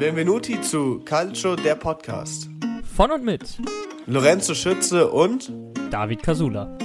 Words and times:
Benvenuti 0.00 0.58
zu 0.62 1.00
Calcio, 1.00 1.56
der 1.56 1.74
Podcast. 1.74 2.48
Von 2.96 3.10
und 3.10 3.22
mit 3.22 3.58
Lorenzo 4.06 4.54
Schütze 4.54 5.10
und 5.10 5.52
David 5.90 6.22
Casula. 6.22 6.78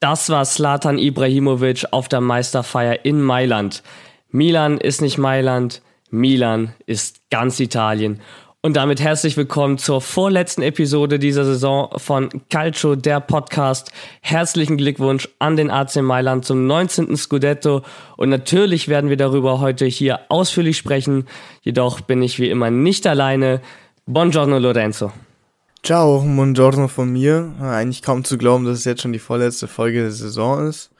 Das 0.00 0.28
war 0.28 0.44
Slatan 0.44 0.98
Ibrahimovic 0.98 1.86
auf 1.92 2.06
der 2.08 2.20
Meisterfeier 2.20 3.06
in 3.06 3.22
Mailand. 3.22 3.82
Milan 4.28 4.76
ist 4.76 5.00
nicht 5.00 5.16
Mailand, 5.16 5.80
Milan 6.10 6.74
ist 6.84 7.30
ganz 7.30 7.60
Italien. 7.60 8.20
Und 8.62 8.76
damit 8.76 9.00
herzlich 9.00 9.38
willkommen 9.38 9.78
zur 9.78 10.02
vorletzten 10.02 10.60
Episode 10.60 11.18
dieser 11.18 11.46
Saison 11.46 11.88
von 11.96 12.28
Calcio, 12.50 12.94
der 12.94 13.18
Podcast. 13.18 13.90
Herzlichen 14.20 14.76
Glückwunsch 14.76 15.30
an 15.38 15.56
den 15.56 15.70
AC 15.70 16.02
Mailand 16.02 16.44
zum 16.44 16.66
19. 16.66 17.16
Scudetto. 17.16 17.80
Und 18.18 18.28
natürlich 18.28 18.88
werden 18.88 19.08
wir 19.08 19.16
darüber 19.16 19.60
heute 19.60 19.86
hier 19.86 20.20
ausführlich 20.28 20.76
sprechen. 20.76 21.26
Jedoch 21.62 22.02
bin 22.02 22.20
ich 22.20 22.38
wie 22.38 22.50
immer 22.50 22.70
nicht 22.70 23.06
alleine. 23.06 23.62
Buongiorno 24.04 24.58
Lorenzo. 24.58 25.10
Ciao, 25.82 26.20
buongiorno 26.20 26.88
von 26.88 27.10
mir. 27.10 27.54
Eigentlich 27.62 28.02
kaum 28.02 28.24
zu 28.24 28.36
glauben, 28.36 28.66
dass 28.66 28.80
es 28.80 28.84
jetzt 28.84 29.00
schon 29.00 29.14
die 29.14 29.18
vorletzte 29.18 29.68
Folge 29.68 30.02
der 30.02 30.12
Saison 30.12 30.68
ist. 30.68 30.90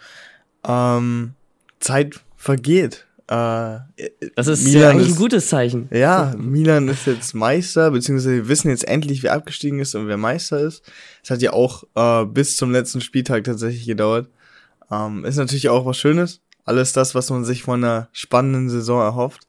Ähm, 0.67 1.35
Zeit 1.79 2.21
vergeht. 2.39 3.07
Äh, 3.31 3.79
Das 4.35 4.49
ist 4.49 4.65
Milan 4.65 4.81
ja 4.83 4.91
eigentlich 4.91 5.07
ist- 5.09 5.15
ein 5.15 5.19
gutes 5.19 5.49
Zeichen. 5.49 5.89
Ja, 5.93 6.35
Milan 6.37 6.89
ist 6.89 7.07
jetzt 7.07 7.33
Meister, 7.33 7.93
beziehungsweise 7.93 8.33
wir 8.35 8.49
wissen 8.49 8.71
jetzt 8.71 8.89
endlich, 8.89 9.23
wer 9.23 9.35
abgestiegen 9.35 9.79
ist 9.79 9.95
und 9.95 10.09
wer 10.09 10.17
Meister 10.17 10.59
ist. 10.59 10.83
Es 11.23 11.31
hat 11.31 11.41
ja 11.41 11.53
auch 11.53 11.85
äh, 11.95 12.25
bis 12.27 12.57
zum 12.57 12.73
letzten 12.73 13.01
Spieltag 13.01 13.45
tatsächlich 13.45 13.87
gedauert. 13.87 14.29
Ähm, 14.91 15.25
ist 15.25 15.37
natürlich 15.37 15.69
auch 15.69 15.87
was 15.87 15.97
Schönes. 15.97 16.41
Alles 16.65 16.93
das, 16.93 17.15
was 17.15 17.31
man 17.31 17.45
sich 17.45 17.63
von 17.63 17.85
einer 17.85 18.09
spannenden 18.11 18.69
Saison 18.69 19.01
erhofft. 19.01 19.47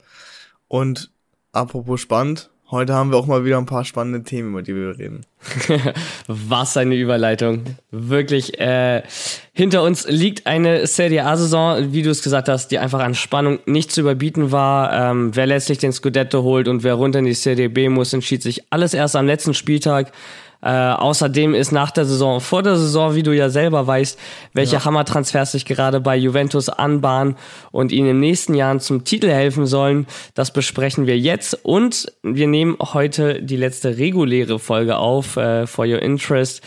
Und 0.68 1.12
apropos 1.52 2.00
spannend, 2.02 2.51
heute 2.72 2.94
haben 2.94 3.12
wir 3.12 3.18
auch 3.18 3.28
mal 3.28 3.46
wieder 3.46 3.58
ein 3.58 3.66
paar 3.66 3.86
spannende 3.86 4.24
Themen, 4.24 4.50
über 4.50 4.62
die 4.62 4.76
wir 4.76 4.98
reden. 4.98 5.26
Was 6.28 6.78
eine 6.78 6.96
Überleitung. 6.96 7.64
Wirklich, 7.92 8.60
äh, 8.60 9.04
hinter 9.54 9.84
uns 9.84 10.08
liegt 10.08 10.48
eine 10.48 10.88
Serie 10.88 11.26
A-Saison, 11.26 11.92
wie 11.92 12.02
du 12.02 12.10
es 12.10 12.24
gesagt 12.24 12.48
hast, 12.48 12.70
die 12.70 12.80
einfach 12.80 13.00
an 13.00 13.16
Spannung 13.16 13.60
nicht 13.66 13.92
zu 13.92 14.02
überbieten 14.02 14.52
war. 14.52 15.12
Ähm, 15.12 15.36
wer 15.36 15.46
letztlich 15.46 15.80
den 15.80 15.92
Scudetto 15.92 16.44
holt 16.44 16.68
und 16.68 16.84
wer 16.84 16.94
runter 16.94 17.20
in 17.20 17.26
die 17.26 17.34
Serie 17.34 17.70
B 17.70 17.90
muss, 17.90 18.14
entschied 18.14 18.42
sich 18.42 18.64
alles 18.72 18.94
erst 18.94 19.16
am 19.16 19.28
letzten 19.28 19.54
Spieltag. 19.54 20.12
Äh, 20.62 20.70
außerdem 20.70 21.54
ist 21.56 21.72
nach 21.72 21.92
der 21.92 22.06
Saison, 22.06 22.40
vor 22.40 22.64
der 22.64 22.76
Saison, 22.76 23.16
wie 23.16 23.24
du 23.24 23.36
ja 23.36 23.50
selber 23.50 23.88
weißt, 23.88 24.20
welche 24.54 24.86
Hammer-Transfers 24.86 25.54
sich 25.54 25.66
gerade 25.66 26.00
bei 26.00 26.16
Juventus 26.16 26.70
anbahnen 26.70 27.36
und 27.72 27.92
ihnen 27.92 28.10
in 28.10 28.16
den 28.16 28.20
nächsten 28.20 28.54
Jahren 28.54 28.80
zum 28.80 29.04
Titel 29.04 29.30
helfen 29.30 29.66
sollen. 29.66 30.06
Das 30.36 30.52
besprechen 30.52 31.08
wir 31.08 31.18
jetzt 31.18 31.58
und 31.64 32.12
wir 32.22 32.48
nehmen 32.48 32.78
heute 32.80 33.42
die 33.42 33.58
letzte 33.58 33.98
reguläre 33.98 34.60
Folge 34.60 34.98
auf, 34.98 35.38
äh, 35.38 35.66
for 35.66 35.86
your 35.86 36.02
interest, 36.02 36.62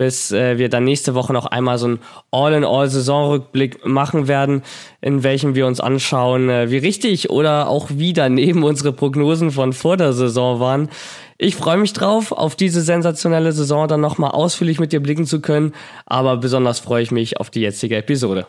bis 0.00 0.32
äh, 0.32 0.56
wir 0.56 0.70
dann 0.70 0.84
nächste 0.84 1.14
Woche 1.14 1.34
noch 1.34 1.44
einmal 1.44 1.76
so 1.76 1.84
einen 1.84 1.98
All-in-All-Saisonrückblick 2.30 3.86
machen 3.86 4.28
werden, 4.28 4.62
in 5.02 5.22
welchem 5.22 5.54
wir 5.54 5.66
uns 5.66 5.78
anschauen, 5.78 6.48
äh, 6.48 6.70
wie 6.70 6.78
richtig 6.78 7.28
oder 7.28 7.68
auch 7.68 7.88
wie 7.90 8.14
daneben 8.14 8.62
unsere 8.62 8.94
Prognosen 8.94 9.50
von 9.50 9.74
vor 9.74 9.98
der 9.98 10.14
Saison 10.14 10.58
waren. 10.58 10.88
Ich 11.36 11.54
freue 11.54 11.76
mich 11.76 11.92
drauf, 11.92 12.32
auf 12.32 12.56
diese 12.56 12.80
sensationelle 12.80 13.52
Saison 13.52 13.88
dann 13.88 14.00
nochmal 14.00 14.30
ausführlich 14.30 14.80
mit 14.80 14.92
dir 14.92 15.00
blicken 15.00 15.26
zu 15.26 15.42
können, 15.42 15.74
aber 16.06 16.38
besonders 16.38 16.80
freue 16.80 17.02
ich 17.02 17.10
mich 17.10 17.36
auf 17.36 17.50
die 17.50 17.60
jetzige 17.60 17.98
Episode. 17.98 18.46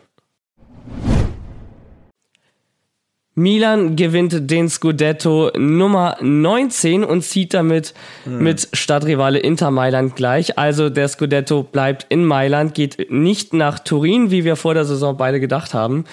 Milan 3.34 3.96
gewinnt 3.96 4.52
den 4.52 4.68
Scudetto 4.68 5.52
Nummer 5.58 6.18
19 6.22 7.04
und 7.04 7.22
zieht 7.22 7.54
damit 7.54 7.94
mit 8.26 8.68
Stadtrivale 8.74 9.40
Inter 9.40 9.72
Mailand 9.72 10.16
gleich. 10.18 10.58
Also 10.58 10.90
der 10.90 11.08
Scudetto 11.08 11.64
bleibt 11.64 12.06
in 12.10 12.26
Mailand, 12.26 12.74
geht 12.74 13.10
nicht 13.10 13.54
nach 13.54 13.80
Turin, 13.80 14.32
wie 14.32 14.44
wir 14.44 14.58
vor 14.58 14.74
der 14.74 14.84
Saison 14.84 15.16
beide 15.16 15.40
gedacht 15.40 15.74
haben. 15.74 16.04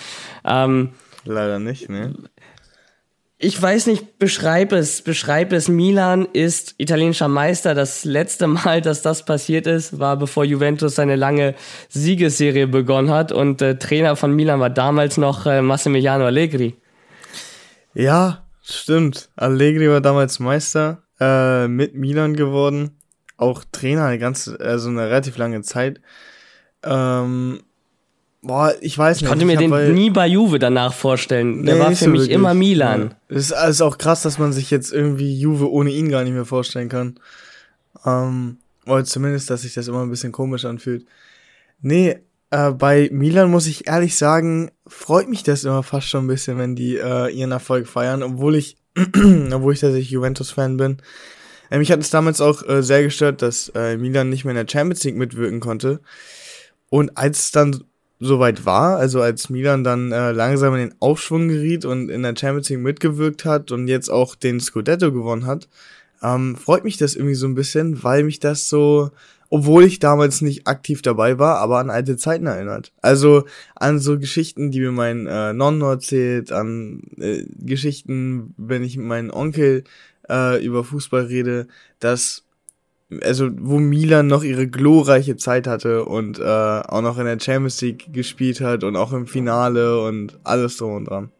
Ähm, 0.45 0.91
Leider 1.25 1.59
nicht, 1.59 1.89
ne? 1.89 2.15
ich 3.41 3.61
weiß 3.61 3.87
nicht, 3.87 4.19
beschreib 4.19 4.73
es, 4.73 5.03
beschreib 5.03 5.53
es. 5.53 5.69
Milan 5.69 6.27
ist 6.33 6.75
italienischer 6.78 7.28
Meister. 7.28 7.75
Das 7.75 8.05
letzte 8.05 8.49
Mal, 8.49 8.81
dass 8.81 9.01
das 9.03 9.25
passiert 9.25 9.69
ist, 9.69 10.01
war 10.01 10.17
bevor 10.17 10.45
Juventus 10.45 10.97
seine 10.97 11.15
lange 11.15 11.55
Siegesserie 11.89 12.67
begonnen 12.67 13.11
hat. 13.11 13.31
Und 13.31 13.62
äh, 13.62 13.78
Trainer 13.78 14.17
von 14.17 14.34
Milan 14.34 14.59
war 14.59 14.71
damals 14.71 15.19
noch 15.19 15.47
äh, 15.47 15.62
Massimiliano 15.62 16.25
Allegri. 16.25 16.75
Ja, 17.98 18.44
stimmt. 18.62 19.28
Allegri 19.36 19.88
war 19.91 20.00
damals 20.00 20.38
Meister, 20.38 21.03
äh, 21.20 21.66
mit 21.66 21.94
Milan 21.94 22.34
geworden. 22.36 22.92
Auch 23.36 23.64
Trainer 23.72 24.04
eine 24.06 24.19
ganze, 24.19 24.59
also 24.60 24.88
eine 24.88 25.09
relativ 25.10 25.36
lange 25.36 25.62
Zeit. 25.62 26.00
Ähm, 26.84 27.60
boah, 28.42 28.72
ich 28.81 28.97
weiß 28.97 29.16
nicht. 29.16 29.22
Ich 29.25 29.28
konnte 29.28 29.44
mir 29.47 29.56
den 29.56 29.70
bei- 29.70 29.88
nie 29.88 30.10
bei 30.10 30.26
Juve 30.28 30.59
danach 30.60 30.92
vorstellen. 30.94 31.64
Der 31.64 31.75
Nee, 31.75 31.81
war 31.81 31.88
für 31.91 31.94
so 32.04 32.10
mich 32.10 32.20
wirklich. 32.20 32.34
immer 32.36 32.54
Milan. 32.54 33.14
Ja. 33.28 33.36
Es 33.36 33.47
ist 33.47 33.53
also 33.53 33.84
auch 33.86 33.98
krass, 33.98 34.22
dass 34.22 34.38
man 34.38 34.53
sich 34.53 34.70
jetzt 34.70 34.92
irgendwie 34.92 35.36
Juve 35.38 35.70
ohne 35.70 35.91
ihn 35.91 36.09
gar 36.09 36.22
nicht 36.25 36.32
mehr 36.34 36.44
vorstellen 36.44 36.88
kann. 36.88 37.19
Ähm, 38.04 38.59
oder 38.86 39.04
zumindest, 39.04 39.50
dass 39.50 39.62
sich 39.62 39.75
das 39.75 39.88
immer 39.88 40.03
ein 40.03 40.10
bisschen 40.10 40.32
komisch 40.32 40.65
anfühlt. 40.65 41.04
Nee, 41.80 42.19
äh, 42.50 42.70
bei 42.70 43.09
Milan 43.12 43.50
muss 43.50 43.66
ich 43.66 43.86
ehrlich 43.86 44.16
sagen, 44.16 44.70
freut 44.86 45.28
mich 45.28 45.42
das 45.42 45.64
immer 45.64 45.82
fast 45.82 46.09
schon 46.09 46.25
ein 46.25 46.28
bisschen, 46.28 46.59
wenn 46.59 46.76
die 46.76 46.97
äh, 46.97 47.28
ihren 47.31 47.53
Erfolg 47.53 47.86
feiern, 47.86 48.22
obwohl 48.22 48.56
ich, 48.56 48.76
obwohl 48.97 49.75
ich 49.75 49.81
tatsächlich 49.81 50.10
Juventus-Fan 50.10 50.76
bin. 50.76 50.98
Äh, 51.70 51.78
mich 51.78 51.92
hat 51.92 52.00
es 52.00 52.10
damals 52.10 52.41
auch 52.41 52.66
äh, 52.66 52.82
sehr 52.82 53.03
gestört, 53.03 53.42
dass 53.42 53.70
äh, 53.75 53.97
Milan 53.97 54.31
nicht 54.31 54.44
mehr 54.44 54.53
in 54.53 54.66
der 54.66 54.70
Champions 54.70 55.04
League 55.04 55.16
mitwirken 55.16 55.60
konnte. 55.60 56.00
Und 56.91 57.16
als 57.16 57.38
es 57.41 57.50
dann 57.50 57.84
soweit 58.20 58.65
war, 58.65 58.97
also 58.97 59.20
als 59.20 59.48
Milan 59.48 59.84
dann 59.84 60.10
äh, 60.10 60.32
langsam 60.32 60.75
in 60.75 60.88
den 60.88 60.94
Aufschwung 61.00 61.48
geriet 61.48 61.84
und 61.84 62.09
in 62.09 62.22
der 62.22 62.34
Champions 62.36 62.69
League 62.69 62.80
mitgewirkt 62.80 63.44
hat 63.44 63.70
und 63.70 63.88
jetzt 63.88 64.09
auch 64.09 64.34
den 64.34 64.59
Scudetto 64.59 65.12
gewonnen 65.12 65.47
hat, 65.47 65.69
ähm, 66.22 66.56
freut 66.56 66.82
mich 66.82 66.97
das 66.97 67.15
irgendwie 67.15 67.36
so 67.36 67.47
ein 67.47 67.54
bisschen, 67.54 68.03
weil 68.03 68.25
mich 68.25 68.41
das 68.41 68.69
so, 68.69 69.10
obwohl 69.50 69.84
ich 69.84 69.98
damals 69.98 70.41
nicht 70.41 70.66
aktiv 70.66 71.03
dabei 71.03 71.38
war, 71.38 71.59
aber 71.59 71.78
an 71.78 71.91
alte 71.91 72.16
Zeiten 72.16 72.47
erinnert. 72.47 72.92
Also 73.00 73.44
an 73.75 73.98
so 73.98 74.19
Geschichten, 74.19 74.70
die 74.70 74.81
mir 74.81 74.92
mein 74.92 75.26
äh, 75.26 75.53
Nonno 75.53 75.91
erzählt, 75.91 76.53
an 76.53 77.03
äh, 77.19 77.44
Geschichten, 77.59 78.54
wenn 78.56 78.82
ich 78.82 78.97
mit 78.97 79.06
meinem 79.06 79.31
Onkel 79.31 79.84
äh, 80.28 80.64
über 80.64 80.84
Fußball 80.84 81.25
rede, 81.25 81.66
dass 82.00 82.44
also 83.22 83.48
wo 83.59 83.78
Milan 83.78 84.26
noch 84.26 84.44
ihre 84.44 84.69
glorreiche 84.69 85.36
Zeit 85.36 85.66
hatte 85.66 86.04
und 86.04 86.38
äh, 86.38 86.42
auch 86.42 87.00
noch 87.00 87.19
in 87.19 87.25
der 87.25 87.41
Champions 87.41 87.80
League 87.80 88.12
gespielt 88.12 88.60
hat 88.60 88.84
und 88.84 88.97
auch 88.97 89.12
im 89.12 89.26
Finale 89.26 90.03
und 90.03 90.38
alles 90.44 90.76
drum 90.76 90.92
und 90.92 91.04
dran. 91.06 91.30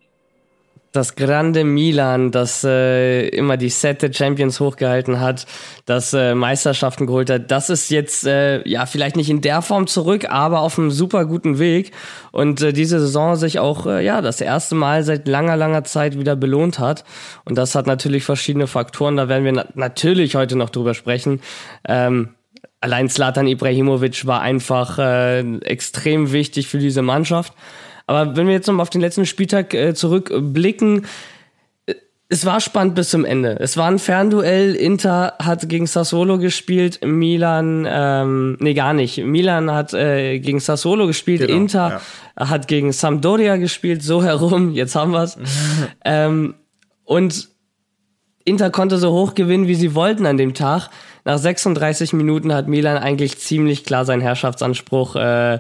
Das 0.99 1.15
grande 1.15 1.63
Milan, 1.63 2.33
das 2.33 2.65
äh, 2.65 3.29
immer 3.29 3.57
die 3.57 3.69
Sette 3.69 4.13
Champions 4.13 4.59
hochgehalten 4.59 5.21
hat, 5.21 5.47
das 5.87 6.13
äh, 6.13 6.35
Meisterschaften 6.35 7.07
geholt 7.07 7.31
hat, 7.31 7.53
das 7.53 7.71
ist 7.71 7.89
jetzt 7.93 8.27
äh, 8.27 8.69
ja 8.69 8.85
vielleicht 8.85 9.15
nicht 9.15 9.31
in 9.31 9.41
der 9.41 9.63
Form 9.63 9.87
zurück, 9.87 10.29
aber 10.29 10.59
auf 10.59 10.77
einem 10.77 10.91
super 10.91 11.25
guten 11.25 11.61
Weg 11.61 11.93
und 12.33 12.63
äh, 12.63 12.73
diese 12.73 12.99
Saison 12.99 13.37
sich 13.37 13.61
auch 13.61 13.87
äh, 13.87 14.05
ja 14.05 14.21
das 14.23 14.41
erste 14.41 14.75
Mal 14.75 15.05
seit 15.05 15.29
langer 15.29 15.57
langer 15.57 15.85
Zeit 15.85 16.19
wieder 16.19 16.35
belohnt 16.35 16.81
hat 16.81 17.05
und 17.45 17.57
das 17.57 17.77
hat 17.77 17.87
natürlich 17.87 18.25
verschiedene 18.25 18.67
Faktoren. 18.67 19.17
Da 19.17 19.29
werden 19.29 19.45
wir 19.45 19.53
na 19.53 19.67
natürlich 19.77 20.35
heute 20.35 20.57
noch 20.57 20.71
drüber 20.71 20.95
sprechen. 20.95 21.41
Ähm, 21.87 22.31
Allein 22.81 23.09
Zlatan 23.09 23.49
Ibrahimovic 23.49 24.27
war 24.27 24.41
einfach 24.41 24.99
äh, 24.99 25.41
extrem 25.61 26.31
wichtig 26.31 26.69
für 26.69 26.79
diese 26.79 27.03
Mannschaft. 27.03 27.53
Aber 28.09 28.37
wenn 28.37 28.47
wir 28.47 28.55
jetzt 28.55 28.67
nochmal 28.67 28.83
auf 28.83 28.91
den 28.91 29.03
letzten 29.03 29.27
Spieltag 29.27 29.75
äh, 29.75 29.95
zurückblicken, 29.95 31.05
äh, 31.85 31.95
es 32.31 32.47
war 32.47 32.59
spannend 32.61 32.95
bis 32.95 33.11
zum 33.11 33.27
Ende. 33.27 33.61
Es 33.61 33.77
war 33.77 33.87
ein 33.87 33.99
Fernduell. 33.99 34.75
Inter 34.75 35.35
hat 35.39 35.69
gegen 35.69 35.87
Sassuolo 35.87 36.39
gespielt, 36.39 37.01
Milan, 37.05 37.87
ähm, 37.89 38.57
nee, 38.61 38.73
gar 38.73 38.95
nicht. 38.95 39.19
Milan 39.19 39.71
hat 39.71 39.93
äh, 39.93 40.39
gegen 40.39 40.59
Sassuolo 40.59 41.07
gespielt, 41.07 41.43
Genau, 41.43 41.55
Inter 41.55 42.01
hat 42.35 42.67
gegen 42.67 42.93
Sampdoria 42.93 43.57
gespielt, 43.57 44.03
so 44.03 44.25
herum, 44.25 44.73
jetzt 44.73 44.97
haben 44.97 45.13
wir's. 45.13 45.37
ähm, 46.05 46.55
und 47.05 47.51
Inter 48.47 48.71
konnte 48.71 48.97
so 48.97 49.13
hoch 49.13 49.35
gewinnen, 49.35 49.67
wie 49.67 49.75
sie 49.75 49.95
wollten 49.95 50.25
an 50.25 50.39
dem 50.39 50.55
Tag. 50.55 50.89
Nach 51.27 51.37
36 51.37 52.15
Minuten 52.15 52.55
hat 52.55 52.69
Milan 52.69 52.97
eigentlich 52.97 53.39
ziemlich 53.39 53.85
klar 53.85 54.07
seinen 54.07 54.23
Herrschaftsanspruch 54.23 55.17
äh, 55.17 55.59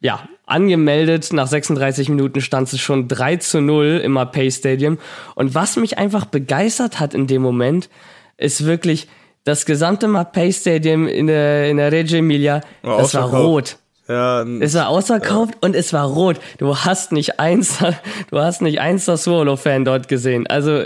ja, 0.00 0.20
angemeldet. 0.46 1.32
Nach 1.32 1.46
36 1.46 2.08
Minuten 2.08 2.40
stand 2.40 2.72
es 2.72 2.80
schon 2.80 3.08
3 3.08 3.36
zu 3.36 3.60
0 3.60 4.00
im 4.04 4.12
Mapei 4.12 4.50
Stadium. 4.50 4.98
Und 5.34 5.54
was 5.54 5.76
mich 5.76 5.98
einfach 5.98 6.24
begeistert 6.24 7.00
hat 7.00 7.14
in 7.14 7.26
dem 7.26 7.42
Moment, 7.42 7.88
ist 8.36 8.64
wirklich, 8.64 9.08
das 9.44 9.64
gesamte 9.64 10.08
Mapei 10.08 10.52
Stadium 10.52 11.06
in 11.06 11.26
der, 11.26 11.70
in 11.70 11.76
der 11.78 11.92
Reggio 11.92 12.18
Emilia, 12.18 12.60
War 12.82 12.98
das 12.98 13.14
war 13.14 13.30
rot. 13.30 13.76
Ja, 14.08 14.42
Es 14.42 14.74
war 14.74 14.88
ausverkauft 14.88 15.54
und 15.60 15.76
es 15.76 15.92
war 15.92 16.06
rot. 16.06 16.40
Du 16.58 16.76
hast 16.76 17.12
nicht 17.12 17.38
eins, 17.38 17.78
du 18.30 18.38
hast 18.38 18.60
nicht 18.60 18.80
eins 18.80 19.04
das 19.04 19.24
Solo-Fan 19.24 19.84
dort 19.84 20.08
gesehen. 20.08 20.46
Also 20.48 20.82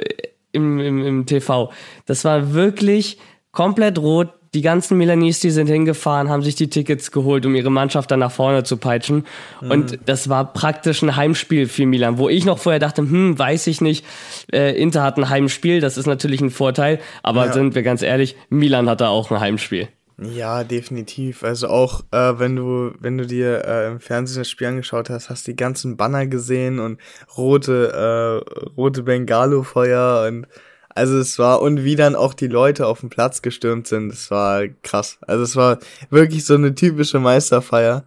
im, 0.53 0.79
im, 0.79 1.05
im 1.05 1.27
TV. 1.27 1.73
Das 2.07 2.25
war 2.25 2.53
wirklich 2.53 3.19
komplett 3.51 3.99
rot. 3.99 4.29
Die 4.55 4.63
ganzen 4.63 4.97
Milanese, 4.97 5.41
die 5.43 5.51
sind 5.51 5.67
hingefahren, 5.67 6.29
haben 6.29 6.43
sich 6.43 6.55
die 6.55 6.71
Tickets 6.71 7.11
geholt, 7.11 7.45
um 7.45 7.55
ihre 7.57 7.71
Mannschaft 7.71 8.11
dann 8.11 8.21
nach 8.21 8.31
vorne 8.31 8.63
zu 8.63 8.77
peitschen. 8.77 9.27
Und 9.61 9.99
das 10.07 10.29
war 10.29 10.53
praktisch 10.53 11.03
ein 11.03 11.17
Heimspiel 11.17 11.67
für 11.67 11.85
Milan, 11.87 12.19
wo 12.19 12.29
ich 12.29 12.45
noch 12.45 12.59
vorher 12.59 12.79
dachte, 12.79 13.03
hm, 13.03 13.37
weiß 13.39 13.67
ich 13.67 13.81
nicht, 13.81 14.07
äh, 14.53 14.81
Inter 14.81 15.03
hat 15.03 15.19
ein 15.19 15.29
Heimspiel, 15.29 15.81
das 15.81 15.99
ist 15.99 16.07
natürlich 16.07 16.41
ein 16.41 16.51
Vorteil, 16.51 17.01
aber 17.23 17.47
Ja. 17.47 17.53
sind 17.53 17.75
wir 17.75 17.83
ganz 17.83 18.01
ehrlich, 18.03 18.37
Milan 18.49 18.89
hatte 18.89 19.09
auch 19.09 19.31
ein 19.33 19.41
Heimspiel. 19.41 19.89
Ja, 20.23 20.63
definitiv. 20.63 21.43
Also 21.43 21.67
auch 21.67 22.03
äh, 22.13 22.39
wenn 22.39 22.55
du, 22.55 22.93
wenn 23.01 23.19
du 23.19 23.27
dir 23.27 23.65
äh, 23.67 23.89
im 23.89 23.99
Fernsehen 23.99 24.43
das 24.43 24.49
Spiel 24.49 24.69
angeschaut 24.69 25.11
hast, 25.11 25.29
hast 25.29 25.49
die 25.49 25.57
ganzen 25.57 25.97
Banner 25.97 26.29
gesehen 26.29 26.79
und 26.79 27.01
rote, 27.37 28.43
äh, 28.47 28.69
rote 28.77 29.03
Bengalo-Feuer 29.03 30.27
und 30.29 30.47
also 30.95 31.19
es 31.19 31.39
war, 31.39 31.61
und 31.61 31.83
wie 31.83 31.97
dann 31.97 32.15
auch 32.15 32.35
die 32.35 32.47
Leute 32.47 32.87
auf 32.87 33.01
den 33.01 33.11
Platz 33.11 33.43
gestürmt 33.43 33.89
sind, 33.89 34.11
das 34.11 34.31
war 34.31 34.69
krass. 34.83 35.19
Also 35.27 35.43
es 35.43 35.57
war 35.57 35.79
wirklich 36.11 36.45
so 36.45 36.55
eine 36.55 36.75
typische 36.75 37.19
Meisterfeier. 37.19 38.05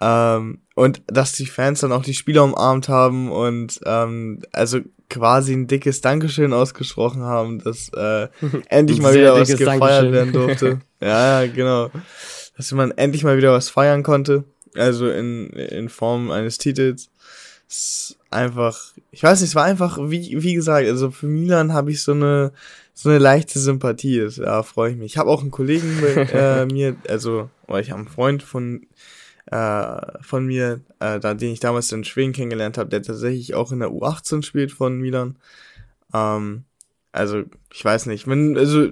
Ähm, 0.00 0.58
und 0.74 1.02
dass 1.06 1.32
die 1.32 1.46
Fans 1.46 1.80
dann 1.80 1.92
auch 1.92 2.02
die 2.02 2.14
Spieler 2.14 2.44
umarmt 2.44 2.88
haben 2.88 3.30
und 3.30 3.80
ähm, 3.86 4.42
also 4.52 4.80
quasi 5.08 5.54
ein 5.54 5.68
dickes 5.68 6.02
Dankeschön 6.02 6.52
ausgesprochen 6.52 7.22
haben, 7.22 7.60
dass 7.60 7.90
äh, 7.94 8.28
endlich 8.68 9.00
mal 9.00 9.14
wieder 9.14 9.34
was 9.34 9.48
gefeiert 9.48 9.80
Dankeschön. 9.80 10.12
werden 10.12 10.32
durfte. 10.32 10.80
ja, 11.00 11.42
ja, 11.42 11.50
genau. 11.50 11.90
Dass 12.56 12.72
man 12.72 12.90
endlich 12.90 13.24
mal 13.24 13.36
wieder 13.36 13.52
was 13.52 13.70
feiern 13.70 14.02
konnte. 14.02 14.44
Also 14.74 15.08
in, 15.08 15.48
in 15.50 15.88
Form 15.88 16.30
eines 16.30 16.58
Titels. 16.58 17.08
Es 17.68 17.76
ist 17.78 18.18
einfach, 18.30 18.92
ich 19.16 19.22
weiß 19.22 19.40
nicht, 19.40 19.48
es 19.48 19.54
war 19.54 19.64
einfach, 19.64 19.96
wie, 19.98 20.42
wie 20.42 20.52
gesagt, 20.52 20.86
also 20.86 21.10
für 21.10 21.26
Milan 21.26 21.72
habe 21.72 21.90
ich 21.90 22.02
so 22.02 22.12
eine, 22.12 22.52
so 22.92 23.08
eine 23.08 23.18
leichte 23.18 23.58
Sympathie. 23.58 24.28
Da 24.36 24.62
freue 24.62 24.90
ich 24.90 24.98
mich. 24.98 25.12
Ich 25.12 25.16
habe 25.16 25.30
auch 25.30 25.40
einen 25.40 25.50
Kollegen 25.50 26.02
bei 26.02 26.22
äh, 26.34 26.66
mir, 26.66 26.96
also, 27.08 27.48
oder 27.66 27.80
ich 27.80 27.92
habe 27.92 28.00
einen 28.00 28.10
Freund 28.10 28.42
von, 28.42 28.86
äh, 29.46 30.20
von 30.20 30.44
mir, 30.44 30.82
äh, 31.00 31.18
da, 31.18 31.32
den 31.32 31.50
ich 31.50 31.60
damals 31.60 31.90
in 31.92 32.04
Schweden 32.04 32.34
kennengelernt 32.34 32.76
habe, 32.76 32.90
der 32.90 33.02
tatsächlich 33.02 33.54
auch 33.54 33.72
in 33.72 33.78
der 33.78 33.88
U18 33.88 34.44
spielt 34.44 34.70
von 34.70 35.00
Milan. 35.00 35.38
Ähm, 36.12 36.64
also, 37.10 37.44
ich 37.72 37.82
weiß 37.82 38.04
nicht. 38.06 38.28
Wenn, 38.28 38.58
also, 38.58 38.90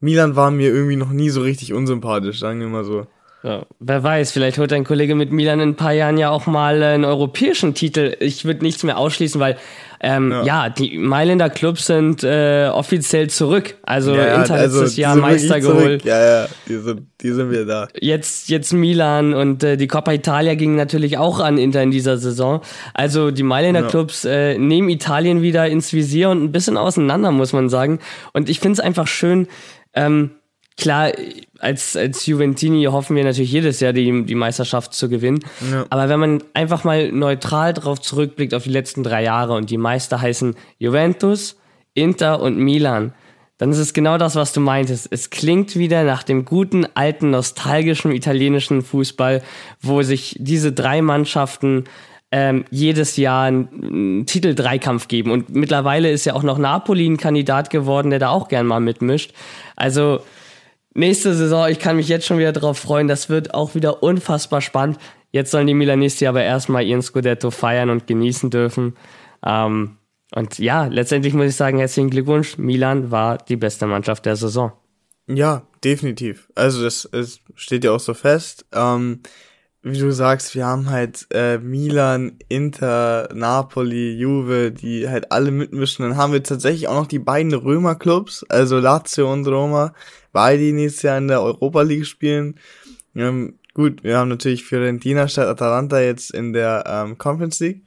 Milan 0.00 0.34
war 0.34 0.50
mir 0.50 0.70
irgendwie 0.70 0.96
noch 0.96 1.10
nie 1.10 1.30
so 1.30 1.40
richtig 1.40 1.72
unsympathisch, 1.72 2.40
sagen 2.40 2.58
wir 2.58 2.66
mal 2.66 2.84
so. 2.84 3.06
Ja, 3.44 3.66
wer 3.80 4.02
weiß, 4.04 4.30
vielleicht 4.30 4.58
holt 4.58 4.70
dein 4.70 4.84
Kollege 4.84 5.16
mit 5.16 5.32
Milan 5.32 5.58
in 5.58 5.70
ein 5.70 5.74
paar 5.74 5.92
Jahren 5.92 6.16
ja 6.16 6.30
auch 6.30 6.46
mal 6.46 6.80
einen 6.80 7.04
europäischen 7.04 7.74
Titel. 7.74 8.16
Ich 8.20 8.44
würde 8.44 8.62
nichts 8.62 8.84
mehr 8.84 8.98
ausschließen, 8.98 9.40
weil 9.40 9.56
ähm, 10.00 10.30
ja. 10.30 10.44
Ja. 10.44 10.68
die 10.68 10.96
Mailänder 10.96 11.50
Clubs 11.50 11.86
sind 11.86 12.22
äh, 12.22 12.68
offiziell 12.72 13.30
zurück. 13.30 13.76
Also 13.82 14.12
Inter 14.12 14.58
letztes 14.58 14.80
also, 14.80 14.94
die 14.94 15.00
Jahr 15.00 15.16
Meister 15.16 15.60
geholt. 15.60 16.04
Ja, 16.04 16.24
ja, 16.24 16.48
die 16.68 16.76
sind, 16.76 17.06
die 17.20 17.32
sind 17.32 17.50
wieder 17.50 17.64
da. 17.64 17.88
Jetzt, 18.00 18.48
jetzt 18.48 18.72
Milan 18.72 19.34
und 19.34 19.64
äh, 19.64 19.76
die 19.76 19.88
Coppa 19.88 20.12
Italia 20.12 20.54
ging 20.54 20.76
natürlich 20.76 21.18
auch 21.18 21.40
an 21.40 21.58
Inter 21.58 21.82
in 21.82 21.90
dieser 21.90 22.18
Saison. 22.18 22.60
Also 22.94 23.32
die 23.32 23.42
Mailänder 23.42 23.82
Ja. 23.82 23.88
Clubs 23.88 24.24
äh, 24.24 24.56
nehmen 24.56 24.88
Italien 24.88 25.42
wieder 25.42 25.68
ins 25.68 25.92
Visier 25.92 26.30
und 26.30 26.44
ein 26.44 26.52
bisschen 26.52 26.76
auseinander, 26.76 27.32
muss 27.32 27.52
man 27.52 27.68
sagen. 27.68 27.98
Und 28.32 28.48
ich 28.48 28.60
finde 28.60 28.74
es 28.74 28.80
einfach 28.80 29.08
schön, 29.08 29.48
ähm, 29.94 30.30
klar, 30.76 31.12
als, 31.58 31.96
als 31.96 32.26
Juventini 32.26 32.84
hoffen 32.84 33.16
wir 33.16 33.24
natürlich 33.24 33.52
jedes 33.52 33.80
Jahr 33.80 33.92
die, 33.92 34.24
die 34.24 34.34
Meisterschaft 34.34 34.94
zu 34.94 35.08
gewinnen. 35.08 35.44
Ja. 35.70 35.86
Aber 35.90 36.08
wenn 36.08 36.20
man 36.20 36.42
einfach 36.54 36.84
mal 36.84 37.10
neutral 37.12 37.72
drauf 37.72 38.00
zurückblickt 38.00 38.54
auf 38.54 38.64
die 38.64 38.70
letzten 38.70 39.02
drei 39.02 39.22
Jahre 39.22 39.54
und 39.54 39.70
die 39.70 39.78
Meister 39.78 40.20
heißen 40.20 40.54
Juventus, 40.78 41.56
Inter 41.94 42.40
und 42.40 42.56
Milan, 42.58 43.12
dann 43.58 43.70
ist 43.70 43.78
es 43.78 43.92
genau 43.92 44.18
das, 44.18 44.34
was 44.34 44.52
du 44.52 44.60
meintest. 44.60 45.06
Es 45.10 45.30
klingt 45.30 45.76
wieder 45.76 46.02
nach 46.02 46.24
dem 46.24 46.44
guten, 46.44 46.84
alten, 46.94 47.30
nostalgischen 47.30 48.10
italienischen 48.10 48.82
Fußball, 48.82 49.40
wo 49.80 50.02
sich 50.02 50.36
diese 50.40 50.72
drei 50.72 51.00
Mannschaften 51.00 51.84
ähm, 52.32 52.64
jedes 52.70 53.16
Jahr 53.16 53.44
einen, 53.44 53.68
einen 53.70 54.26
Titel-Dreikampf 54.26 55.06
geben. 55.06 55.30
Und 55.30 55.54
mittlerweile 55.54 56.10
ist 56.10 56.24
ja 56.24 56.34
auch 56.34 56.42
noch 56.42 56.58
Napoli 56.58 57.06
ein 57.06 57.18
Kandidat 57.18 57.70
geworden, 57.70 58.10
der 58.10 58.18
da 58.18 58.30
auch 58.30 58.48
gern 58.48 58.66
mal 58.66 58.80
mitmischt. 58.80 59.32
Also 59.76 60.22
nächste 60.94 61.34
Saison, 61.34 61.68
ich 61.68 61.78
kann 61.78 61.96
mich 61.96 62.08
jetzt 62.08 62.26
schon 62.26 62.38
wieder 62.38 62.52
drauf 62.52 62.78
freuen. 62.78 63.08
Das 63.08 63.28
wird 63.28 63.54
auch 63.54 63.74
wieder 63.74 64.02
unfassbar 64.02 64.60
spannend. 64.60 64.98
Jetzt 65.30 65.50
sollen 65.50 65.66
die 65.66 65.74
Milanisti 65.74 66.26
aber 66.26 66.42
erstmal 66.42 66.84
ihren 66.84 67.02
Scudetto 67.02 67.50
feiern 67.50 67.90
und 67.90 68.06
genießen 68.06 68.50
dürfen. 68.50 68.94
Ähm, 69.44 69.96
und 70.34 70.58
ja, 70.58 70.86
letztendlich 70.86 71.34
muss 71.34 71.46
ich 71.46 71.56
sagen, 71.56 71.78
herzlichen 71.78 72.10
Glückwunsch. 72.10 72.58
Milan 72.58 73.10
war 73.10 73.38
die 73.38 73.56
beste 73.56 73.86
Mannschaft 73.86 74.26
der 74.26 74.36
Saison. 74.36 74.72
Ja, 75.26 75.62
definitiv. 75.84 76.48
Also 76.54 76.82
das, 76.82 77.08
es 77.12 77.40
steht 77.54 77.84
ja 77.84 77.92
auch 77.92 78.00
so 78.00 78.14
fest. 78.14 78.66
Ähm, 78.72 79.20
wie 79.82 79.98
du 79.98 80.12
sagst, 80.12 80.54
wir 80.54 80.64
haben 80.64 80.90
halt 80.90 81.26
äh, 81.32 81.58
Milan, 81.58 82.38
Inter, 82.48 83.28
Napoli, 83.34 84.12
Juve, 84.16 84.70
die 84.70 85.08
halt 85.08 85.32
alle 85.32 85.50
mitmischen. 85.50 86.04
Dann 86.04 86.16
haben 86.16 86.32
wir 86.32 86.42
tatsächlich 86.42 86.86
auch 86.88 86.94
noch 86.94 87.08
die 87.08 87.18
beiden 87.18 87.52
Römerclubs, 87.52 88.44
also 88.48 88.78
Lazio 88.78 89.32
und 89.32 89.46
Roma, 89.48 89.92
beide 90.32 90.62
die 90.62 90.72
nächstes 90.72 91.02
Jahr 91.02 91.18
in 91.18 91.28
der 91.28 91.42
Europa 91.42 91.82
League 91.82 92.06
spielen. 92.06 92.56
Ähm, 93.14 93.58
gut, 93.74 94.02
wir 94.02 94.18
haben 94.18 94.28
natürlich 94.28 94.64
Fiorentina 94.64 95.28
statt 95.28 95.46
Atalanta 95.46 96.00
jetzt 96.00 96.32
in 96.32 96.52
der 96.52 96.84
ähm, 96.86 97.18
Conference 97.18 97.60
League. 97.60 97.82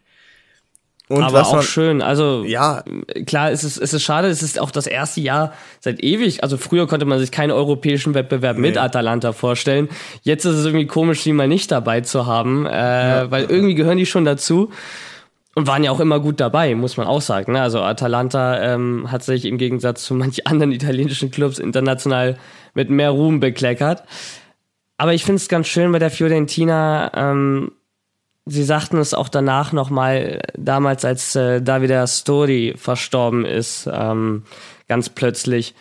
Und 1.08 1.22
aber 1.24 1.34
was 1.34 1.50
auch 1.50 1.56
man, 1.56 1.64
schön. 1.64 2.02
Also 2.02 2.44
ja, 2.48 2.84
klar, 3.28 3.52
es 3.52 3.64
ist, 3.64 3.78
es 3.78 3.94
ist 3.94 4.02
schade, 4.02 4.28
es 4.28 4.42
ist 4.42 4.60
auch 4.60 4.72
das 4.72 4.88
erste 4.88 5.22
Jahr 5.22 5.54
seit 5.80 6.04
ewig. 6.04 6.42
Also 6.42 6.58
früher 6.58 6.88
konnte 6.88 7.06
man 7.06 7.20
sich 7.20 7.32
keinen 7.32 7.52
europäischen 7.52 8.16
Wettbewerb 8.16 8.58
mit 8.58 8.74
Nee. 8.74 8.80
Atalanta 8.80 9.32
vorstellen. 9.32 9.88
Jetzt 10.24 10.46
ist 10.46 10.56
es 10.56 10.66
irgendwie 10.66 10.88
komisch, 10.88 11.22
die 11.22 11.34
mal 11.34 11.48
nicht 11.48 11.72
dabei 11.72 12.02
zu 12.02 12.26
haben, 12.26 12.66
äh, 12.66 13.30
weil 13.30 13.44
irgendwie 13.46 13.76
gehören 13.76 13.98
die 14.00 14.08
schon 14.08 14.26
dazu. 14.26 14.72
Und 15.56 15.68
waren 15.68 15.84
ja 15.84 15.92
auch 15.92 16.02
immer 16.02 16.20
gut 16.20 16.42
dabei, 16.42 16.76
muss 16.76 16.98
man 16.98 17.08
auch 17.08 17.22
sagen. 17.22 17.54
Ne? 17.54 17.62
Also 17.62 17.80
Atalanta 17.82 18.62
ähm, 18.62 19.10
hat 19.10 19.24
sich 19.24 19.46
im 19.46 19.58
Gegensatz 19.58 20.04
zu 20.04 20.14
manch 20.14 20.46
anderen 20.48 20.74
italienischen 20.74 21.32
Clubs 21.32 21.60
international 21.60 22.38
mit 22.74 22.90
mehr 22.90 23.12
Ruhm 23.12 23.40
bekleckert. 23.40 24.04
Aber 24.98 25.14
ich 25.14 25.24
finde 25.24 25.38
es 25.38 25.48
ganz 25.48 25.68
schön 25.68 25.92
bei 25.92 26.00
der 26.00 26.12
Fiorentina, 26.12 27.12
ähm, 27.16 27.72
Sie 28.48 28.64
sagten 28.64 28.98
es 29.00 29.16
auch 29.16 29.28
danach 29.28 29.74
nochmal, 29.74 30.42
damals 30.56 31.04
als 31.04 31.36
äh, 31.36 31.64
Davide 31.64 32.06
Story 32.06 32.76
verstorben 32.78 33.44
ist, 33.44 33.90
ähm, 33.92 34.44
ganz 34.88 35.10
plötzlich, 35.10 35.74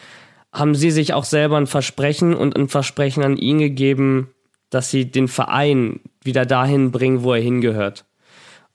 haben 0.50 0.74
sie 0.74 0.90
sich 0.90 1.12
auch 1.12 1.24
selber 1.24 1.58
ein 1.58 1.66
Versprechen 1.66 2.34
und 2.34 2.56
ein 2.56 2.68
Versprechen 2.68 3.22
an 3.22 3.36
ihn 3.36 3.58
gegeben, 3.58 4.30
dass 4.70 4.90
sie 4.90 5.10
den 5.10 5.28
Verein 5.28 6.00
wieder 6.22 6.46
dahin 6.46 6.90
bringen, 6.90 7.22
wo 7.22 7.34
er 7.34 7.42
hingehört. 7.42 8.06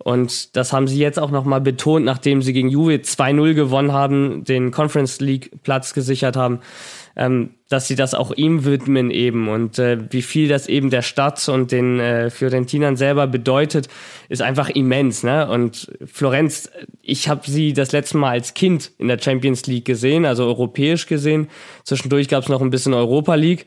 Und 0.01 0.55
das 0.55 0.71
haben 0.71 0.87
sie 0.87 0.97
jetzt 0.97 1.19
auch 1.19 1.29
nochmal 1.29 1.59
betont, 1.59 2.05
nachdem 2.05 2.41
sie 2.41 2.53
gegen 2.53 2.69
Juve 2.69 2.95
2-0 2.95 3.53
gewonnen 3.53 3.91
haben, 3.91 4.45
den 4.45 4.71
Conference 4.71 5.19
League 5.19 5.51
Platz 5.63 5.93
gesichert 5.93 6.37
haben, 6.37 6.61
ähm, 7.17 7.55
dass 7.67 7.87
sie 7.87 7.95
das 7.95 8.13
auch 8.13 8.31
ihm 8.31 8.63
widmen 8.63 9.11
eben. 9.11 9.49
Und 9.49 9.77
äh, 9.77 9.97
wie 10.09 10.21
viel 10.21 10.47
das 10.47 10.67
eben 10.67 10.89
der 10.89 11.01
Stadt 11.01 11.49
und 11.49 11.73
den 11.73 11.99
äh, 11.99 12.29
Fiorentinern 12.29 12.95
selber 12.95 13.27
bedeutet, 13.27 13.89
ist 14.29 14.41
einfach 14.41 14.69
immens. 14.69 15.23
Ne? 15.23 15.49
Und 15.49 15.91
Florenz, 16.05 16.71
ich 17.01 17.27
habe 17.27 17.41
sie 17.49 17.73
das 17.73 17.91
letzte 17.91 18.17
Mal 18.17 18.31
als 18.31 18.53
Kind 18.53 18.91
in 18.99 19.09
der 19.09 19.19
Champions 19.19 19.67
League 19.67 19.85
gesehen, 19.85 20.25
also 20.25 20.45
europäisch 20.45 21.07
gesehen. 21.07 21.49
Zwischendurch 21.83 22.29
gab 22.29 22.43
es 22.43 22.49
noch 22.49 22.61
ein 22.61 22.69
bisschen 22.69 22.93
Europa 22.93 23.35
League. 23.35 23.65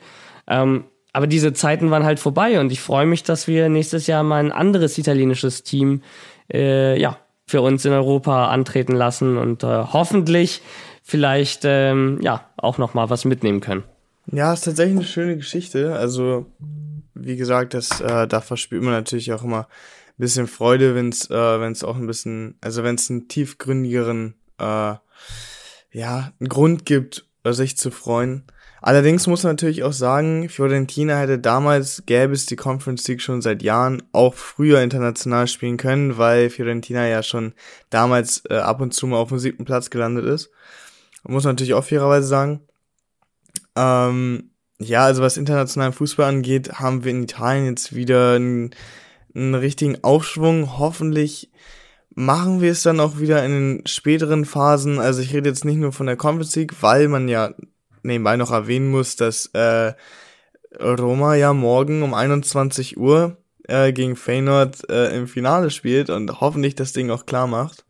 Ähm, 0.49 0.85
aber 1.12 1.26
diese 1.26 1.52
Zeiten 1.52 1.90
waren 1.90 2.04
halt 2.04 2.21
vorbei 2.21 2.59
und 2.61 2.73
ich 2.73 2.81
freue 2.81 3.07
mich, 3.07 3.23
dass 3.23 3.47
wir 3.47 3.69
nächstes 3.69 4.07
Jahr 4.07 4.23
mal 4.23 4.42
ein 4.42 4.52
anderes 4.52 4.97
italienisches 4.97 5.62
Team 5.62 6.02
äh, 6.52 6.99
ja, 7.00 7.19
für 7.47 7.61
uns 7.61 7.85
in 7.85 7.92
Europa 7.92 8.49
antreten 8.49 8.95
lassen 8.95 9.37
und 9.37 9.62
äh, 9.62 9.66
hoffentlich 9.66 10.62
vielleicht 11.02 11.62
ähm, 11.64 12.19
ja 12.23 12.49
auch 12.57 12.78
noch 12.78 12.95
mal 12.95 13.11
was 13.11 13.25
mitnehmen 13.25 13.61
können. 13.61 13.85
Ja, 14.31 14.52
ist 14.52 14.64
tatsächlich 14.64 14.97
eine 14.97 15.07
schöne 15.07 15.37
Geschichte. 15.37 15.97
Also, 15.97 16.47
wie 17.14 17.37
gesagt, 17.37 17.75
das, 17.75 18.00
äh, 18.00 18.26
da 18.26 18.40
verspürt 18.40 18.83
man 18.83 18.92
natürlich 18.92 19.33
auch 19.33 19.42
immer 19.42 19.62
ein 19.62 20.19
bisschen 20.19 20.47
Freude, 20.47 20.95
wenn 20.95 21.09
es 21.09 21.28
äh, 21.31 21.61
wenn's 21.61 21.85
auch 21.85 21.97
ein 21.97 22.07
bisschen, 22.07 22.57
also 22.61 22.85
wenn 22.85 22.95
es 22.95 23.11
einen 23.11 23.28
tiefgründigeren, 23.28 24.35
äh, 24.59 24.95
ja, 25.90 26.33
einen 26.40 26.49
Grund 26.49 26.87
gibt, 26.87 27.26
äh, 27.45 27.52
sich 27.52 27.76
zu 27.76 27.90
freuen. 27.90 28.45
Allerdings 28.83 29.29
muss 29.29 29.45
man 29.45 29.53
natürlich 29.53 29.85
auch 29.85 29.93
sagen, 29.93 30.49
Fiorentina 30.49 31.17
hätte 31.17 31.39
damals, 31.39 32.03
gäbe 32.05 32.33
es 32.33 32.47
die 32.47 32.57
Conference 32.57 33.07
League 33.07 33.23
schon 33.23 33.41
seit 33.41 33.62
Jahren, 33.62 34.03
auch 34.11 34.35
früher 34.35 34.83
international 34.83 35.47
spielen 35.47 35.77
können, 35.77 36.19
weil 36.19 36.51
Fiorentina 36.51 37.07
ja 37.07 37.23
schon 37.23 37.55
damals 37.91 38.43
äh, 38.51 38.57
ab 38.57 38.81
und 38.81 38.93
zu 38.93 39.07
mal 39.07 39.19
auf 39.19 39.29
dem 39.29 39.39
siebten 39.39 39.65
Platz 39.65 39.89
gelandet 39.89 40.25
ist. 40.25 40.51
Muss 41.23 41.45
man 41.45 41.53
natürlich 41.53 41.75
auch 41.75 41.85
fairerweise 41.85 42.27
sagen. 42.27 42.61
Ähm, 43.77 44.51
ja, 44.81 45.05
also 45.05 45.23
was 45.23 45.37
internationalen 45.37 45.93
Fußball 45.93 46.29
angeht, 46.29 46.81
haben 46.81 47.05
wir 47.05 47.12
in 47.12 47.23
Italien 47.23 47.67
jetzt 47.67 47.95
wieder 47.95 48.35
einen, 48.35 48.75
einen 49.33 49.55
richtigen 49.55 50.03
Aufschwung. 50.03 50.77
Hoffentlich 50.79 51.53
machen 52.17 52.61
wir 52.61 52.73
es 52.73 52.83
dann 52.83 52.99
auch 52.99 53.21
wieder 53.21 53.45
in 53.45 53.53
den 53.53 53.87
späteren 53.87 54.45
Phasen. 54.45 54.99
Also 54.99 55.23
ich 55.23 55.33
rede 55.33 55.49
jetzt 55.49 55.65
nicht 55.65 55.79
nur 55.79 55.93
von 55.93 56.07
der 56.07 56.17
Conference 56.17 56.57
League, 56.57 56.83
weil 56.83 57.07
man 57.07 57.29
ja 57.29 57.55
nebenbei 58.03 58.37
noch 58.37 58.51
erwähnen 58.51 58.91
muss, 58.91 59.17
dass 59.17 59.47
äh, 59.55 59.93
Roma 60.81 61.35
ja 61.35 61.53
morgen 61.53 62.03
um 62.03 62.15
21 62.15 62.97
Uhr 62.97 63.37
äh, 63.69 63.93
gegen 63.93 64.17
Feyenoord 64.17 64.89
äh, 64.91 65.17
im 65.17 65.27
Finale 65.27 65.71
spielt 65.71 66.11
und 66.11 66.41
hoffentlich 66.41 66.75
das 66.75 66.93
Ding 66.93 67.11
auch 67.11 67.27
klar 67.27 67.47
macht. 67.47 67.85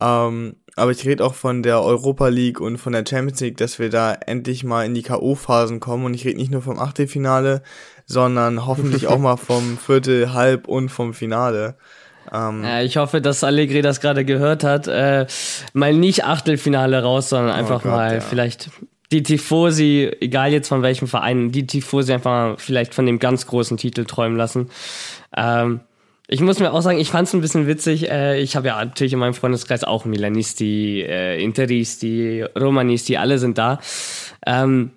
Ähm, 0.00 0.56
aber 0.78 0.90
ich 0.90 1.06
rede 1.06 1.24
auch 1.24 1.34
von 1.34 1.62
der 1.62 1.82
Europa 1.82 2.28
League 2.28 2.60
und 2.60 2.76
von 2.76 2.92
der 2.92 3.04
Champions 3.08 3.40
League, 3.40 3.56
dass 3.56 3.78
wir 3.78 3.88
da 3.88 4.12
endlich 4.12 4.62
mal 4.62 4.84
in 4.84 4.92
die 4.92 5.02
K.O.-Phasen 5.02 5.80
kommen. 5.80 6.04
Und 6.04 6.12
ich 6.12 6.26
rede 6.26 6.36
nicht 6.36 6.52
nur 6.52 6.60
vom 6.60 6.78
Achtelfinale, 6.78 7.62
sondern 8.04 8.66
hoffentlich 8.66 9.06
auch 9.06 9.18
mal 9.18 9.36
vom 9.38 9.78
Viertel, 9.78 10.34
Halb 10.34 10.68
und 10.68 10.90
vom 10.90 11.14
Finale. 11.14 11.76
Ähm, 12.30 12.62
ja, 12.62 12.82
ich 12.82 12.98
hoffe, 12.98 13.22
dass 13.22 13.42
Allegri 13.42 13.80
das 13.80 14.00
gerade 14.00 14.26
gehört 14.26 14.64
hat. 14.64 14.86
Äh, 14.86 15.26
mal 15.72 15.94
nicht 15.94 16.24
Achtelfinale 16.24 17.02
raus, 17.02 17.30
sondern 17.30 17.54
oh 17.54 17.58
einfach 17.58 17.80
oh 17.80 17.88
Gott, 17.88 17.92
mal 17.92 18.14
ja. 18.14 18.20
vielleicht 18.20 18.70
die 19.12 19.22
Tifosi, 19.22 20.10
egal 20.20 20.52
jetzt 20.52 20.68
von 20.68 20.82
welchem 20.82 21.08
Verein, 21.08 21.52
die 21.52 21.66
Tifosi 21.66 22.12
einfach 22.12 22.30
mal 22.30 22.56
vielleicht 22.58 22.94
von 22.94 23.06
dem 23.06 23.18
ganz 23.18 23.46
großen 23.46 23.76
Titel 23.76 24.04
träumen 24.04 24.36
lassen. 24.36 24.70
Ähm, 25.36 25.80
ich 26.28 26.40
muss 26.40 26.58
mir 26.58 26.72
auch 26.72 26.82
sagen, 26.82 26.98
ich 26.98 27.10
fand 27.10 27.28
es 27.28 27.34
ein 27.34 27.40
bisschen 27.40 27.68
witzig. 27.68 28.10
Äh, 28.10 28.40
ich 28.40 28.56
habe 28.56 28.66
ja 28.66 28.84
natürlich 28.84 29.12
in 29.12 29.20
meinem 29.20 29.34
Freundeskreis 29.34 29.84
auch 29.84 30.04
Milanisti, 30.04 31.02
äh, 31.02 31.42
Interisti, 31.42 32.44
Romanisti, 32.58 33.16
alle 33.16 33.38
sind 33.38 33.58
da. 33.58 33.78
Ähm, 34.44 34.90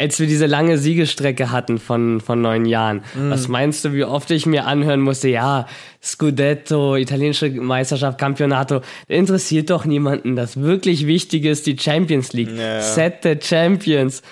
als 0.00 0.20
wir 0.20 0.28
diese 0.28 0.46
lange 0.46 0.78
Siegestrecke 0.78 1.50
hatten 1.50 1.78
von, 1.78 2.20
von 2.20 2.40
neun 2.40 2.64
Jahren, 2.66 3.02
mm. 3.14 3.30
was 3.30 3.48
meinst 3.48 3.84
du, 3.84 3.92
wie 3.92 4.04
oft 4.04 4.30
ich 4.30 4.46
mir 4.46 4.66
anhören 4.66 5.00
musste, 5.00 5.28
ja, 5.28 5.66
Scudetto, 6.00 6.94
italienische 6.94 7.50
Meisterschaft, 7.50 8.18
Campionato, 8.18 8.80
interessiert 9.08 9.70
doch 9.70 9.84
niemanden. 9.84 10.36
Das 10.36 10.60
wirklich 10.60 11.06
Wichtige 11.08 11.50
ist 11.50 11.66
die 11.66 11.76
Champions 11.76 12.32
League. 12.32 12.56
Ja. 12.56 12.80
Set 12.80 13.18
the 13.24 13.36
Champions. 13.42 14.22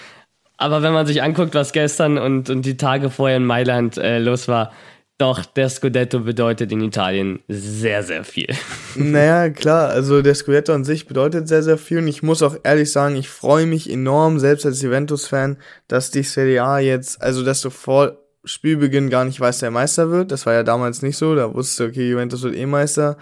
Aber 0.56 0.82
wenn 0.82 0.92
man 0.92 1.04
sich 1.04 1.22
anguckt, 1.22 1.54
was 1.54 1.72
gestern 1.72 2.16
und, 2.16 2.48
und 2.48 2.64
die 2.64 2.76
Tage 2.76 3.10
vorher 3.10 3.36
in 3.36 3.44
Mailand 3.44 3.98
äh, 3.98 4.18
los 4.18 4.46
war, 4.46 4.72
doch, 5.18 5.46
der 5.46 5.70
Scudetto 5.70 6.20
bedeutet 6.20 6.72
in 6.72 6.82
Italien 6.82 7.40
sehr, 7.48 8.02
sehr 8.02 8.24
viel. 8.24 8.48
Naja, 8.96 9.50
klar, 9.50 9.90
also 9.90 10.22
der 10.22 10.34
Scudetto 10.34 10.72
an 10.72 10.84
sich 10.84 11.06
bedeutet 11.06 11.48
sehr, 11.48 11.62
sehr 11.62 11.78
viel 11.78 11.98
und 11.98 12.08
ich 12.08 12.22
muss 12.22 12.42
auch 12.42 12.56
ehrlich 12.62 12.90
sagen, 12.92 13.16
ich 13.16 13.28
freue 13.28 13.66
mich 13.66 13.90
enorm, 13.90 14.38
selbst 14.38 14.64
als 14.64 14.80
Juventus-Fan, 14.80 15.58
dass 15.86 16.10
die 16.10 16.22
Serie 16.22 16.62
A 16.62 16.78
jetzt, 16.78 17.20
also 17.20 17.44
dass 17.44 17.60
du 17.60 17.70
vor 17.70 18.18
Spielbeginn 18.44 19.10
gar 19.10 19.24
nicht 19.24 19.40
weißt, 19.40 19.62
wer 19.62 19.70
Meister 19.70 20.10
wird. 20.10 20.32
Das 20.32 20.46
war 20.46 20.54
ja 20.54 20.62
damals 20.62 21.02
nicht 21.02 21.16
so, 21.16 21.34
da 21.34 21.52
wusste 21.52 21.86
okay, 21.86 22.08
Juventus 22.08 22.42
wird 22.42 22.54
eh 22.54 22.66
Meister. 22.66 23.18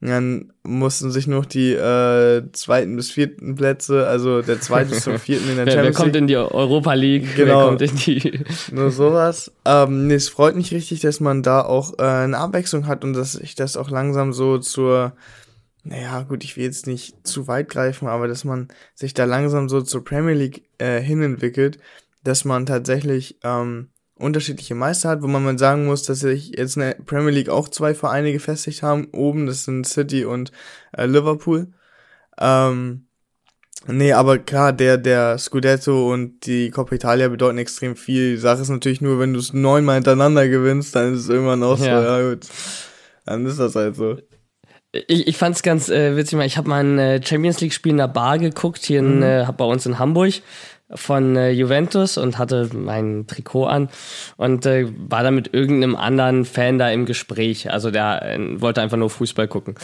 Dann 0.00 0.52
mussten 0.62 1.10
sich 1.10 1.26
noch 1.26 1.46
die 1.46 1.72
äh, 1.72 2.42
zweiten 2.52 2.96
bis 2.96 3.10
vierten 3.10 3.54
Plätze, 3.54 4.06
also 4.06 4.42
der 4.42 4.60
zweite 4.60 4.90
bis 4.90 5.04
zum 5.04 5.18
vierten 5.18 5.48
in 5.48 5.56
der 5.56 5.66
wer, 5.66 5.72
Champions 5.72 5.96
League. 5.96 5.96
Wer 5.96 6.04
kommt 6.04 6.16
in 6.16 6.26
die 6.26 6.36
Europa 6.36 6.92
League? 6.92 7.34
Genau. 7.34 7.58
Wer 7.58 7.66
kommt 7.66 7.82
in 7.82 7.96
die 7.96 8.40
Nur 8.72 8.90
sowas. 8.90 9.52
Ähm, 9.64 10.06
nee, 10.06 10.14
es 10.14 10.28
freut 10.28 10.54
mich 10.54 10.72
richtig, 10.72 11.00
dass 11.00 11.20
man 11.20 11.42
da 11.42 11.62
auch 11.62 11.98
äh, 11.98 12.02
eine 12.02 12.36
Abwechslung 12.36 12.86
hat 12.86 13.04
und 13.04 13.14
dass 13.14 13.32
sich 13.32 13.54
das 13.54 13.78
auch 13.78 13.88
langsam 13.88 14.34
so 14.34 14.58
zur, 14.58 15.14
naja, 15.82 16.22
gut, 16.22 16.44
ich 16.44 16.58
will 16.58 16.64
jetzt 16.64 16.86
nicht 16.86 17.26
zu 17.26 17.48
weit 17.48 17.70
greifen, 17.70 18.06
aber 18.06 18.28
dass 18.28 18.44
man 18.44 18.68
sich 18.94 19.14
da 19.14 19.24
langsam 19.24 19.70
so 19.70 19.80
zur 19.80 20.04
Premier 20.04 20.34
League 20.34 20.64
äh, 20.76 21.00
hinentwickelt, 21.00 21.78
dass 22.22 22.44
man 22.44 22.66
tatsächlich 22.66 23.38
ähm, 23.44 23.88
unterschiedliche 24.18 24.74
Meister 24.74 25.10
hat, 25.10 25.22
wo 25.22 25.26
man 25.26 25.44
mal 25.44 25.58
sagen 25.58 25.86
muss, 25.86 26.02
dass 26.04 26.20
sich 26.20 26.52
jetzt 26.56 26.76
in 26.76 26.82
der 26.82 26.96
Premier 27.04 27.32
League 27.32 27.48
auch 27.48 27.68
zwei 27.68 27.94
Vereine 27.94 28.32
gefestigt 28.32 28.82
haben. 28.82 29.08
Oben, 29.12 29.46
das 29.46 29.64
sind 29.64 29.86
City 29.86 30.24
und 30.24 30.52
äh, 30.96 31.06
Liverpool. 31.06 31.68
Ähm, 32.38 33.06
nee, 33.86 34.12
aber 34.12 34.38
klar, 34.38 34.72
der, 34.72 34.96
der 34.96 35.38
Scudetto 35.38 36.12
und 36.12 36.46
die 36.46 36.70
Coppa 36.70 36.94
Italia 36.94 37.28
bedeuten 37.28 37.58
extrem 37.58 37.94
viel. 37.94 38.32
Die 38.32 38.40
Sache 38.40 38.62
ist 38.62 38.70
natürlich 38.70 39.02
nur, 39.02 39.20
wenn 39.20 39.34
du 39.34 39.38
es 39.38 39.52
neunmal 39.52 39.96
hintereinander 39.96 40.48
gewinnst, 40.48 40.96
dann 40.96 41.12
ist 41.12 41.20
es 41.20 41.28
irgendwann 41.28 41.62
auch 41.62 41.78
so, 41.78 41.84
ja 41.84 42.30
gut. 42.30 42.46
Dann 43.26 43.44
ist 43.44 43.58
das 43.58 43.74
halt 43.74 43.96
so. 43.96 44.16
Ich, 44.92 45.26
ich 45.26 45.36
fand 45.36 45.56
es 45.56 45.62
ganz 45.62 45.90
äh, 45.90 46.16
witzig, 46.16 46.38
ich 46.40 46.56
habe 46.56 46.70
mal 46.70 46.82
ein 46.82 46.98
äh, 46.98 47.22
Champions 47.22 47.60
League-Spiel 47.60 47.90
in 47.90 47.98
der 47.98 48.08
Bar 48.08 48.38
geguckt, 48.38 48.82
hier 48.82 49.00
in, 49.00 49.16
mhm. 49.16 49.22
äh, 49.22 49.46
bei 49.54 49.64
uns 49.64 49.84
in 49.84 49.98
Hamburg 49.98 50.34
von 50.94 51.34
äh, 51.34 51.50
Juventus 51.50 52.16
und 52.16 52.38
hatte 52.38 52.70
mein 52.72 53.26
Trikot 53.26 53.64
an 53.64 53.88
und 54.36 54.66
äh, 54.66 54.86
war 55.08 55.24
da 55.24 55.32
mit 55.32 55.52
irgendeinem 55.52 55.96
anderen 55.96 56.44
Fan 56.44 56.78
da 56.78 56.90
im 56.90 57.06
Gespräch. 57.06 57.72
Also 57.72 57.90
der 57.90 58.22
äh, 58.22 58.60
wollte 58.60 58.82
einfach 58.82 58.96
nur 58.96 59.10
Fußball 59.10 59.48
gucken 59.48 59.74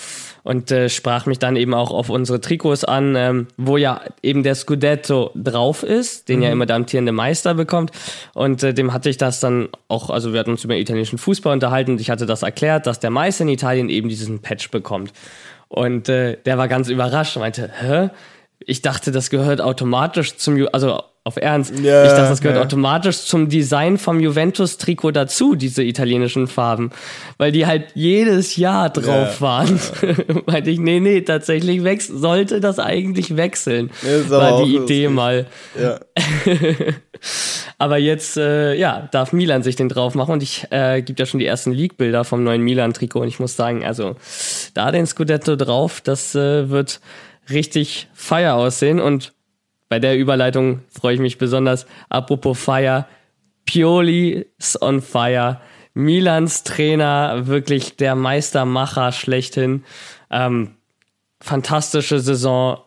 und 0.45 0.71
äh, 0.71 0.89
sprach 0.89 1.27
mich 1.27 1.41
dann 1.41 1.57
eben 1.57 1.75
auch 1.75 1.91
auf 1.91 2.09
unsere 2.09 2.41
Trikots 2.41 2.85
an, 2.85 3.17
ähm, 3.17 3.49
wo 3.57 3.77
ja 3.77 4.01
eben 4.23 4.45
der 4.45 4.55
Scudetto 4.55 5.33
drauf 5.35 5.83
ist, 5.83 6.29
den 6.29 6.39
mhm. 6.39 6.43
ja 6.45 6.51
immer 6.53 6.67
der 6.67 6.77
amtierende 6.77 7.13
Meister 7.13 7.55
bekommt. 7.55 7.91
Und 8.33 8.63
äh, 8.63 8.73
dem 8.73 8.93
hatte 8.93 9.11
ich 9.11 9.17
das 9.17 9.41
dann 9.41 9.69
auch, 9.89 10.09
also 10.09 10.33
wir 10.33 10.39
hatten 10.39 10.51
uns 10.51 10.63
über 10.63 10.77
italienischen 10.77 11.19
Fußball 11.19 11.53
unterhalten 11.53 11.93
und 11.93 12.01
ich 12.01 12.11
hatte 12.11 12.27
das 12.27 12.43
erklärt, 12.43 12.87
dass 12.87 13.01
der 13.01 13.11
Meister 13.11 13.43
in 13.43 13.49
Italien 13.49 13.89
eben 13.89 14.09
diesen 14.09 14.41
Patch 14.41 14.71
bekommt. 14.71 15.13
Und 15.67 16.09
äh, 16.09 16.37
der 16.45 16.59
war 16.59 16.69
ganz 16.69 16.89
überrascht 16.89 17.37
und 17.37 17.41
meinte, 17.41 17.71
hä? 17.81 18.11
Ich 18.67 18.83
dachte, 18.83 19.13
das 19.13 19.31
gehört 19.31 19.61
automatisch 19.61 20.37
zum, 20.37 20.69
also 20.73 21.03
auf 21.25 21.37
Ernst, 21.37 21.79
ja, 21.79 22.03
ich 22.03 22.11
dachte, 22.11 22.31
das 22.31 22.41
gehört 22.41 22.59
ja. 22.59 22.65
automatisch 22.65 23.21
zum 23.21 23.49
Design 23.49 23.97
vom 23.97 24.19
Juventus-Trikot 24.19 25.13
dazu, 25.13 25.55
diese 25.55 25.85
italienischen 25.85 26.49
Farben, 26.49 26.91
weil 27.39 27.53
die 27.53 27.65
halt 27.65 27.93
jedes 27.95 28.57
Jahr 28.57 28.91
drauf 28.91 29.37
ja, 29.37 29.41
waren. 29.41 29.81
Meinte 30.47 30.71
ich, 30.71 30.81
nee, 30.81 30.99
nee, 30.99 31.21
tatsächlich 31.21 31.85
wechs 31.85 32.09
sollte 32.09 32.59
das 32.59 32.81
eigentlich 32.81 33.37
wechseln, 33.37 33.91
war 34.29 34.65
die 34.65 34.77
Idee 34.77 35.09
mal. 35.09 35.47
Ja. 35.81 36.01
Aber 37.79 37.99
jetzt, 37.99 38.37
äh, 38.37 38.75
ja, 38.75 39.09
darf 39.13 39.33
Milan 39.33 39.63
sich 39.63 39.77
den 39.77 39.89
drauf 39.89 40.17
machen 40.17 40.33
und 40.33 40.43
ich 40.43 40.67
äh, 40.71 41.03
gibt 41.03 41.21
ja 41.21 41.27
schon 41.27 41.39
die 41.39 41.47
ersten 41.47 41.71
League-Bilder 41.71 42.25
vom 42.25 42.43
neuen 42.43 42.63
Milan-Trikot 42.63 43.21
und 43.21 43.29
ich 43.29 43.39
muss 43.39 43.55
sagen, 43.55 43.85
also 43.85 44.17
da 44.75 44.91
den 44.91 45.07
Scudetto 45.07 45.55
drauf, 45.55 46.01
das 46.01 46.35
äh, 46.35 46.69
wird 46.69 47.01
richtig 47.51 48.09
fire 48.13 48.55
aussehen. 48.55 49.01
Und 49.01 49.33
bei 49.89 49.99
der 49.99 50.17
Überleitung 50.17 50.81
freue 50.91 51.15
ich 51.15 51.21
mich 51.21 51.39
besonders. 51.39 51.87
Apropos 52.09 52.59
Fire, 52.59 53.07
Pioli 53.65 54.47
ist 54.59 54.81
on 54.81 55.01
fire. 55.03 55.61
Milans 55.95 56.65
Trainer, 56.65 57.47
wirklich 57.47 57.97
der 57.97 58.15
Meistermacher 58.15 59.13
schlechthin. 59.13 59.85
Ähm, 60.31 60.77
fantastische 61.41 62.21
Saison. 62.21 62.79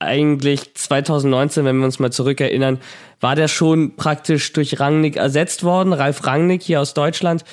Eigentlich 0.00 0.74
2019, 0.74 1.64
wenn 1.64 1.78
wir 1.78 1.84
uns 1.84 1.98
mal 1.98 2.12
zurückerinnern, 2.12 2.78
war 3.20 3.36
der 3.36 3.48
schon 3.48 3.96
praktisch 3.96 4.52
durch 4.52 4.80
Rangnick 4.80 5.16
ersetzt 5.16 5.64
worden. 5.64 5.92
Ralf 5.92 6.26
Rangnick 6.26 6.62
hier 6.62 6.80
aus 6.80 6.94
Deutschland. 6.94 7.44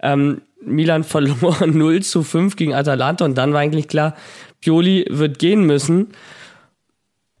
Ähm, 0.00 0.42
Milan 0.62 1.04
verlor 1.04 1.66
0 1.66 2.02
zu 2.02 2.22
5 2.22 2.56
gegen 2.56 2.74
Atalanta 2.74 3.24
und 3.24 3.36
dann 3.36 3.52
war 3.52 3.60
eigentlich 3.60 3.88
klar, 3.88 4.16
Pioli 4.60 5.06
wird 5.08 5.38
gehen 5.38 5.64
müssen. 5.64 6.08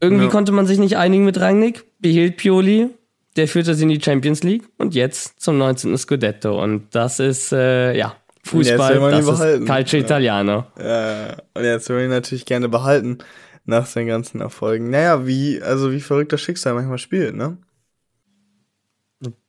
Irgendwie 0.00 0.24
ja. 0.24 0.30
konnte 0.30 0.52
man 0.52 0.66
sich 0.66 0.78
nicht 0.78 0.96
einigen 0.96 1.24
mit 1.24 1.38
Rangnick, 1.40 1.84
behielt 1.98 2.38
Pioli, 2.38 2.88
der 3.36 3.48
führte 3.48 3.74
sie 3.74 3.82
in 3.84 3.90
die 3.90 4.00
Champions 4.00 4.42
League 4.42 4.64
und 4.78 4.94
jetzt 4.94 5.40
zum 5.40 5.58
19. 5.58 5.96
Scudetto. 5.98 6.62
Und 6.62 6.86
das 6.92 7.20
ist, 7.20 7.52
äh, 7.52 7.96
ja, 7.96 8.16
Fußball, 8.44 9.10
das 9.10 9.40
ist 9.40 9.66
Calcio 9.66 9.98
ja. 9.98 10.04
Italiano. 10.04 10.64
Ja, 10.78 11.36
und 11.54 11.64
jetzt 11.64 11.88
will 11.90 11.98
ich 11.98 12.04
ihn 12.04 12.10
natürlich 12.10 12.46
gerne 12.46 12.68
behalten 12.68 13.18
nach 13.66 13.86
seinen 13.86 14.08
ganzen 14.08 14.40
Erfolgen. 14.40 14.90
Naja, 14.90 15.26
wie, 15.26 15.62
also 15.62 15.92
wie 15.92 16.00
verrückt 16.00 16.32
das 16.32 16.40
Schicksal 16.40 16.74
manchmal 16.74 16.98
spielt, 16.98 17.36
ne? 17.36 17.58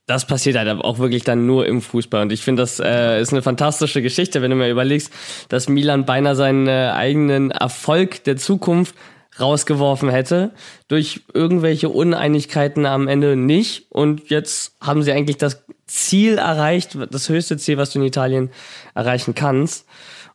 Das 0.07 0.25
passiert 0.25 0.57
halt 0.57 0.67
auch 0.67 0.99
wirklich 0.99 1.23
dann 1.23 1.45
nur 1.45 1.65
im 1.65 1.81
Fußball. 1.81 2.23
Und 2.23 2.31
ich 2.31 2.41
finde, 2.41 2.63
das 2.63 2.79
äh, 2.79 3.21
ist 3.21 3.31
eine 3.31 3.41
fantastische 3.41 4.01
Geschichte, 4.01 4.41
wenn 4.41 4.51
du 4.51 4.57
mir 4.57 4.69
überlegst, 4.69 5.13
dass 5.49 5.69
Milan 5.69 6.05
beinahe 6.05 6.35
seinen 6.35 6.67
äh, 6.67 6.91
eigenen 6.93 7.51
Erfolg 7.51 8.23
der 8.23 8.37
Zukunft 8.37 8.95
rausgeworfen 9.39 10.09
hätte, 10.09 10.51
durch 10.87 11.21
irgendwelche 11.33 11.89
Uneinigkeiten 11.89 12.85
am 12.85 13.07
Ende 13.07 13.35
nicht. 13.35 13.85
Und 13.89 14.29
jetzt 14.29 14.75
haben 14.81 15.03
sie 15.03 15.13
eigentlich 15.13 15.37
das 15.37 15.63
Ziel 15.87 16.37
erreicht, 16.37 16.97
das 17.09 17.29
höchste 17.29 17.57
Ziel, 17.57 17.77
was 17.77 17.91
du 17.91 17.99
in 17.99 18.05
Italien 18.05 18.49
erreichen 18.93 19.35
kannst. 19.35 19.85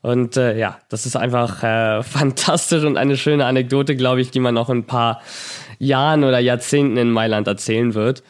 Und 0.02 0.36
äh, 0.36 0.56
ja, 0.56 0.78
das 0.88 1.04
ist 1.04 1.16
einfach 1.16 1.62
äh, 1.62 2.02
fantastisch 2.04 2.84
und 2.84 2.96
eine 2.96 3.16
schöne 3.16 3.44
Anekdote, 3.44 3.96
glaube 3.96 4.20
ich, 4.20 4.30
die 4.30 4.40
man 4.40 4.54
noch 4.54 4.70
in 4.70 4.78
ein 4.78 4.86
paar 4.86 5.20
Jahren 5.78 6.24
oder 6.24 6.38
Jahrzehnten 6.38 6.96
in 6.96 7.10
Mailand 7.10 7.46
erzählen 7.46 7.94
wird. 7.94 8.22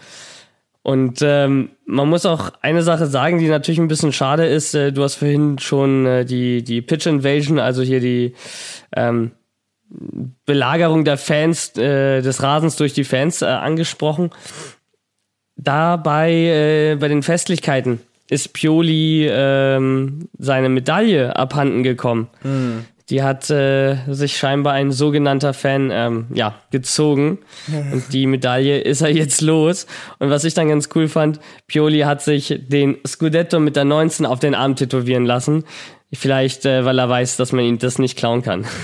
Und 0.87 1.19
ähm, 1.21 1.71
man 1.85 2.09
muss 2.09 2.27
auch 2.27 2.53
eine 2.63 2.81
Sache 2.81 3.07
sagen, 3.07 3.41
die 3.41 3.49
natürlich 3.49 3.81
ein 3.81 3.89
bisschen 3.89 4.13
schade 4.13 4.47
ist. 4.47 4.73
Äh, 4.73 4.93
du 4.93 5.03
hast 5.03 5.17
vorhin 5.17 5.59
schon 5.59 6.07
äh, 6.07 6.25
die, 6.25 6.63
die 6.63 6.81
Pitch 6.81 7.07
Invasion, 7.07 7.59
also 7.59 7.83
hier 7.83 7.99
die 7.99 8.35
ähm, 8.95 9.33
Belagerung 10.45 11.05
der 11.05 11.19
Fans, 11.19 11.77
äh, 11.77 12.23
des 12.23 12.41
Rasens 12.41 12.77
durch 12.77 12.93
die 12.93 13.03
Fans 13.03 13.43
äh, 13.43 13.47
angesprochen. 13.47 14.31
dabei 15.57 16.31
äh, 16.31 16.95
bei 17.01 17.09
den 17.09 17.25
Festlichkeiten 17.25 17.99
ist 18.31 18.53
Pioli 18.53 19.27
ähm, 19.29 20.29
seine 20.39 20.69
Medaille 20.69 21.35
abhanden 21.35 21.83
gekommen. 21.83 22.29
Hm. 22.43 22.85
Die 23.09 23.23
hat 23.23 23.49
äh, 23.51 23.99
sich 24.09 24.37
scheinbar 24.37 24.73
ein 24.73 24.91
sogenannter 24.91 25.55
Fan 25.55 25.91
ähm, 25.93 26.27
ja, 26.35 26.57
gezogen. 26.71 27.39
Und 27.93 28.13
die 28.13 28.27
Medaille 28.27 28.81
ist 28.81 29.01
er 29.01 29.11
jetzt 29.11 29.41
los. 29.41 29.87
Und 30.19 30.31
was 30.31 30.45
ich 30.45 30.55
dann 30.55 30.69
ganz 30.69 30.89
cool 30.95 31.09
fand, 31.09 31.39
Pioli 31.69 32.01
hat 32.01 32.23
sich 32.23 32.63
den 32.69 32.99
Scudetto 33.07 33.61
mit 33.61 33.77
der 33.77 33.85
19 33.85 34.27
auf 34.27 34.41
den 34.41 34.55
Arm 34.55 34.75
tätowieren 34.75 35.25
lassen. 35.25 35.65
Vielleicht, 36.13 36.65
äh, 36.65 36.85
weil 36.85 36.99
er 36.99 37.09
weiß, 37.09 37.37
dass 37.37 37.53
man 37.53 37.65
ihn 37.65 37.79
das 37.79 37.99
nicht 37.99 38.17
klauen 38.17 38.43
kann. 38.43 38.65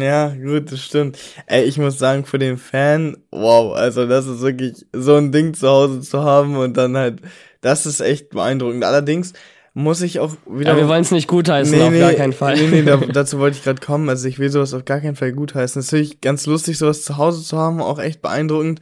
Ja, 0.00 0.28
gut, 0.28 0.72
das 0.72 0.80
stimmt. 0.80 1.18
Ey, 1.46 1.64
ich 1.64 1.78
muss 1.78 1.98
sagen, 1.98 2.24
für 2.24 2.38
den 2.38 2.58
Fan, 2.58 3.16
wow, 3.30 3.74
also 3.74 4.06
das 4.06 4.26
ist 4.26 4.40
wirklich 4.40 4.86
so 4.92 5.16
ein 5.16 5.32
Ding 5.32 5.54
zu 5.54 5.68
Hause 5.68 6.00
zu 6.00 6.22
haben 6.22 6.56
und 6.56 6.76
dann 6.76 6.96
halt, 6.96 7.20
das 7.60 7.86
ist 7.86 8.00
echt 8.00 8.30
beeindruckend. 8.30 8.84
Allerdings 8.84 9.32
muss 9.72 10.00
ich 10.02 10.18
auch 10.18 10.34
wieder. 10.46 10.72
Aber 10.72 10.80
wir 10.80 10.88
wollen 10.88 11.02
es 11.02 11.10
nicht 11.10 11.28
gutheißen, 11.28 11.80
auf 11.80 11.92
gar 11.92 12.12
keinen 12.14 12.32
Fall. 12.32 12.56
Nee, 12.56 12.68
nee, 12.68 12.82
da, 12.82 12.96
dazu 13.12 13.38
wollte 13.38 13.56
ich 13.56 13.64
gerade 13.64 13.80
kommen. 13.80 14.08
Also 14.08 14.26
ich 14.26 14.38
will 14.38 14.50
sowas 14.50 14.74
auf 14.74 14.84
gar 14.84 15.00
keinen 15.00 15.16
Fall 15.16 15.32
gutheißen. 15.32 15.80
Es 15.80 15.86
ist 15.86 15.92
natürlich 15.92 16.20
ganz 16.20 16.46
lustig, 16.46 16.78
sowas 16.78 17.04
zu 17.04 17.16
Hause 17.16 17.42
zu 17.42 17.56
haben, 17.56 17.80
auch 17.80 17.98
echt 17.98 18.22
beeindruckend. 18.22 18.80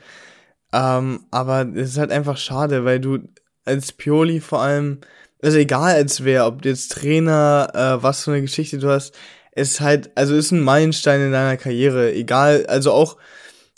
Ähm, 0.73 1.21
aber 1.31 1.67
es 1.75 1.91
ist 1.91 1.99
halt 1.99 2.11
einfach 2.11 2.37
schade, 2.37 2.85
weil 2.85 3.01
du 3.01 3.19
als 3.65 3.93
Pioli 3.93 4.41
vor 4.41 4.63
allem, 4.63 4.99
also 5.43 5.59
egal 5.59 5.95
als 5.95 6.25
wer, 6.25 6.47
ob 6.47 6.63
du 6.63 6.71
jetzt 6.71 6.93
Trainer, 6.93 7.71
äh, 7.75 8.03
was 8.03 8.25
für 8.25 8.33
eine 8.33 8.43
Geschichte 8.43 8.79
du 8.79 8.89
hast, 8.89 9.15
ist 9.55 9.81
halt, 9.81 10.11
also 10.15 10.35
ist 10.35 10.53
ein 10.53 10.61
Meilenstein 10.61 11.21
in 11.21 11.33
deiner 11.33 11.57
Karriere. 11.57 12.13
Egal, 12.15 12.65
also 12.67 12.93
auch, 12.93 13.17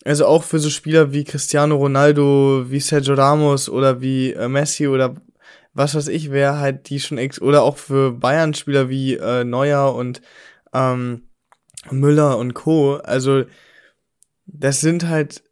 also 0.04 0.26
auch 0.26 0.44
für 0.44 0.58
so 0.58 0.70
Spieler 0.70 1.12
wie 1.12 1.24
Cristiano 1.24 1.76
Ronaldo, 1.76 2.66
wie 2.68 2.80
Sergio 2.80 3.14
Ramos 3.14 3.68
oder 3.68 4.00
wie 4.00 4.32
äh, 4.32 4.48
Messi 4.48 4.88
oder 4.88 5.14
was 5.80 5.94
weiß 5.94 6.08
ich, 6.08 6.30
wer 6.30 6.58
halt 6.58 6.90
die 6.90 7.00
schon 7.00 7.16
ex 7.16 7.40
oder 7.40 7.62
auch 7.62 7.78
für 7.78 8.12
Bayern-Spieler 8.12 8.90
wie 8.90 9.14
äh, 9.14 9.44
Neuer 9.44 9.94
und 9.94 10.20
ähm, 10.74 11.22
Müller 11.90 12.36
und 12.36 12.52
Co. 12.52 12.96
Also 12.96 13.44
das 14.44 14.82
sind 14.82 15.08
halt, 15.08 15.42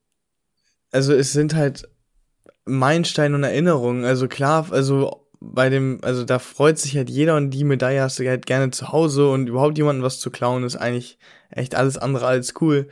also 0.93 1.15
es 1.15 1.33
sind 1.33 1.55
halt 1.55 1.89
Meilensteine 2.67 3.37
und 3.37 3.43
Erinnerungen. 3.43 4.05
Also 4.05 4.29
klar, 4.29 4.71
also 4.71 5.27
bei 5.41 5.71
dem, 5.71 6.01
also 6.03 6.25
da 6.25 6.39
freut 6.39 6.79
sich 6.79 6.95
halt 6.95 7.09
jeder 7.09 7.37
und 7.37 7.51
die 7.51 7.65
Medaille 7.65 8.03
hast 8.03 8.19
du 8.19 8.29
halt 8.29 8.45
gerne 8.45 8.71
zu 8.71 8.93
Hause 8.93 9.31
und 9.31 9.49
überhaupt 9.49 9.79
jemanden 9.79 10.03
was 10.03 10.21
zu 10.21 10.31
klauen 10.31 10.63
ist 10.63 10.77
eigentlich 10.77 11.19
echt 11.51 11.75
alles 11.75 11.97
andere 11.97 12.27
als 12.27 12.53
cool. 12.61 12.89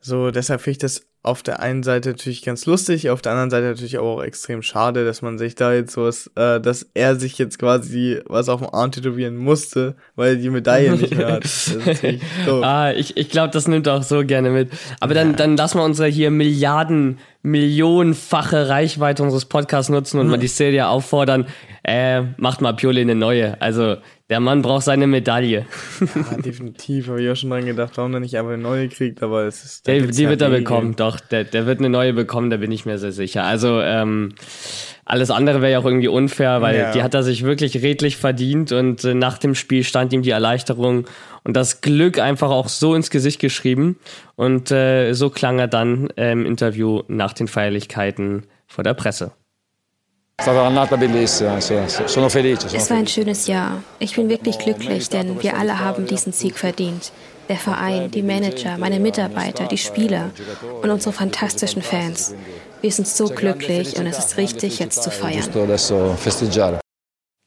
So, 0.00 0.30
deshalb 0.30 0.60
finde 0.60 0.72
ich 0.72 0.78
das 0.78 1.07
auf 1.22 1.42
der 1.42 1.60
einen 1.60 1.82
Seite 1.82 2.10
natürlich 2.10 2.42
ganz 2.42 2.64
lustig, 2.66 3.10
auf 3.10 3.20
der 3.22 3.32
anderen 3.32 3.50
Seite 3.50 3.66
natürlich 3.66 3.98
auch 3.98 4.22
extrem 4.22 4.62
schade, 4.62 5.04
dass 5.04 5.20
man 5.20 5.36
sich 5.36 5.56
da 5.56 5.72
jetzt 5.72 5.92
sowas, 5.92 6.30
äh, 6.36 6.60
dass 6.60 6.86
er 6.94 7.16
sich 7.16 7.36
jetzt 7.38 7.58
quasi 7.58 8.20
was 8.26 8.48
auf 8.48 8.60
dem 8.60 8.72
Arm 8.72 8.92
tätowieren 8.92 9.36
musste, 9.36 9.96
weil 10.14 10.30
er 10.30 10.36
die 10.36 10.50
Medaille 10.50 10.96
nicht 10.96 11.14
mehr 11.14 11.32
hat. 11.32 11.44
Ah, 12.62 12.92
ich, 12.92 13.16
ich 13.16 13.30
glaube, 13.30 13.52
das 13.52 13.68
nimmt 13.68 13.86
er 13.86 13.94
auch 13.94 14.02
so 14.02 14.24
gerne 14.24 14.50
mit. 14.50 14.70
Aber 15.00 15.14
dann, 15.14 15.36
dann 15.36 15.56
lassen 15.56 15.78
wir 15.78 15.84
unsere 15.84 16.08
hier 16.08 16.30
Milliarden, 16.30 17.18
millionenfache 17.50 18.68
Reichweite 18.68 19.22
unseres 19.22 19.44
Podcasts 19.44 19.90
nutzen 19.90 20.18
und 20.20 20.28
mal 20.28 20.38
die 20.38 20.46
Serie 20.48 20.88
auffordern, 20.88 21.46
äh, 21.84 22.22
macht 22.36 22.60
mal 22.60 22.72
Pioli 22.72 23.00
eine 23.00 23.14
neue. 23.14 23.60
Also, 23.60 23.96
der 24.28 24.40
Mann 24.40 24.60
braucht 24.62 24.84
seine 24.84 25.06
Medaille. 25.06 25.64
Ja, 26.00 26.36
definitiv, 26.38 27.08
habe 27.08 27.22
ich 27.22 27.30
auch 27.30 27.36
schon 27.36 27.50
dran 27.50 27.64
gedacht, 27.64 27.92
warum 27.96 28.12
er 28.14 28.20
nicht 28.20 28.36
einfach 28.36 28.52
eine 28.52 28.62
neue 28.62 28.88
kriegt, 28.88 29.22
aber 29.22 29.44
es 29.44 29.64
ist. 29.64 29.86
Der, 29.86 30.00
die 30.02 30.22
ja 30.22 30.28
wird 30.28 30.42
er 30.42 30.50
bekommen, 30.50 30.96
doch. 30.96 31.18
Der, 31.20 31.44
der 31.44 31.66
wird 31.66 31.78
eine 31.78 31.88
neue 31.88 32.12
bekommen, 32.12 32.50
da 32.50 32.58
bin 32.58 32.70
ich 32.70 32.84
mir 32.84 32.98
sehr 32.98 33.12
sicher. 33.12 33.44
Also, 33.44 33.80
ähm, 33.80 34.34
alles 35.04 35.30
andere 35.30 35.62
wäre 35.62 35.72
ja 35.72 35.78
auch 35.78 35.86
irgendwie 35.86 36.08
unfair, 36.08 36.60
weil 36.60 36.76
Ja. 36.78 36.92
die 36.92 37.02
hat 37.02 37.14
er 37.14 37.22
sich 37.22 37.42
wirklich 37.42 37.82
redlich 37.82 38.18
verdient 38.18 38.72
und 38.72 39.02
äh, 39.04 39.14
nach 39.14 39.38
dem 39.38 39.54
Spiel 39.54 39.82
stand 39.82 40.12
ihm 40.12 40.20
die 40.22 40.30
Erleichterung 40.30 41.06
und 41.48 41.54
das 41.54 41.80
Glück 41.80 42.18
einfach 42.18 42.50
auch 42.50 42.68
so 42.68 42.94
ins 42.94 43.08
Gesicht 43.08 43.40
geschrieben. 43.40 43.98
Und 44.36 44.70
äh, 44.70 45.14
so 45.14 45.30
klang 45.30 45.58
er 45.58 45.66
dann 45.66 46.10
äh, 46.10 46.30
im 46.30 46.44
Interview 46.44 47.04
nach 47.08 47.32
den 47.32 47.48
Feierlichkeiten 47.48 48.44
vor 48.66 48.84
der 48.84 48.92
Presse. 48.92 49.32
Es 52.74 52.90
war 52.90 52.98
ein 52.98 53.06
schönes 53.06 53.46
Jahr. 53.46 53.82
Ich 53.98 54.14
bin 54.14 54.28
wirklich 54.28 54.58
glücklich, 54.58 55.08
denn 55.08 55.42
wir 55.42 55.56
alle 55.56 55.80
haben 55.80 56.06
diesen 56.06 56.34
Sieg 56.34 56.58
verdient. 56.58 57.12
Der 57.48 57.56
Verein, 57.56 58.10
die 58.10 58.22
Manager, 58.22 58.76
meine 58.76 59.00
Mitarbeiter, 59.00 59.64
die 59.68 59.78
Spieler 59.78 60.30
und 60.82 60.90
unsere 60.90 61.14
fantastischen 61.14 61.80
Fans. 61.80 62.34
Wir 62.82 62.92
sind 62.92 63.08
so 63.08 63.24
glücklich 63.24 63.98
und 63.98 64.06
es 64.06 64.18
ist 64.18 64.36
richtig, 64.36 64.80
jetzt 64.80 65.02
zu 65.02 65.10
feiern. 65.10 65.48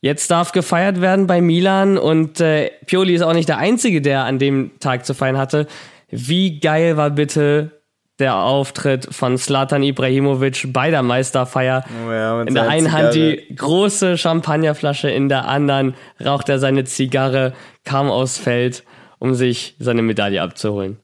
Jetzt 0.04 0.32
darf 0.32 0.52
gefeiert 0.52 1.00
werden 1.00 1.28
bei 1.28 1.42
Milan 1.42 2.00
und 2.00 2.42
äh, 2.42 2.72
Pioli 2.88 3.14
ist 3.14 3.22
auch 3.22 3.34
nicht 3.34 3.48
der 3.48 3.60
Einzige, 3.60 4.02
der 4.02 4.26
an 4.26 4.40
dem 4.40 4.72
Tag 4.80 5.06
zu 5.06 5.14
feiern 5.14 5.38
hatte. 5.38 5.68
Wie 6.10 6.60
geil 6.60 6.98
war 6.98 7.12
bitte 7.12 7.84
der 8.18 8.36
Auftritt 8.36 9.08
von 9.14 9.38
Slatan 9.38 9.84
Ibrahimovic 9.84 10.74
bei 10.74 10.90
der 10.90 11.04
Meisterfeier? 11.04 11.86
Oh 12.06 12.12
ja, 12.12 12.42
in 12.42 12.56
der 12.56 12.68
einen 12.68 12.92
Hand 12.92 13.14
die 13.14 13.56
große 13.56 14.18
Champagnerflasche, 14.18 15.10
in 15.10 15.30
der 15.30 15.48
anderen 15.48 15.94
raucht 16.24 16.50
er 16.50 16.58
seine 16.58 16.84
Zigarre, 16.84 17.54
kam 17.84 18.10
aufs 18.10 18.40
Feld, 18.40 18.84
um 19.20 19.36
sich 19.36 19.76
seine 19.78 20.02
Medaille 20.02 20.42
abzuholen. 20.42 20.98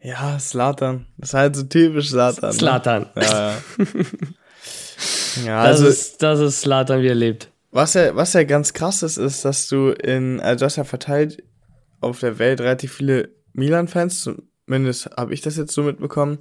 Ja, 0.00 0.38
Slatan. 0.38 1.06
Das 1.18 1.30
ist 1.30 1.34
halt 1.34 1.54
so 1.56 1.64
typisch 1.64 2.08
Slatan. 2.08 2.52
Slatan. 2.52 3.06
Ne? 3.14 3.22
Ja, 3.22 3.30
ja. 3.30 3.54
ja 5.44 5.62
Das 5.64 5.76
also, 5.76 5.86
ist, 5.88 6.22
das 6.22 6.40
ist 6.40 6.60
Slatan, 6.62 7.02
wie 7.02 7.08
er 7.08 7.14
lebt. 7.14 7.50
Was 7.78 7.94
ja, 7.94 8.16
was 8.16 8.32
ja 8.32 8.42
ganz 8.42 8.72
krass 8.72 9.04
ist, 9.04 9.18
ist, 9.18 9.44
dass 9.44 9.68
du 9.68 9.90
in, 9.90 10.40
also 10.40 10.58
du 10.58 10.64
hast 10.64 10.76
ja 10.76 10.84
verteilt 10.84 11.44
auf 12.00 12.18
der 12.18 12.40
Welt 12.40 12.60
relativ 12.60 12.92
viele 12.92 13.30
Milan-Fans, 13.52 14.28
zumindest 14.66 15.10
habe 15.16 15.32
ich 15.32 15.42
das 15.42 15.56
jetzt 15.56 15.72
so 15.72 15.84
mitbekommen. 15.84 16.38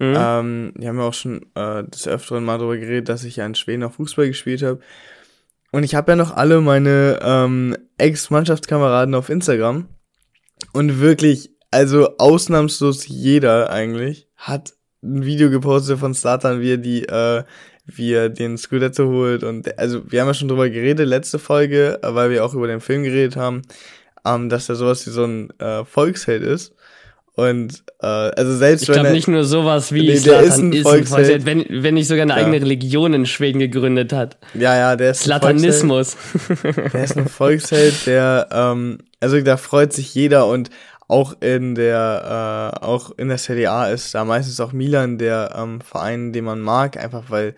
Mhm. 0.00 0.14
Ähm, 0.16 0.72
wir 0.76 0.88
haben 0.88 0.98
ja 0.98 1.04
auch 1.04 1.14
schon 1.14 1.46
äh, 1.54 1.84
des 1.84 2.08
Öfteren 2.08 2.44
mal 2.44 2.58
darüber 2.58 2.76
geredet, 2.76 3.08
dass 3.08 3.22
ich 3.22 3.36
ja 3.36 3.46
in 3.46 3.54
Schweden 3.54 3.84
auch 3.84 3.92
Fußball 3.92 4.26
gespielt 4.26 4.62
habe. 4.62 4.80
Und 5.70 5.84
ich 5.84 5.94
habe 5.94 6.12
ja 6.12 6.16
noch 6.16 6.36
alle 6.36 6.60
meine 6.60 7.20
ähm, 7.22 7.76
Ex-Mannschaftskameraden 7.98 9.14
auf 9.14 9.28
Instagram. 9.30 9.88
Und 10.72 10.98
wirklich, 11.00 11.54
also 11.70 12.16
ausnahmslos 12.18 13.06
jeder 13.06 13.70
eigentlich, 13.70 14.28
hat 14.36 14.74
ein 15.04 15.24
Video 15.24 15.48
gepostet 15.48 16.00
von 16.00 16.12
Slatan, 16.12 16.60
wie 16.60 16.72
er 16.72 16.78
die, 16.78 17.04
äh, 17.04 17.44
wie 17.86 18.12
er 18.12 18.28
den 18.28 18.56
Scudetto 18.58 19.06
holt. 19.06 19.42
Und 19.44 19.78
also 19.78 20.02
wir 20.10 20.20
haben 20.20 20.28
ja 20.28 20.34
schon 20.34 20.48
drüber 20.48 20.68
geredet, 20.70 21.06
letzte 21.08 21.38
Folge, 21.38 21.98
weil 22.02 22.30
wir 22.30 22.44
auch 22.44 22.54
über 22.54 22.66
den 22.66 22.80
Film 22.80 23.02
geredet 23.02 23.36
haben, 23.36 23.62
ähm, 24.24 24.48
dass 24.48 24.68
er 24.68 24.76
sowas 24.76 25.06
wie 25.06 25.10
so 25.10 25.24
ein 25.24 25.50
äh, 25.58 25.84
Volksheld 25.84 26.42
ist. 26.42 26.74
Und 27.34 27.82
äh, 28.02 28.06
also 28.06 28.54
selbst 28.54 28.82
Ich 28.82 28.88
wenn 28.88 28.94
glaube 28.96 29.08
er, 29.08 29.14
nicht 29.14 29.26
nur 29.26 29.44
sowas 29.44 29.90
wie 29.92 30.06
Nee, 30.06 30.16
Slatan 30.16 30.44
ist 30.44 30.58
ein 30.58 30.72
ist 30.72 30.78
ein 30.80 30.82
Volksheld. 30.82 31.08
Volksheld, 31.08 31.46
wenn, 31.46 31.82
wenn 31.82 31.94
nicht 31.94 32.06
sogar 32.06 32.22
eine 32.24 32.32
Ja. 32.32 32.36
eigene 32.38 32.60
Religion 32.60 33.14
in 33.14 33.24
Schweden 33.24 33.58
gegründet 33.58 34.12
hat. 34.12 34.36
ja, 34.52 34.76
ja, 34.76 34.96
der 34.96 35.12
ist 35.12 35.26
ein 35.26 35.40
Volksheld. 35.40 35.72
Slatanismus. 35.72 36.16
Der 36.92 37.04
ist 37.04 37.16
ein 37.16 37.28
Volksheld, 37.28 38.06
der, 38.06 38.48
ähm, 38.52 38.98
also 39.20 39.40
da 39.40 39.56
freut 39.56 39.94
sich 39.94 40.14
jeder 40.14 40.46
und 40.46 40.68
auch 41.12 41.36
in 41.40 41.74
der, 41.74 42.72
äh, 42.80 42.84
auch 42.84 43.10
in 43.18 43.28
der 43.28 43.36
Serie 43.36 43.70
A 43.70 43.88
ist 43.88 44.14
da 44.14 44.24
meistens 44.24 44.58
auch 44.60 44.72
Milan 44.72 45.18
der 45.18 45.54
ähm, 45.54 45.82
Verein, 45.82 46.32
den 46.32 46.46
man 46.46 46.60
mag, 46.62 46.96
einfach 46.96 47.24
weil, 47.28 47.54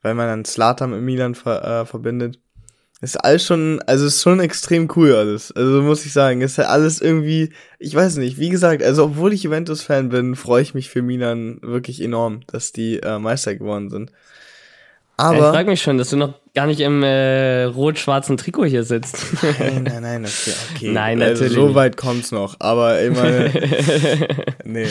weil 0.00 0.14
man 0.14 0.26
dann 0.26 0.44
Slatan 0.46 0.90
mit 0.90 1.02
Milan 1.02 1.34
ver, 1.34 1.82
äh, 1.82 1.86
verbindet. 1.86 2.38
Ist 3.02 3.22
alles 3.22 3.44
schon, 3.44 3.82
also 3.86 4.06
ist 4.06 4.22
schon 4.22 4.40
extrem 4.40 4.88
cool 4.96 5.14
alles. 5.14 5.52
Also 5.52 5.82
muss 5.82 6.06
ich 6.06 6.14
sagen, 6.14 6.40
ist 6.40 6.56
ja 6.56 6.64
alles 6.64 7.02
irgendwie, 7.02 7.52
ich 7.78 7.94
weiß 7.94 8.16
nicht, 8.16 8.38
wie 8.38 8.48
gesagt, 8.48 8.82
also 8.82 9.04
obwohl 9.04 9.34
ich 9.34 9.42
Juventus-Fan 9.42 10.08
bin, 10.08 10.34
freue 10.34 10.62
ich 10.62 10.72
mich 10.72 10.88
für 10.88 11.02
Milan 11.02 11.58
wirklich 11.60 12.00
enorm, 12.00 12.40
dass 12.46 12.72
die 12.72 13.00
äh, 13.00 13.18
Meister 13.18 13.54
geworden 13.54 13.90
sind. 13.90 14.12
Ja, 15.18 15.32
ich 15.32 15.38
Aber. 15.38 15.52
frage 15.52 15.70
mich 15.70 15.80
schon, 15.80 15.96
dass 15.96 16.10
du 16.10 16.16
noch 16.16 16.34
gar 16.54 16.66
nicht 16.66 16.80
im 16.80 17.02
äh, 17.04 17.64
rot-schwarzen 17.64 18.36
Trikot 18.36 18.64
hier 18.64 18.82
sitzt. 18.82 19.16
Nein, 19.60 19.84
nein, 19.84 20.02
nein, 20.02 20.24
okay, 20.24 20.52
okay. 20.74 20.92
Nein, 20.92 21.22
also, 21.22 21.32
natürlich 21.44 21.52
So 21.54 21.66
nicht. 21.66 21.74
weit 21.76 21.96
kommt's 21.96 22.32
noch, 22.32 22.56
aber 22.58 22.98
meine, 23.12 23.50
nee, 24.64 24.88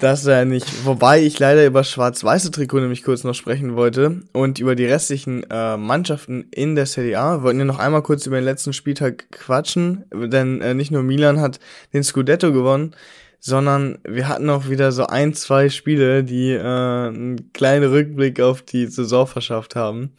das 0.00 0.24
ja 0.26 0.44
nicht. 0.44 0.66
Wobei 0.84 1.22
ich 1.22 1.38
leider 1.38 1.64
über 1.66 1.84
schwarz-weiße 1.84 2.50
Trikot 2.50 2.80
nämlich 2.80 3.02
kurz 3.02 3.24
noch 3.24 3.34
sprechen 3.34 3.74
wollte 3.76 4.20
und 4.32 4.58
über 4.58 4.74
die 4.74 4.86
restlichen 4.86 5.44
äh, 5.50 5.76
Mannschaften 5.78 6.46
in 6.50 6.74
der 6.74 6.86
Serie 6.86 7.18
A. 7.18 7.38
Wir 7.38 7.42
wollten 7.44 7.58
ja 7.58 7.64
noch 7.64 7.78
einmal 7.78 8.02
kurz 8.02 8.26
über 8.26 8.36
den 8.36 8.44
letzten 8.44 8.72
Spieltag 8.74 9.30
quatschen, 9.30 10.04
denn 10.12 10.60
äh, 10.60 10.74
nicht 10.74 10.90
nur 10.90 11.02
Milan 11.02 11.40
hat 11.40 11.60
den 11.94 12.02
Scudetto 12.04 12.52
gewonnen, 12.52 12.94
sondern 13.44 13.98
wir 14.04 14.28
hatten 14.28 14.48
auch 14.48 14.68
wieder 14.68 14.92
so 14.92 15.06
ein, 15.08 15.34
zwei 15.34 15.68
Spiele, 15.68 16.22
die 16.22 16.52
äh, 16.52 16.60
einen 16.60 17.52
kleinen 17.52 17.90
Rückblick 17.90 18.40
auf 18.40 18.62
die 18.62 18.86
Saison 18.86 19.26
verschafft 19.26 19.74
haben. 19.74 20.12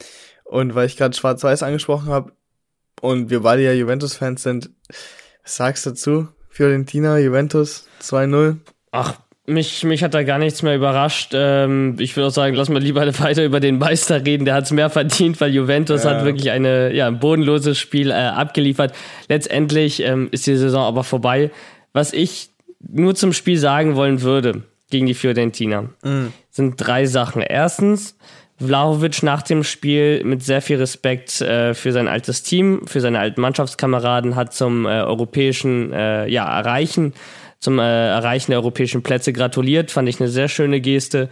Und 0.43 0.75
weil 0.75 0.87
ich 0.87 0.97
gerade 0.97 1.15
Schwarz-Weiß 1.15 1.63
angesprochen 1.63 2.09
habe 2.09 2.33
und 3.01 3.29
wir 3.29 3.39
beide 3.39 3.63
ja 3.63 3.71
Juventus-Fans 3.71 4.43
sind, 4.43 4.69
was 5.41 5.55
sagst 5.55 5.85
du 5.85 5.91
dazu? 5.91 6.27
Fiorentina, 6.49 7.17
Juventus 7.17 7.87
2-0. 8.01 8.57
Ach, 8.91 9.15
mich, 9.45 9.83
mich 9.85 10.03
hat 10.03 10.13
da 10.13 10.23
gar 10.23 10.37
nichts 10.37 10.61
mehr 10.61 10.75
überrascht. 10.75 11.31
Ähm, 11.33 11.95
ich 11.99 12.15
würde 12.17 12.27
auch 12.27 12.33
sagen, 12.33 12.55
lass 12.55 12.67
mal 12.69 12.81
lieber 12.81 13.05
weiter 13.19 13.45
über 13.45 13.61
den 13.61 13.77
Meister 13.77 14.25
reden. 14.25 14.43
Der 14.43 14.55
hat 14.55 14.65
es 14.65 14.71
mehr 14.71 14.89
verdient, 14.89 15.39
weil 15.39 15.53
Juventus 15.53 16.03
Ja. 16.03 16.11
hat 16.11 16.25
wirklich 16.25 16.51
eine, 16.51 16.93
ja, 16.93 17.07
ein 17.07 17.19
bodenloses 17.19 17.79
Spiel 17.79 18.11
äh, 18.11 18.15
abgeliefert. 18.15 18.93
Letztendlich 19.29 20.01
ähm, 20.03 20.27
ist 20.31 20.45
die 20.45 20.57
Saison 20.57 20.83
aber 20.83 21.05
vorbei. 21.05 21.51
Was 21.93 22.11
ich 22.11 22.52
nur 22.87 23.15
zum 23.15 23.33
Spiel 23.33 23.57
sagen 23.57 23.95
wollen 23.95 24.21
würde 24.21 24.63
gegen 24.89 25.05
die 25.05 25.13
Fiorentina, 25.13 25.89
sind 26.51 26.75
drei 26.77 27.05
Sachen. 27.05 27.41
Erstens, 27.41 28.15
Vlahovic 28.59 29.23
nach 29.23 29.41
dem 29.41 29.63
Spiel 29.63 30.23
mit 30.23 30.43
sehr 30.43 30.61
viel 30.61 30.77
Respekt 30.77 31.41
äh, 31.41 31.73
für 31.73 31.91
sein 31.91 32.07
altes 32.07 32.43
Team, 32.43 32.81
für 32.85 33.01
seine 33.01 33.19
alten 33.19 33.41
Mannschaftskameraden, 33.41 34.35
hat 34.35 34.53
zum 34.53 34.85
äh, 34.85 34.89
europäischen 34.89 35.91
äh, 35.91 36.27
ja, 36.27 36.45
Erreichen, 36.45 37.13
zum 37.59 37.79
äh, 37.79 38.09
Erreichen 38.09 38.51
der 38.51 38.59
europäischen 38.59 39.03
Plätze 39.03 39.33
gratuliert. 39.33 39.91
Fand 39.91 40.07
ich 40.07 40.19
eine 40.19 40.29
sehr 40.29 40.47
schöne 40.47 40.81
Geste. 40.81 41.29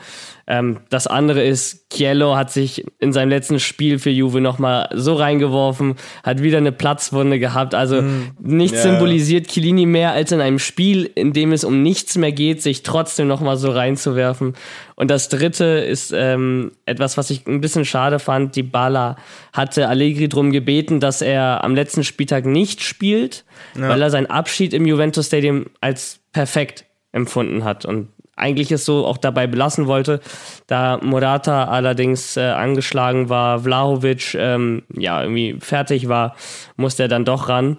Ähm, 0.52 0.82
das 0.90 1.08
andere 1.08 1.42
ist, 1.46 1.90
Chiello 1.90 2.36
hat 2.36 2.52
sich 2.52 2.84
in 3.00 3.14
seinem 3.14 3.30
letzten 3.30 3.58
Spiel 3.58 4.00
für 4.00 4.10
Juve 4.10 4.42
nochmal 4.42 4.90
so 4.94 5.14
reingeworfen, 5.14 5.96
hat 6.24 6.42
wieder 6.44 6.58
eine 6.58 6.74
Platzwunde 6.74 7.40
gehabt. 7.40 7.74
Also 7.74 8.04
nichts 8.42 8.84
Ja. 8.84 8.92
symbolisiert 8.92 9.48
Chiellini 9.48 9.86
mehr 9.86 10.12
als 10.12 10.34
in 10.34 10.42
einem 10.42 10.60
Spiel, 10.60 11.10
in 11.16 11.32
dem 11.32 11.54
es 11.54 11.64
um 11.64 11.82
nichts 11.82 12.18
mehr 12.18 12.34
geht, 12.34 12.62
sich 12.62 12.84
trotzdem 12.84 13.30
nochmal 13.30 13.56
so 13.56 13.72
reinzuwerfen. 13.72 14.54
Und 14.96 15.10
das 15.10 15.30
dritte 15.30 15.64
ist 15.64 16.14
ähm, 16.14 16.74
etwas, 16.86 17.18
was 17.18 17.30
ich 17.30 17.48
ein 17.48 17.62
bisschen 17.62 17.86
schade 17.86 18.20
fand. 18.20 18.58
Die 18.58 18.64
Bala 18.64 19.16
hatte 19.54 19.88
Allegri 19.88 20.28
drum 20.28 20.52
gebeten, 20.52 21.00
dass 21.00 21.22
er 21.22 21.64
am 21.64 21.76
letzten 21.76 22.04
Spieltag 22.04 22.46
nicht 22.46 22.82
spielt, 22.84 23.46
weil 23.76 24.02
er 24.02 24.10
seinen 24.10 24.26
Abschied 24.28 24.74
im 24.74 24.86
Juventus 24.86 25.28
Stadium 25.28 25.68
als 25.80 26.20
perfekt 26.34 26.84
empfunden 27.14 27.64
hat 27.64 27.86
und 27.86 28.10
eigentlich 28.42 28.72
es 28.72 28.86
so 28.86 29.06
auch 29.06 29.18
dabei 29.18 29.48
belassen 29.48 29.88
wollte. 29.88 30.20
Da 30.68 31.00
Morata 31.02 31.66
allerdings 31.66 32.36
äh, 32.38 32.42
angeschlagen 32.42 33.30
war, 33.30 33.60
Vlahovic 33.60 34.34
ähm, 34.36 34.84
ja 34.94 35.22
irgendwie 35.22 35.58
fertig 35.60 36.10
war, 36.10 36.36
musste 36.76 37.04
er 37.04 37.10
dann 37.10 37.26
doch 37.26 37.50
ran. 37.50 37.78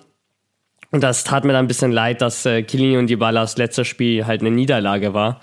Und 0.93 1.03
das 1.03 1.25
tat 1.25 1.45
mir 1.45 1.53
dann 1.53 1.65
ein 1.65 1.69
bisschen 1.69 1.91
leid, 1.91 2.21
dass 2.21 2.47
äh, 2.47 2.63
Chiellini 2.63 2.99
und 2.99 3.09
Dybalas 3.09 3.57
letztes 3.57 3.89
Spiel 3.89 4.27
halt 4.27 4.43
eine 4.43 4.51
Niederlage 4.51 5.15
war. 5.15 5.41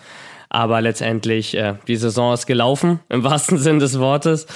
Aber 0.47 0.81
letztendlich, 0.81 1.55
äh, 1.55 1.75
die 1.87 1.95
Saison 1.95 2.33
ist 2.33 2.45
gelaufen, 2.45 2.99
im 3.09 3.23
wahrsten 3.23 3.57
Sinn 3.57 3.79
des 3.79 3.99
Wortes. 3.99 4.47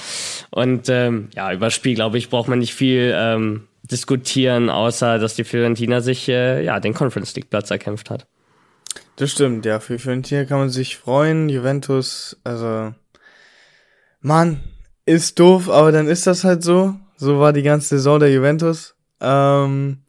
Und 0.50 0.88
ähm, 0.88 1.28
ja, 1.34 1.52
über 1.52 1.66
das 1.66 1.74
Spiel, 1.74 1.94
glaube 1.94 2.18
ich, 2.18 2.30
braucht 2.30 2.48
man 2.48 2.60
nicht 2.60 2.74
viel 2.74 3.12
ähm, 3.14 3.68
diskutieren, 3.82 4.70
außer 4.70 5.18
dass 5.18 5.34
die 5.34 5.44
Fiorentina 5.44 6.00
sich 6.00 6.28
äh, 6.28 6.64
ja, 6.64 6.80
den 6.80 6.94
Conference 6.94 7.34
League 7.34 7.50
Platz 7.50 7.70
erkämpft 7.70 8.10
hat. 8.10 8.26
Das 9.16 9.30
stimmt, 9.30 9.64
ja. 9.64 9.80
Für 9.80 9.98
Fiorentina 9.98 10.44
kann 10.44 10.58
man 10.58 10.70
sich 10.70 10.96
freuen. 10.96 11.48
Juventus, 11.48 12.36
also, 12.42 12.94
Mann, 14.20 14.60
ist 15.06 15.38
doof, 15.38 15.68
aber 15.68 15.92
dann 15.92 16.08
ist 16.08 16.26
das 16.26 16.44
halt 16.44 16.62
so. 16.62 16.94
So 17.16 17.38
war 17.38 17.52
die 17.52 17.62
ganze 17.62 17.88
Saison 17.88 18.18
der 18.18 18.32
Juventus. 18.32 18.96
Ähm, 19.20 20.02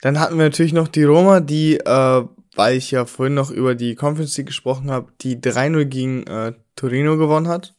dann 0.00 0.20
hatten 0.20 0.36
wir 0.36 0.44
natürlich 0.44 0.72
noch 0.72 0.88
die 0.88 1.04
Roma, 1.04 1.40
die, 1.40 1.78
äh, 1.78 2.24
weil 2.54 2.76
ich 2.76 2.90
ja 2.90 3.04
vorhin 3.04 3.34
noch 3.34 3.50
über 3.50 3.74
die 3.74 3.94
Conference 3.94 4.36
League 4.36 4.46
gesprochen 4.46 4.90
habe, 4.90 5.12
die 5.20 5.40
3-0 5.40 5.84
gegen 5.86 6.26
äh, 6.26 6.52
Torino 6.76 7.16
gewonnen 7.16 7.48
hat. 7.48 7.74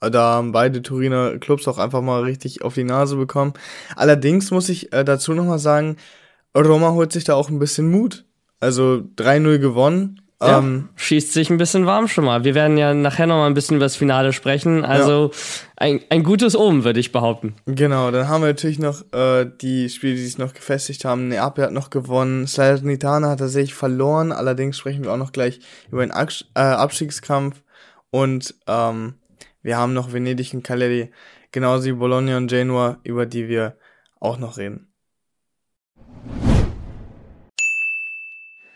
Da 0.00 0.32
haben 0.32 0.50
beide 0.50 0.82
Turiner 0.82 1.38
Clubs 1.38 1.68
auch 1.68 1.78
einfach 1.78 2.02
mal 2.02 2.22
richtig 2.22 2.62
auf 2.62 2.74
die 2.74 2.82
Nase 2.82 3.16
bekommen. 3.16 3.52
Allerdings 3.94 4.50
muss 4.50 4.68
ich 4.68 4.92
äh, 4.92 5.04
dazu 5.04 5.32
nochmal 5.32 5.60
sagen, 5.60 5.96
Roma 6.56 6.90
holt 6.90 7.12
sich 7.12 7.24
da 7.24 7.34
auch 7.34 7.50
ein 7.50 7.60
bisschen 7.60 7.90
Mut. 7.90 8.24
Also 8.58 9.04
3-0 9.16 9.58
gewonnen. 9.58 10.21
Ja, 10.42 10.58
Ähm, 10.58 10.88
schießt 10.96 11.32
sich 11.32 11.50
ein 11.50 11.56
bisschen 11.56 11.86
warm 11.86 12.08
schon 12.08 12.24
mal. 12.24 12.42
Wir 12.42 12.54
werden 12.54 12.76
ja 12.76 12.94
nachher 12.94 13.28
noch 13.28 13.36
mal 13.36 13.46
ein 13.46 13.54
bisschen 13.54 13.76
über 13.76 13.84
das 13.84 13.94
Finale 13.94 14.32
sprechen. 14.32 14.84
Also 14.84 15.30
ein, 15.76 16.00
ein 16.10 16.24
gutes 16.24 16.56
Omen, 16.56 16.82
würde 16.82 16.98
ich 16.98 17.12
behaupten. 17.12 17.54
Genau, 17.66 18.10
dann 18.10 18.28
haben 18.28 18.42
wir 18.42 18.48
natürlich 18.48 18.80
noch 18.80 19.04
äh, 19.12 19.46
die 19.60 19.88
Spiele, 19.88 20.14
die 20.14 20.24
sich 20.24 20.38
noch 20.38 20.52
gefestigt 20.52 21.04
haben. 21.04 21.28
Neapel 21.28 21.64
hat 21.64 21.72
noch 21.72 21.90
gewonnen, 21.90 22.46
Salernitana 22.48 23.30
hat 23.30 23.38
tatsächlich 23.38 23.74
verloren. 23.74 24.32
Allerdings 24.32 24.78
sprechen 24.78 25.04
wir 25.04 25.12
auch 25.12 25.16
noch 25.16 25.32
gleich 25.32 25.60
über 25.90 26.04
den 26.04 26.10
Abs 26.10 26.46
äh, 26.54 26.60
Abstiegskampf. 26.60 27.62
Und 28.10 28.54
ähm, 28.66 29.14
wir 29.62 29.76
haben 29.76 29.94
noch 29.94 30.12
Venedig 30.12 30.52
und 30.54 30.64
Cagliari, 30.64 31.12
genauso 31.52 31.84
wie 31.86 31.92
Bologna 31.92 32.36
und 32.36 32.48
Genua, 32.48 32.98
über 33.04 33.26
die 33.26 33.48
wir 33.48 33.76
auch 34.18 34.38
noch 34.38 34.58
reden. 34.58 34.88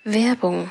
Werbung. 0.05 0.71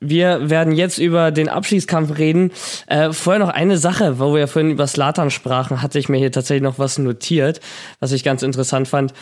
Wir 0.00 0.48
werden 0.48 0.72
jetzt 0.72 0.98
über 0.98 1.32
den 1.32 1.48
Abschießkampf 1.48 2.18
reden. 2.18 2.52
Äh, 2.86 3.12
vorher 3.12 3.44
noch 3.44 3.52
eine 3.52 3.78
Sache, 3.78 4.20
wo 4.20 4.32
wir 4.32 4.40
ja 4.40 4.46
vorhin 4.46 4.70
über 4.70 4.86
Slatan 4.86 5.30
sprachen, 5.30 5.82
hatte 5.82 5.98
ich 5.98 6.08
mir 6.08 6.18
hier 6.18 6.30
tatsächlich 6.30 6.62
noch 6.62 6.78
was 6.78 6.98
notiert, 6.98 7.60
was 7.98 8.12
ich 8.12 8.22
ganz 8.22 8.42
interessant 8.42 8.86
fand. 8.86 9.12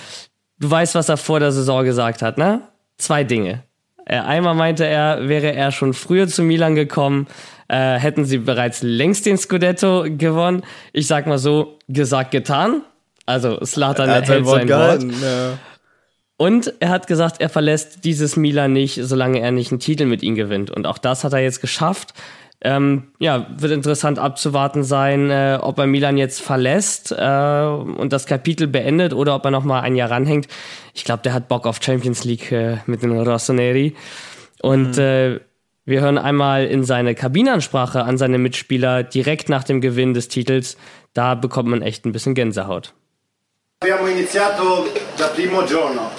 Du 0.59 0.71
weißt, 0.71 0.95
was 0.95 1.09
er 1.09 1.17
vor 1.17 1.41
der 1.41 1.53
Saison 1.53 1.85
gesagt 1.85 2.21
hat, 2.23 2.37
ne? 2.37 2.63
Zwei 2.99 3.25
Dinge. 3.25 3.63
Äh, 4.05 4.19
einmal 4.19 4.55
meinte 4.55 4.87
er, 4.87 5.29
wäre 5.29 5.53
er 5.53 5.73
schon 5.73 5.95
früher 5.95 6.29
zu 6.29 6.43
Milan 6.43 6.75
gekommen, 6.75 7.27
äh, 7.69 7.99
hätten 7.99 8.25
sie 8.25 8.39
bereits 8.39 8.83
längst 8.83 9.27
den 9.27 9.37
Scudetto 9.37 10.05
gewonnen. 10.09 10.63
Ich 10.93 11.07
sag 11.07 11.27
mal 11.27 11.39
so, 11.39 11.79
gesagt, 11.89 12.31
getan. 12.31 12.83
Also 13.27 13.65
Slatan 13.65 14.09
hält 14.09 14.29
Wort 14.29 14.45
sein 14.45 14.47
Wort. 14.47 14.67
gehalten. 14.67 15.15
Ja. 15.21 15.59
Und 16.37 16.75
er 16.81 16.91
hat 16.91 17.07
gesagt, 17.07 17.41
er 17.41 17.49
verlässt 17.49 18.05
dieses 18.05 18.37
Milan 18.37 18.73
nicht, 18.73 19.01
solange 19.03 19.41
er 19.41 19.53
nicht 19.53 19.73
einen 19.73 19.81
Titel 19.81 20.05
mit 20.05 20.23
ihm 20.23 20.35
gewinnt. 20.35 20.71
Und 20.71 20.87
auch 20.87 20.99
das 20.99 21.25
hat 21.25 21.33
er 21.33 21.41
jetzt 21.41 21.61
geschafft. 21.61 22.13
Ähm, 22.63 23.09
ja, 23.19 23.47
wird 23.59 23.73
interessant 23.73 24.19
abzuwarten 24.19 24.83
sein, 24.83 25.31
äh, 25.31 25.59
ob 25.61 25.79
er 25.79 25.87
Milan 25.87 26.17
jetzt 26.17 26.41
verlässt 26.41 27.13
äh, 27.13 27.65
und 27.65 28.13
das 28.13 28.27
Kapitel 28.27 28.67
beendet 28.67 29.13
oder 29.13 29.35
ob 29.35 29.45
er 29.45 29.51
noch 29.51 29.65
mal 29.65 29.81
ein 29.81 29.95
Jahr 29.95 30.11
ranhängt. 30.11 30.49
Ich 30.95 31.05
glaube, 31.05 31.23
der 31.23 31.35
hat 31.35 31.49
Bock 31.49 31.67
auf 31.67 31.81
Champions 31.83 32.25
League 32.25 32.53
äh, 32.53 32.79
mit 32.87 33.03
den 33.03 33.13
Rossoneri. 33.13 33.95
Und 34.63 34.97
äh, 34.99 35.41
wir 35.85 36.01
hören 36.01 36.19
einmal 36.19 36.65
in 36.65 36.83
seine 36.83 37.15
Kabinenansprache 37.15 38.03
an 38.03 38.19
seine 38.19 38.39
Mitspieler 38.39 39.05
direkt 39.05 39.49
nach 39.49 39.65
dem 39.65 39.81
Gewinn 39.81 40.15
des 40.15 40.29
Titels. 40.29 40.77
Da 41.13 41.35
bekommt 41.35 41.69
man 41.69 41.83
echt 41.83 42.05
ein 42.05 42.13
bisschen 42.13 42.35
Gänsehaut. 42.35 42.93
Abbiamo 43.79 44.07
iniziato 44.07 44.91
dal 45.17 45.31
primo 45.33 45.63
giorno, 45.65 46.11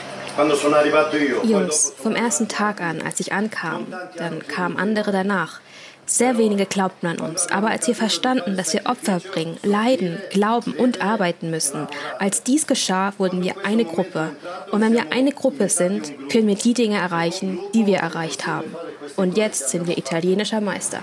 Jungs, 1.43 1.93
vom 2.01 2.15
ersten 2.15 2.47
Tag 2.47 2.79
an, 2.81 3.01
als 3.01 3.19
ich 3.19 3.33
ankam, 3.33 3.87
dann 4.17 4.47
kamen 4.47 4.77
andere 4.77 5.11
danach. 5.11 5.59
Sehr 6.05 6.37
wenige 6.37 6.65
glaubten 6.65 7.07
an 7.07 7.19
uns, 7.19 7.47
aber 7.51 7.69
als 7.69 7.85
wir 7.87 7.95
verstanden, 7.95 8.55
dass 8.55 8.71
wir 8.71 8.85
Opfer 8.85 9.19
bringen, 9.19 9.57
leiden, 9.61 10.19
glauben 10.29 10.71
und 10.71 11.01
arbeiten 11.01 11.49
müssen, 11.49 11.87
als 12.17 12.43
dies 12.43 12.65
geschah, 12.65 13.13
wurden 13.17 13.43
wir 13.43 13.55
eine 13.65 13.83
Gruppe. 13.83 14.29
Und 14.71 14.79
wenn 14.79 14.93
wir 14.93 15.11
eine 15.11 15.33
Gruppe 15.33 15.67
sind, 15.67 16.13
können 16.31 16.47
wir 16.47 16.55
die 16.55 16.73
Dinge 16.73 16.97
erreichen, 16.97 17.59
die 17.73 17.85
wir 17.85 17.97
erreicht 17.97 18.47
haben. 18.47 18.73
Und 19.17 19.37
jetzt 19.37 19.69
sind 19.69 19.85
wir 19.87 19.97
italienischer 19.97 20.61
Meister. 20.61 20.99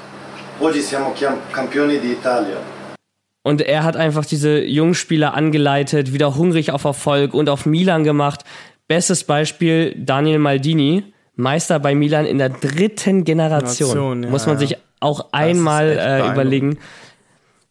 Und 3.46 3.60
er 3.60 3.84
hat 3.84 3.96
einfach 3.96 4.24
diese 4.24 4.60
jungen 4.60 4.94
Spieler 4.94 5.34
angeleitet, 5.34 6.14
wieder 6.14 6.34
hungrig 6.36 6.70
auf 6.70 6.84
Erfolg 6.84 7.34
und 7.34 7.50
auf 7.50 7.66
Milan 7.66 8.02
gemacht. 8.02 8.42
Bestes 8.86 9.24
Beispiel 9.24 9.94
Daniel 9.98 10.38
Maldini, 10.38 11.04
Meister 11.36 11.78
bei 11.78 11.94
Milan 11.94 12.26
in 12.26 12.38
der 12.38 12.50
dritten 12.50 13.24
Generation. 13.24 13.88
Generation, 13.88 14.22
ja, 14.24 14.30
Muss 14.30 14.46
man 14.46 14.58
sich 14.58 14.76
auch 15.00 15.32
einmal 15.32 15.90
echt 15.90 16.00
äh, 16.00 16.32
überlegen. 16.32 16.78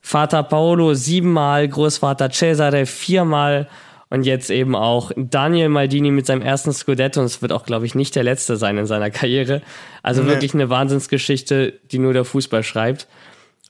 Vater 0.02 0.44
Paolo 0.44 0.94
siebenmal, 0.94 1.68
Großvater 1.68 2.30
Cesare 2.30 2.86
viermal 2.86 3.70
und 4.10 4.26
jetzt 4.26 4.50
eben 4.50 4.76
auch 4.76 5.12
Daniel 5.16 5.70
Maldini 5.70 6.12
mit 6.12 6.26
seinem 6.26 6.42
ersten 6.42 6.74
Scudetto 6.74 7.20
und 7.20 7.26
es 7.26 7.42
wird 7.42 7.52
auch, 7.52 7.66
glaube 7.66 7.86
ich, 7.86 7.96
nicht 7.96 8.16
der 8.16 8.24
letzte 8.24 8.58
sein 8.58 8.78
in 8.78 8.86
seiner 8.86 9.10
Karriere. 9.10 9.62
Also 10.04 10.22
nee. 10.22 10.30
wirklich 10.30 10.54
eine 10.54 10.70
Wahnsinnsgeschichte, 10.70 11.80
die 11.92 12.00
nur 12.00 12.14
der 12.14 12.26
Fußball 12.26 12.64
schreibt. 12.64 13.08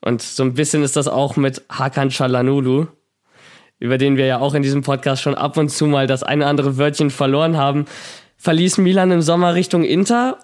Und 0.01 0.21
so 0.21 0.43
ein 0.43 0.53
bisschen 0.53 0.83
ist 0.83 0.95
das 0.97 1.07
auch 1.07 1.37
mit 1.37 1.61
Hakan 1.69 2.09
Çalhanoğlu, 2.09 2.87
über 3.83 3.97
den 3.97 4.15
wir 4.15 4.25
ja 4.25 4.39
auch 4.39 4.53
in 4.53 4.63
diesem 4.63 4.81
Podcast 4.81 5.21
schon 5.21 5.35
ab 5.35 5.57
und 5.57 5.67
zu 5.67 5.87
mal 5.87 6.07
das 6.07 6.23
eine 6.23 6.45
andere 6.45 6.77
Wörtchen 6.77 7.09
verloren 7.09 7.57
haben, 7.57 7.83
verließ 8.37 8.77
Milan 8.77 9.11
im 9.11 9.21
Sommer 9.21 9.55
Richtung 9.55 9.83
Inter 9.83 10.37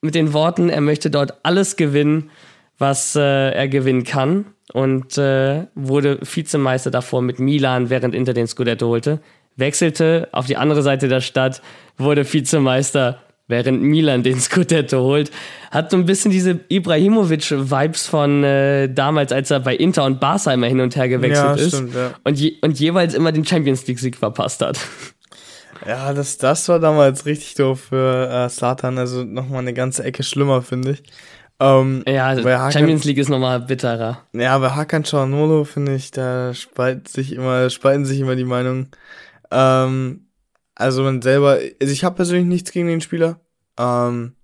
mit 0.00 0.14
den 0.14 0.32
Worten, 0.32 0.68
er 0.68 0.80
möchte 0.80 1.10
dort 1.10 1.34
alles 1.42 1.74
gewinnen, 1.74 2.30
was 2.78 3.16
äh, 3.16 3.50
er 3.50 3.66
gewinnen 3.66 4.04
kann 4.04 4.44
und 4.72 5.18
äh, 5.18 5.66
wurde 5.74 6.20
Vizemeister 6.22 6.92
davor 6.92 7.20
mit 7.20 7.40
Milan, 7.40 7.90
während 7.90 8.14
Inter 8.14 8.32
den 8.32 8.46
Scudetto 8.46 8.86
holte, 8.86 9.18
wechselte 9.56 10.28
auf 10.30 10.46
die 10.46 10.56
andere 10.56 10.82
Seite 10.82 11.08
der 11.08 11.20
Stadt, 11.20 11.62
wurde 11.98 12.32
Vizemeister 12.32 13.18
während 13.46 13.82
Milan 13.82 14.22
den 14.22 14.40
Scudetto 14.40 15.00
holt. 15.00 15.30
Hat 15.70 15.90
so 15.90 15.96
ein 15.96 16.06
bisschen 16.06 16.30
diese 16.30 16.60
Ibrahimovic-Vibes 16.68 18.06
von 18.06 18.44
äh, 18.44 18.92
damals, 18.92 19.32
als 19.32 19.50
er 19.50 19.60
bei 19.60 19.74
Inter 19.76 20.04
und 20.04 20.20
Barca 20.20 20.52
immer 20.52 20.66
hin 20.66 20.80
und 20.80 20.96
her 20.96 21.08
gewechselt 21.08 21.60
ja, 21.60 21.68
stimmt, 21.68 21.90
ist 21.90 21.96
ja. 21.96 22.10
und, 22.24 22.38
je, 22.38 22.56
und 22.62 22.78
jeweils 22.78 23.14
immer 23.14 23.32
den 23.32 23.44
Champions 23.44 23.86
League-Sieg 23.86 24.16
verpasst 24.16 24.62
hat. 24.62 24.78
Ja, 25.86 26.12
das, 26.14 26.38
das 26.38 26.68
war 26.68 26.80
damals 26.80 27.26
richtig 27.26 27.54
doof 27.54 27.80
für 27.90 28.30
äh, 28.30 28.48
Satan. 28.48 28.98
Also 28.98 29.24
nochmal 29.24 29.60
eine 29.60 29.74
ganze 29.74 30.04
Ecke 30.04 30.22
schlimmer, 30.22 30.62
finde 30.62 30.92
ich. 30.92 31.02
Ähm, 31.60 32.02
ja, 32.06 32.34
Hakan, 32.34 32.72
Champions 32.72 33.04
League 33.04 33.18
ist 33.18 33.28
nochmal 33.28 33.60
bitterer. 33.60 34.22
Ja, 34.32 34.58
bei 34.58 34.70
Hakan 34.70 35.04
Çalhanoğlu 35.04 35.64
finde 35.64 35.94
ich, 35.94 36.10
da 36.10 36.52
spalten 36.52 37.06
sich 37.06 37.32
immer, 37.32 37.70
spalten 37.70 38.04
sich 38.04 38.18
immer 38.20 38.34
die 38.34 38.44
Meinungen. 38.44 38.90
Ähm, 39.50 40.23
also 40.74 41.02
man 41.02 41.22
selber, 41.22 41.58
also 41.80 41.92
ich 41.92 42.04
habe 42.04 42.16
persönlich 42.16 42.46
nichts 42.46 42.72
gegen 42.72 42.88
den 42.88 43.00
Spieler. 43.00 43.40
Ähm, 43.78 44.34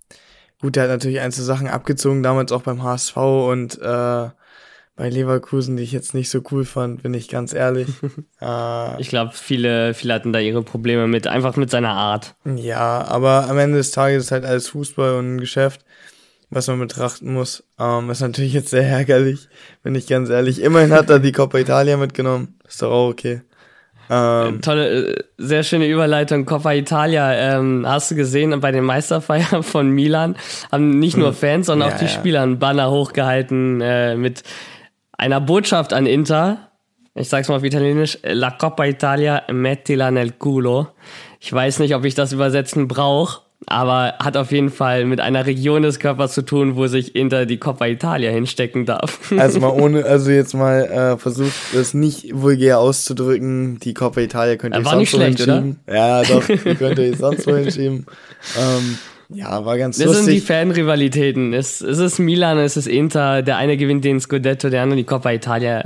gut, 0.61 0.77
der 0.77 0.85
hat 0.85 0.91
natürlich 0.91 1.21
einzelne 1.21 1.47
Sachen 1.47 1.69
abgezogen, 1.69 2.23
damals 2.23 2.53
auch 2.53 2.63
beim 2.63 2.83
HSV 2.83 3.17
und 3.17 3.81
äh, 3.81 4.29
bei 5.01 5.09
Leverkusen, 5.09 5.79
die 5.79 5.83
ich 5.83 5.93
jetzt 5.93 6.13
nicht 6.13 6.29
so 6.29 6.43
cool 6.51 6.67
fand, 6.67 7.03
bin 7.03 7.15
ich 7.15 7.29
ganz 7.29 7.55
ehrlich. 7.55 7.89
äh, 8.43 9.01
ich 9.01 9.09
glaube, 9.09 9.33
viele, 9.35 9.95
viele 9.95 10.13
hatten 10.13 10.33
da 10.33 10.41
ihre 10.41 10.63
Probleme 10.63 11.07
mit, 11.09 11.27
einfach 11.27 11.57
mit 11.57 11.71
seiner 11.71 11.93
Art. 11.95 12.35
Ja, 12.45 13.07
aber 13.07 13.49
am 13.49 13.59
Ende 13.59 13.79
des 13.79 13.93
Tages 13.93 14.25
ist 14.25 14.31
halt 14.31 14.45
alles 14.45 14.69
Fußball 14.69 15.15
und 15.15 15.37
ein 15.37 15.41
Geschäft, 15.41 15.87
was 16.51 16.67
man 16.67 16.79
betrachten 16.79 17.33
muss. 17.33 17.65
Ähm, 17.79 18.11
ist 18.11 18.21
natürlich 18.21 18.53
jetzt 18.53 18.69
sehr 18.69 18.87
ärgerlich, 18.87 19.49
bin 19.83 19.95
ich 19.95 20.07
ganz 20.07 20.29
ehrlich. 20.29 20.61
Immerhin 20.61 20.93
hat 20.93 21.09
er 21.09 21.19
die 21.19 21.33
Coppa 21.33 21.59
Italia 21.59 21.97
mitgenommen. 21.97 22.59
Ist 22.69 22.83
doch 22.83 22.91
auch 22.91 23.09
okay. 23.09 23.41
Ähm, 24.11 24.61
Tolle, 24.61 25.15
äh, 25.15 25.25
sehr 25.39 25.63
schöne 25.63 25.87
Überleitung. 25.87 26.45
Coppa 26.45 26.73
Italia, 26.73 27.33
ähm, 27.33 27.85
hast 27.87 28.11
du 28.11 28.17
gesehen, 28.17 28.59
bei 28.61 28.73
den 28.73 28.85
Meisterfeiern 28.85 29.63
von 29.63 29.89
Milan 29.89 30.37
haben 30.73 30.99
nicht 30.99 31.17
nur 31.17 31.29
hm. 31.29 31.35
Fans, 31.35 31.67
sondern 31.67 31.91
ja, 31.91 31.95
auch 31.95 31.99
die. 31.99 32.09
Spieler 32.09 32.43
einen 32.43 32.59
Banner 32.59 32.91
hochgehalten 32.91 33.81
äh, 33.81 34.17
mit 34.17 34.43
einer 35.17 35.41
Botschaft 35.41 35.93
an 35.93 36.07
Inter. 36.07 36.71
Ich 37.15 37.29
sag's 37.29 37.49
mal 37.49 37.57
auf 37.57 37.65
Italienisch. 37.65 38.19
La 38.25 38.51
Coppa 38.51 38.85
Italia 38.85 39.43
mettila 39.51 40.11
nel 40.11 40.33
culo. 40.33 40.89
Ich 41.39 41.53
weiß 41.53 41.79
nicht, 41.79 41.95
ob 41.95 42.05
ich 42.05 42.15
das 42.15 42.33
übersetzen 42.33 42.89
brauche 42.89 43.43
aber 43.71 44.15
hat 44.19 44.37
auf 44.37 44.51
jeden 44.51 44.71
Fall 44.71 45.05
mit 45.05 45.21
einer 45.21 45.47
Region 45.47 45.83
des 45.83 46.01
Körpers 46.01 46.35
zu 46.35 46.43
tun, 46.43 46.77
wo 46.77 46.89
sich 46.89 47.15
Inter 47.15 47.47
die 47.47 47.59
Coppa 47.59 47.87
Italia 47.87 48.31
hinstecken 48.31 48.85
darf. 48.85 49.33
Also 49.37 49.61
mal 49.61 49.69
ohne, 49.81 50.05
also 50.05 50.31
jetzt 50.31 50.55
mal 50.55 50.85
äh, 50.85 51.17
versucht, 51.17 51.53
das 51.73 51.95
nicht 51.95 52.31
vulgär 52.35 52.81
auszudrücken. 52.81 53.79
Die 53.79 53.95
Coppa 53.95 54.21
Italia 54.21 54.57
könnt 54.57 54.75
ihr 54.75 54.85
War 54.85 54.93
sonst 54.93 55.01
nicht 55.01 55.11
schlecht, 55.11 55.41
oder? 55.43 55.65
Ja, 55.89 56.23
doch, 56.23 56.45
die 56.47 56.75
könnt 56.75 56.99
ihr 56.99 57.17
sonst 57.17 57.47
wo 57.47 57.55
hinschieben. 57.55 58.07
Ähm, 58.59 58.99
ja, 59.29 59.65
war 59.65 59.79
ganz 59.79 59.99
das 59.99 60.07
lustig. 60.07 60.19
Das 60.19 60.25
sind 60.27 60.35
die 60.35 60.41
Fanrivalitäten. 60.41 61.53
Es, 61.53 61.81
es 61.81 61.99
ist 61.99 62.19
Milan, 62.19 62.59
es 62.59 62.77
ist 62.77 62.89
Inter. 62.89 63.43
Der 63.43 63.57
eine 63.57 63.77
gewinnt 63.77 64.05
den 64.05 64.19
Scudetto, 64.19 64.69
der 64.69 64.83
andere 64.83 64.97
die 64.97 65.05
Coppa 65.05 65.31
Italia. 65.31 65.85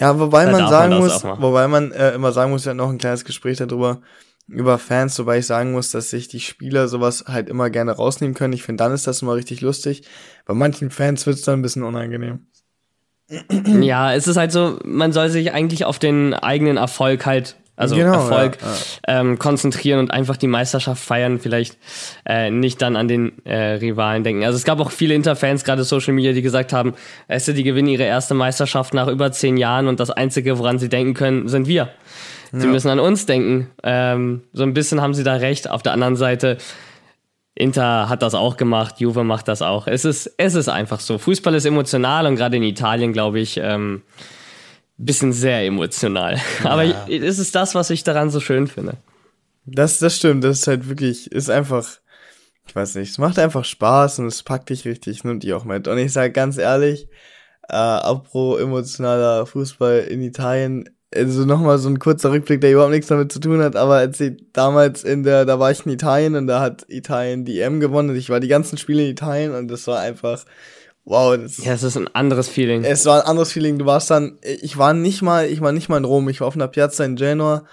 Ja, 0.00 0.18
wobei 0.18 0.46
man 0.46 0.68
sagen 0.68 0.94
man 0.94 1.02
muss, 1.02 1.22
wobei 1.22 1.68
man 1.68 1.92
äh, 1.92 2.12
immer 2.12 2.32
sagen 2.32 2.50
muss, 2.50 2.64
wir 2.64 2.70
hatten 2.70 2.78
noch 2.78 2.90
ein 2.90 2.98
kleines 2.98 3.24
Gespräch 3.24 3.58
darüber, 3.58 3.98
über 4.46 4.78
Fans, 4.78 5.18
wobei 5.18 5.38
ich 5.38 5.46
sagen 5.46 5.72
muss, 5.72 5.90
dass 5.90 6.10
sich 6.10 6.28
die 6.28 6.40
Spieler 6.40 6.88
sowas 6.88 7.24
halt 7.26 7.48
immer 7.48 7.70
gerne 7.70 7.92
rausnehmen 7.92 8.34
können. 8.34 8.52
Ich 8.52 8.62
finde, 8.62 8.84
dann 8.84 8.92
ist 8.92 9.06
das 9.06 9.22
immer 9.22 9.34
richtig 9.34 9.60
lustig. 9.60 10.02
Bei 10.44 10.54
manchen 10.54 10.90
Fans 10.90 11.26
wird 11.26 11.36
es 11.36 11.42
dann 11.42 11.60
ein 11.60 11.62
bisschen 11.62 11.82
unangenehm. 11.82 12.46
Ja, 13.80 14.12
es 14.12 14.28
ist 14.28 14.36
halt 14.36 14.52
so, 14.52 14.78
man 14.84 15.12
soll 15.12 15.30
sich 15.30 15.52
eigentlich 15.52 15.86
auf 15.86 15.98
den 15.98 16.34
eigenen 16.34 16.76
Erfolg 16.76 17.24
halt, 17.24 17.56
also 17.74 17.96
genau, 17.96 18.12
Erfolg, 18.12 18.58
ja, 18.60 18.68
ja. 19.14 19.20
Ähm, 19.20 19.38
konzentrieren 19.38 19.98
und 19.98 20.10
einfach 20.10 20.36
die 20.36 20.46
Meisterschaft 20.46 21.02
feiern, 21.02 21.40
vielleicht 21.40 21.78
äh, 22.26 22.50
nicht 22.50 22.82
dann 22.82 22.96
an 22.96 23.08
den 23.08 23.44
äh, 23.46 23.76
Rivalen 23.76 24.24
denken. 24.24 24.44
Also 24.44 24.56
es 24.56 24.64
gab 24.64 24.78
auch 24.78 24.90
viele 24.90 25.14
Interfans, 25.14 25.64
gerade 25.64 25.84
Social 25.84 26.12
Media, 26.12 26.32
die 26.32 26.42
gesagt 26.42 26.72
haben, 26.72 26.94
es 27.26 27.46
die 27.46 27.62
gewinnen 27.62 27.88
ihre 27.88 28.04
erste 28.04 28.34
Meisterschaft 28.34 28.94
nach 28.94 29.08
über 29.08 29.32
zehn 29.32 29.56
Jahren 29.56 29.88
und 29.88 30.00
das 30.00 30.10
Einzige, 30.10 30.58
woran 30.58 30.78
sie 30.78 30.90
denken 30.90 31.14
können, 31.14 31.48
sind 31.48 31.66
wir. 31.66 31.88
Sie 32.56 32.66
ja. 32.66 32.72
müssen 32.72 32.88
an 32.88 33.00
uns 33.00 33.26
denken. 33.26 33.70
Ähm, 33.82 34.42
so 34.52 34.62
ein 34.62 34.74
bisschen 34.74 35.00
haben 35.00 35.14
sie 35.14 35.24
da 35.24 35.34
recht. 35.34 35.68
Auf 35.68 35.82
der 35.82 35.92
anderen 35.92 36.14
Seite, 36.14 36.58
Inter 37.54 38.08
hat 38.08 38.22
das 38.22 38.34
auch 38.34 38.56
gemacht, 38.56 39.00
Juve 39.00 39.24
macht 39.24 39.48
das 39.48 39.60
auch. 39.60 39.86
Es 39.86 40.04
ist, 40.04 40.32
es 40.38 40.54
ist 40.54 40.68
einfach 40.68 41.00
so. 41.00 41.18
Fußball 41.18 41.54
ist 41.54 41.64
emotional 41.64 42.26
und 42.26 42.36
gerade 42.36 42.56
in 42.56 42.62
Italien, 42.62 43.12
glaube 43.12 43.40
ich, 43.40 43.58
ähm, 43.58 44.02
bisschen 44.96 45.32
sehr 45.32 45.64
emotional. 45.64 46.40
Ja. 46.64 46.70
Aber 46.70 46.84
es 47.08 47.38
ist 47.38 47.54
das, 47.54 47.74
was 47.74 47.90
ich 47.90 48.04
daran 48.04 48.30
so 48.30 48.40
schön 48.40 48.66
finde. 48.66 48.94
Das, 49.66 49.98
das 49.98 50.16
stimmt. 50.16 50.44
Das 50.44 50.60
ist 50.60 50.66
halt 50.66 50.88
wirklich, 50.88 51.32
ist 51.32 51.50
einfach, 51.50 51.86
ich 52.66 52.74
weiß 52.74 52.94
nicht, 52.96 53.10
es 53.10 53.18
macht 53.18 53.38
einfach 53.38 53.64
Spaß 53.64 54.20
und 54.20 54.26
es 54.26 54.42
packt 54.42 54.70
dich 54.70 54.84
richtig, 54.84 55.24
nimmt 55.24 55.42
dich 55.42 55.54
auch 55.54 55.64
mit. 55.64 55.88
Und 55.88 55.98
ich 55.98 56.12
sage 56.12 56.32
ganz 56.32 56.58
ehrlich, 56.58 57.08
äh, 57.68 57.76
apro 57.76 58.56
emotionaler 58.56 59.46
Fußball 59.46 60.00
in 60.00 60.22
Italien, 60.22 60.88
also 61.14 61.44
nochmal 61.44 61.78
so 61.78 61.88
ein 61.88 61.98
kurzer 61.98 62.30
Rückblick, 62.30 62.60
der 62.60 62.72
überhaupt 62.72 62.92
nichts 62.92 63.08
damit 63.08 63.32
zu 63.32 63.40
tun 63.40 63.62
hat, 63.62 63.76
aber 63.76 63.94
als 63.96 64.20
ich 64.20 64.32
damals 64.52 65.04
in 65.04 65.22
der, 65.22 65.44
da 65.44 65.58
war 65.58 65.70
ich 65.70 65.86
in 65.86 65.92
Italien 65.92 66.34
und 66.36 66.46
da 66.46 66.60
hat 66.60 66.84
Italien 66.88 67.44
die 67.44 67.60
EM 67.60 67.80
gewonnen 67.80 68.10
und 68.10 68.16
ich 68.16 68.30
war 68.30 68.40
die 68.40 68.48
ganzen 68.48 68.78
Spiele 68.78 69.04
in 69.04 69.10
Italien 69.10 69.54
und 69.54 69.68
das 69.68 69.86
war 69.86 70.00
einfach, 70.00 70.44
wow. 71.04 71.36
Das, 71.36 71.64
ja, 71.64 71.72
es 71.72 71.82
ist 71.82 71.96
ein 71.96 72.08
anderes 72.14 72.48
Feeling. 72.48 72.84
Es 72.84 73.06
war 73.06 73.22
ein 73.22 73.28
anderes 73.28 73.52
Feeling. 73.52 73.78
Du 73.78 73.86
warst 73.86 74.10
dann, 74.10 74.38
ich 74.42 74.76
war 74.76 74.94
nicht 74.94 75.22
mal, 75.22 75.46
ich 75.46 75.60
war 75.60 75.72
nicht 75.72 75.88
mal 75.88 75.98
in 75.98 76.04
Rom, 76.04 76.28
ich 76.28 76.40
war 76.40 76.48
auf 76.48 76.56
einer 76.56 76.68
Piazza 76.68 77.04
in 77.04 77.16
Genua 77.16 77.64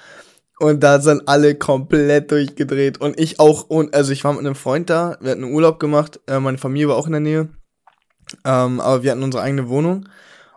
und 0.59 0.83
da 0.83 0.99
sind 0.99 1.27
alle 1.27 1.55
komplett 1.55 2.31
durchgedreht 2.31 3.01
und 3.01 3.19
ich 3.19 3.39
auch, 3.39 3.69
und 3.69 3.95
also 3.95 4.11
ich 4.11 4.23
war 4.23 4.33
mit 4.33 4.41
einem 4.41 4.55
Freund 4.55 4.89
da, 4.89 5.17
wir 5.19 5.31
hatten 5.31 5.43
einen 5.43 5.53
Urlaub 5.53 5.79
gemacht, 5.79 6.19
äh, 6.27 6.39
meine 6.39 6.59
Familie 6.59 6.89
war 6.89 6.97
auch 6.97 7.07
in 7.07 7.13
der 7.13 7.21
Nähe, 7.21 7.49
ähm, 8.45 8.79
aber 8.79 9.01
wir 9.01 9.11
hatten 9.11 9.23
unsere 9.23 9.43
eigene 9.43 9.69
Wohnung 9.69 10.07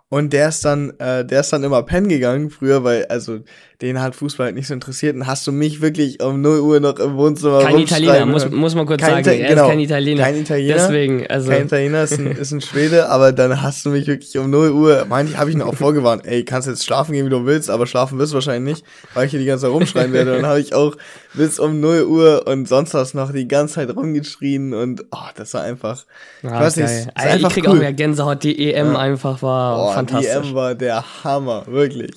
und 0.09 0.33
der 0.33 0.49
ist 0.49 0.63
dann, 0.65 0.91
äh, 0.99 1.25
der 1.25 1.41
ist 1.41 1.51
dann 1.53 1.63
immer 1.63 1.83
pennen 1.83 2.09
gegangen 2.09 2.49
früher, 2.49 2.83
weil, 2.83 3.05
also, 3.05 3.39
den 3.81 4.01
hat 4.01 4.15
Fußball 4.15 4.47
halt 4.47 4.55
nicht 4.55 4.67
so 4.67 4.73
interessiert. 4.73 5.15
Und 5.15 5.27
hast 5.27 5.45
du 5.47 5.51
mich 5.51 5.81
wirklich 5.81 6.21
um 6.21 6.41
0 6.41 6.59
Uhr 6.59 6.79
noch 6.79 6.97
im 6.99 7.15
Wohnzimmer 7.17 7.61
Kein 7.61 7.79
Italiener, 7.79 8.25
muss, 8.25 8.49
muss 8.49 8.75
man 8.75 8.85
kurz 8.85 9.01
kein 9.01 9.23
sagen. 9.23 9.41
er 9.41 9.49
genau, 9.49 9.63
ist 9.63 9.69
kein 9.69 9.79
Italiener. 9.79 10.23
Kein 10.23 10.37
Italiener. 10.37 10.73
Deswegen, 10.75 11.27
also. 11.27 11.51
Kein 11.51 11.65
Italiener 11.65 12.03
ist 12.03 12.19
ein, 12.19 12.27
ist 12.27 12.51
ein 12.51 12.61
Schwede, 12.61 13.09
aber 13.09 13.31
dann 13.31 13.61
hast 13.61 13.85
du 13.85 13.89
mich 13.89 14.07
wirklich 14.07 14.37
um 14.37 14.49
0 14.49 14.71
Uhr, 14.71 15.05
manchmal 15.09 15.39
habe 15.39 15.49
ich 15.49 15.55
ihn 15.55 15.61
auch 15.61 15.75
vorgewarnt, 15.75 16.25
ey, 16.25 16.45
kannst 16.45 16.67
jetzt 16.67 16.85
schlafen 16.85 17.13
gehen, 17.13 17.25
wie 17.25 17.29
du 17.29 17.45
willst, 17.45 17.69
aber 17.69 17.85
schlafen 17.85 18.17
wirst 18.17 18.31
du 18.31 18.35
wahrscheinlich 18.35 18.75
nicht, 18.75 18.85
weil 19.13 19.25
ich 19.25 19.31
hier 19.31 19.39
die 19.39 19.45
ganze 19.45 19.65
Zeit 19.65 19.73
rumschreien 19.73 20.13
werde. 20.13 20.31
Und 20.35 20.41
dann 20.43 20.49
habe 20.49 20.61
ich 20.61 20.73
auch 20.73 20.95
bis 21.33 21.59
um 21.59 21.79
0 21.79 22.03
Uhr 22.03 22.47
und 22.47 22.67
sonst 22.67 22.93
was 22.93 23.13
noch 23.13 23.31
die 23.31 23.47
ganze 23.47 23.75
Zeit 23.75 23.95
rumgeschrien 23.95 24.73
und, 24.73 25.05
oh, 25.11 25.27
das 25.35 25.53
war 25.53 25.63
einfach, 25.63 26.05
ich 26.41 26.49
ah, 26.49 26.59
weiß 26.59 26.77
nicht, 26.77 27.07
ich 27.35 27.49
krieg 27.49 27.65
cool. 27.65 27.71
auch 27.71 27.79
mehr 27.79 27.93
Gänsehaut, 27.93 28.43
die 28.43 28.73
EM 28.73 28.93
ja. 28.93 28.99
einfach 28.99 29.41
war 29.41 29.89
oh, 29.89 29.93
fantastisch. 29.93 30.31
Die 30.31 30.47
EM 30.47 30.55
war 30.55 30.75
der 30.75 31.03
Hammer, 31.23 31.65
wirklich. 31.67 32.11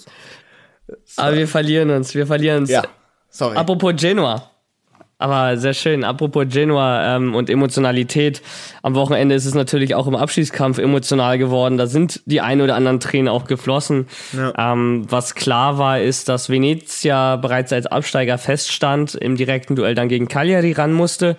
Aber 1.19 1.37
wir 1.37 1.49
verlieren 1.49 1.91
uns, 1.91 2.15
wir 2.15 2.27
verlieren 2.27 2.59
uns. 2.61 2.71
Ja, 2.71 2.83
sorry. 3.31 3.57
Apropos 3.57 3.95
Genua. 3.97 4.51
Aber 5.21 5.57
sehr 5.57 5.75
schön. 5.75 6.05
Apropos 6.05 6.47
Genua 6.49 7.17
ähm, 7.17 7.35
und 7.35 7.51
Emotionalität. 7.51 8.41
Am 8.83 8.95
Wochenende 8.95 9.35
ist 9.35 9.47
es 9.47 9.55
natürlich 9.55 9.97
auch 9.97 10.07
im 10.07 10.15
Abschießkampf 10.15 10.79
emotional 10.79 11.39
geworden. 11.39 11.77
Da 11.77 11.89
sind 11.89 12.23
die 12.27 12.41
ein 12.41 12.61
oder 12.61 12.77
anderen 12.77 13.01
Tränen 13.01 13.29
auch 13.29 13.47
geflossen. 13.47 14.07
Ja. 14.33 14.73
Ähm, 14.73 15.07
was 15.09 15.35
klar 15.35 15.77
war, 15.77 15.99
ist, 15.99 16.29
dass 16.29 16.51
Venezia 16.51 17.35
bereits 17.35 17.73
als 17.73 17.87
Absteiger 17.87 18.39
feststand, 18.39 19.17
im 19.17 19.37
direkten 19.37 19.75
Duell 19.75 19.97
dann 19.97 20.09
gegen 20.09 20.29
Cagliari 20.29 20.73
ran 20.73 20.93
musste 20.93 21.37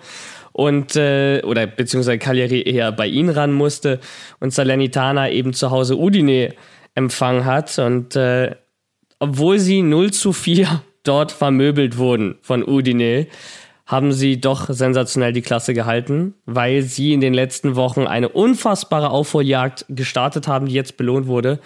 und 0.52 0.96
äh, 0.96 1.40
oder 1.44 1.66
beziehungsweise 1.66 2.18
Cagliari 2.18 2.62
eher 2.62 2.92
bei 2.92 3.06
ihnen 3.06 3.30
ran 3.30 3.52
musste 3.52 3.98
und 4.40 4.52
Salernitana 4.52 5.30
eben 5.30 5.54
zu 5.54 5.70
Hause 5.70 5.96
Udine 5.96 6.54
empfangen 6.94 7.46
hat 7.46 7.78
und 7.78 8.14
äh, 8.14 8.56
obwohl 9.20 9.58
sie 9.60 9.82
0 9.82 10.12
zu 10.12 10.32
4 10.32 10.82
dort 11.04 11.30
vermöbelt 11.30 11.96
wurden 11.96 12.36
von 12.42 12.66
Udine, 12.66 13.28
haben 13.86 14.12
sie 14.12 14.40
doch 14.40 14.68
sensationell 14.70 15.32
die 15.32 15.42
Klasse 15.42 15.74
gehalten, 15.74 16.34
weil 16.46 16.82
sie 16.82 17.12
in 17.12 17.20
den 17.20 17.34
letzten 17.34 17.74
Wochen 17.74 18.06
eine 18.06 18.28
unfassbare 18.28 19.10
Aufholjagd 19.10 19.84
gestartet 19.88 20.46
haben, 20.46 20.66
die 20.66 20.74
jetzt 20.74 20.96
belohnt 20.96 21.26
wurde. 21.26 21.58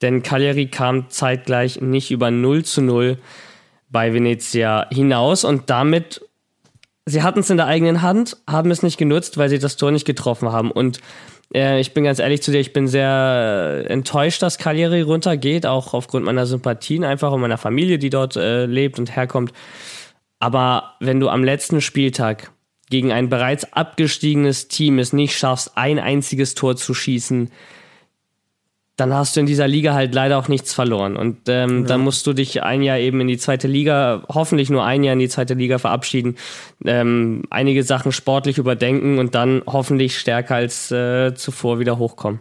denn 0.00 0.22
Cagliari 0.22 0.66
kam 0.66 1.10
zeitgleich 1.10 1.80
nicht 1.80 2.10
über 2.10 2.30
0 2.30 2.64
zu 2.64 2.82
0 2.82 3.18
bei 3.88 4.14
Venezia 4.14 4.86
hinaus 4.90 5.44
und 5.44 5.70
damit, 5.70 6.22
sie 7.04 7.22
hatten 7.22 7.40
es 7.40 7.50
in 7.50 7.56
der 7.56 7.66
eigenen 7.66 8.02
Hand, 8.02 8.36
haben 8.48 8.70
es 8.70 8.82
nicht 8.82 8.96
genutzt, 8.96 9.36
weil 9.36 9.48
sie 9.48 9.58
das 9.58 9.76
Tor 9.76 9.90
nicht 9.90 10.06
getroffen 10.06 10.50
haben 10.50 10.70
und 10.70 11.00
äh, 11.54 11.80
ich 11.80 11.94
bin 11.94 12.04
ganz 12.04 12.18
ehrlich 12.18 12.42
zu 12.42 12.50
dir, 12.50 12.60
ich 12.60 12.72
bin 12.72 12.88
sehr 12.88 13.84
enttäuscht, 13.88 14.42
dass 14.42 14.58
Cagliari 14.58 15.02
runtergeht, 15.02 15.66
auch 15.66 15.94
aufgrund 15.94 16.24
meiner 16.24 16.46
Sympathien 16.46 17.04
einfach 17.04 17.32
und 17.32 17.40
meiner 17.40 17.58
Familie, 17.58 17.98
die 17.98 18.10
dort 18.10 18.36
äh, 18.36 18.66
lebt 18.66 18.98
und 18.98 19.14
herkommt. 19.14 19.52
Aber 20.38 20.94
wenn 21.00 21.20
du 21.20 21.28
am 21.28 21.44
letzten 21.44 21.80
Spieltag 21.80 22.50
gegen 22.90 23.12
ein 23.12 23.28
bereits 23.28 23.72
abgestiegenes 23.72 24.68
Team 24.68 24.98
es 24.98 25.12
nicht 25.12 25.36
schaffst, 25.38 25.72
ein 25.76 25.98
einziges 25.98 26.54
Tor 26.54 26.76
zu 26.76 26.94
schießen, 26.94 27.50
dann 29.02 29.14
hast 29.14 29.34
du 29.34 29.40
in 29.40 29.46
dieser 29.46 29.66
Liga 29.66 29.94
halt 29.94 30.14
leider 30.14 30.38
auch 30.38 30.46
nichts 30.46 30.72
verloren. 30.72 31.16
Und 31.16 31.48
ähm, 31.48 31.80
ja. 31.80 31.86
dann 31.88 32.02
musst 32.02 32.24
du 32.24 32.32
dich 32.32 32.62
ein 32.62 32.82
Jahr 32.82 32.98
eben 32.98 33.20
in 33.20 33.26
die 33.26 33.36
zweite 33.36 33.66
Liga, 33.66 34.22
hoffentlich 34.28 34.70
nur 34.70 34.84
ein 34.84 35.02
Jahr 35.02 35.14
in 35.14 35.18
die 35.18 35.28
zweite 35.28 35.54
Liga 35.54 35.78
verabschieden, 35.78 36.36
ähm, 36.84 37.42
einige 37.50 37.82
Sachen 37.82 38.12
sportlich 38.12 38.58
überdenken 38.58 39.18
und 39.18 39.34
dann 39.34 39.62
hoffentlich 39.66 40.16
stärker 40.16 40.54
als 40.54 40.92
äh, 40.92 41.34
zuvor 41.34 41.80
wieder 41.80 41.98
hochkommen. 41.98 42.40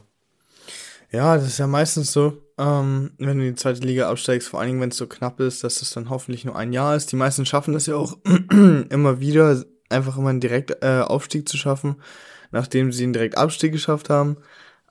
Ja, 1.11 1.35
das 1.35 1.47
ist 1.47 1.57
ja 1.57 1.65
meistens 1.65 2.11
so, 2.11 2.37
ähm, 2.59 3.09
wenn 3.17 3.39
du 3.39 3.43
in 3.45 3.55
die 3.55 3.59
zweite 3.59 3.81
Liga 3.81 4.07
absteigst, 4.07 4.47
vor 4.47 4.59
allen 4.59 4.69
Dingen, 4.69 4.81
wenn 4.81 4.89
es 4.89 4.97
so 4.97 5.07
knapp 5.07 5.39
ist, 5.39 5.63
dass 5.63 5.81
es 5.81 5.89
dann 5.89 6.11
hoffentlich 6.11 6.45
nur 6.45 6.55
ein 6.55 6.73
Jahr 6.73 6.95
ist. 6.95 7.11
Die 7.11 7.15
meisten 7.15 7.47
schaffen 7.47 7.73
das 7.73 7.87
ja 7.87 7.95
auch 7.95 8.19
immer 8.51 9.19
wieder, 9.19 9.63
einfach 9.89 10.15
immer 10.15 10.29
einen 10.29 10.41
Direktaufstieg 10.41 11.41
äh, 11.41 11.45
zu 11.45 11.57
schaffen, 11.57 11.95
nachdem 12.51 12.91
sie 12.91 13.05
einen 13.05 13.13
Direktabstieg 13.13 13.71
geschafft 13.71 14.11
haben. 14.11 14.37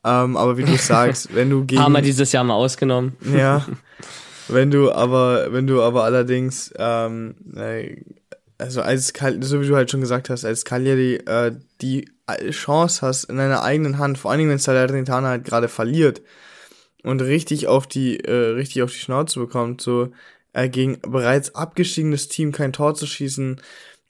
Ähm, 0.04 0.36
aber 0.36 0.56
wie 0.56 0.64
du 0.64 0.76
sagst, 0.78 1.34
wenn 1.34 1.50
du 1.50 1.64
gegen. 1.64 1.82
Haben 1.82 1.92
wir 1.92 2.02
dieses 2.02 2.32
Jahr 2.32 2.44
mal 2.44 2.54
ausgenommen. 2.54 3.16
Ja. 3.34 3.66
Wenn 4.48 4.72
du 4.72 4.90
aber, 4.90 5.52
wenn 5.52 5.68
du 5.68 5.80
aber 5.80 6.02
allerdings, 6.02 6.74
ähm, 6.76 7.36
äh, 7.54 8.02
also 8.58 8.82
als 8.82 9.12
so 9.42 9.60
wie 9.60 9.68
du 9.68 9.76
halt 9.76 9.92
schon 9.92 10.00
gesagt 10.00 10.28
hast, 10.28 10.44
als 10.44 10.64
Cagliari 10.64 11.16
äh, 11.26 11.52
die 11.80 12.10
Chance 12.50 13.06
hast 13.06 13.24
in 13.24 13.36
deiner 13.36 13.62
eigenen 13.62 13.98
Hand, 13.98 14.18
vor 14.18 14.30
allen 14.32 14.38
Dingen 14.38 14.50
wenn 14.50 14.58
Salernitana 14.58 15.28
halt 15.28 15.44
gerade 15.44 15.68
verliert 15.68 16.22
und 17.04 17.22
richtig 17.22 17.68
auf 17.68 17.86
die, 17.86 18.18
äh, 18.18 18.32
richtig 18.32 18.82
auf 18.82 18.90
die 18.90 18.98
Schnauze 18.98 19.38
bekommt, 19.38 19.80
so 19.80 20.10
äh, 20.52 20.68
gegen 20.68 21.00
bereits 21.00 21.54
abgestiegenes 21.54 22.28
Team 22.28 22.50
kein 22.52 22.72
Tor 22.72 22.94
zu 22.94 23.06
schießen, 23.06 23.60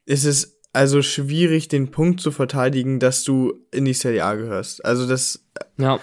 ist 0.07 0.25
es 0.25 0.60
also 0.73 1.03
schwierig, 1.03 1.69
den 1.69 1.91
Punkt 1.91 2.21
zu 2.21 2.31
verteidigen, 2.31 3.01
dass 3.01 3.25
du 3.25 3.55
in 3.73 3.85
die 3.85 3.95
Serie 3.95 4.25
A 4.25 4.35
gehörst. 4.35 4.85
Also 4.85 5.07
das, 5.07 5.45
ja. 5.79 5.99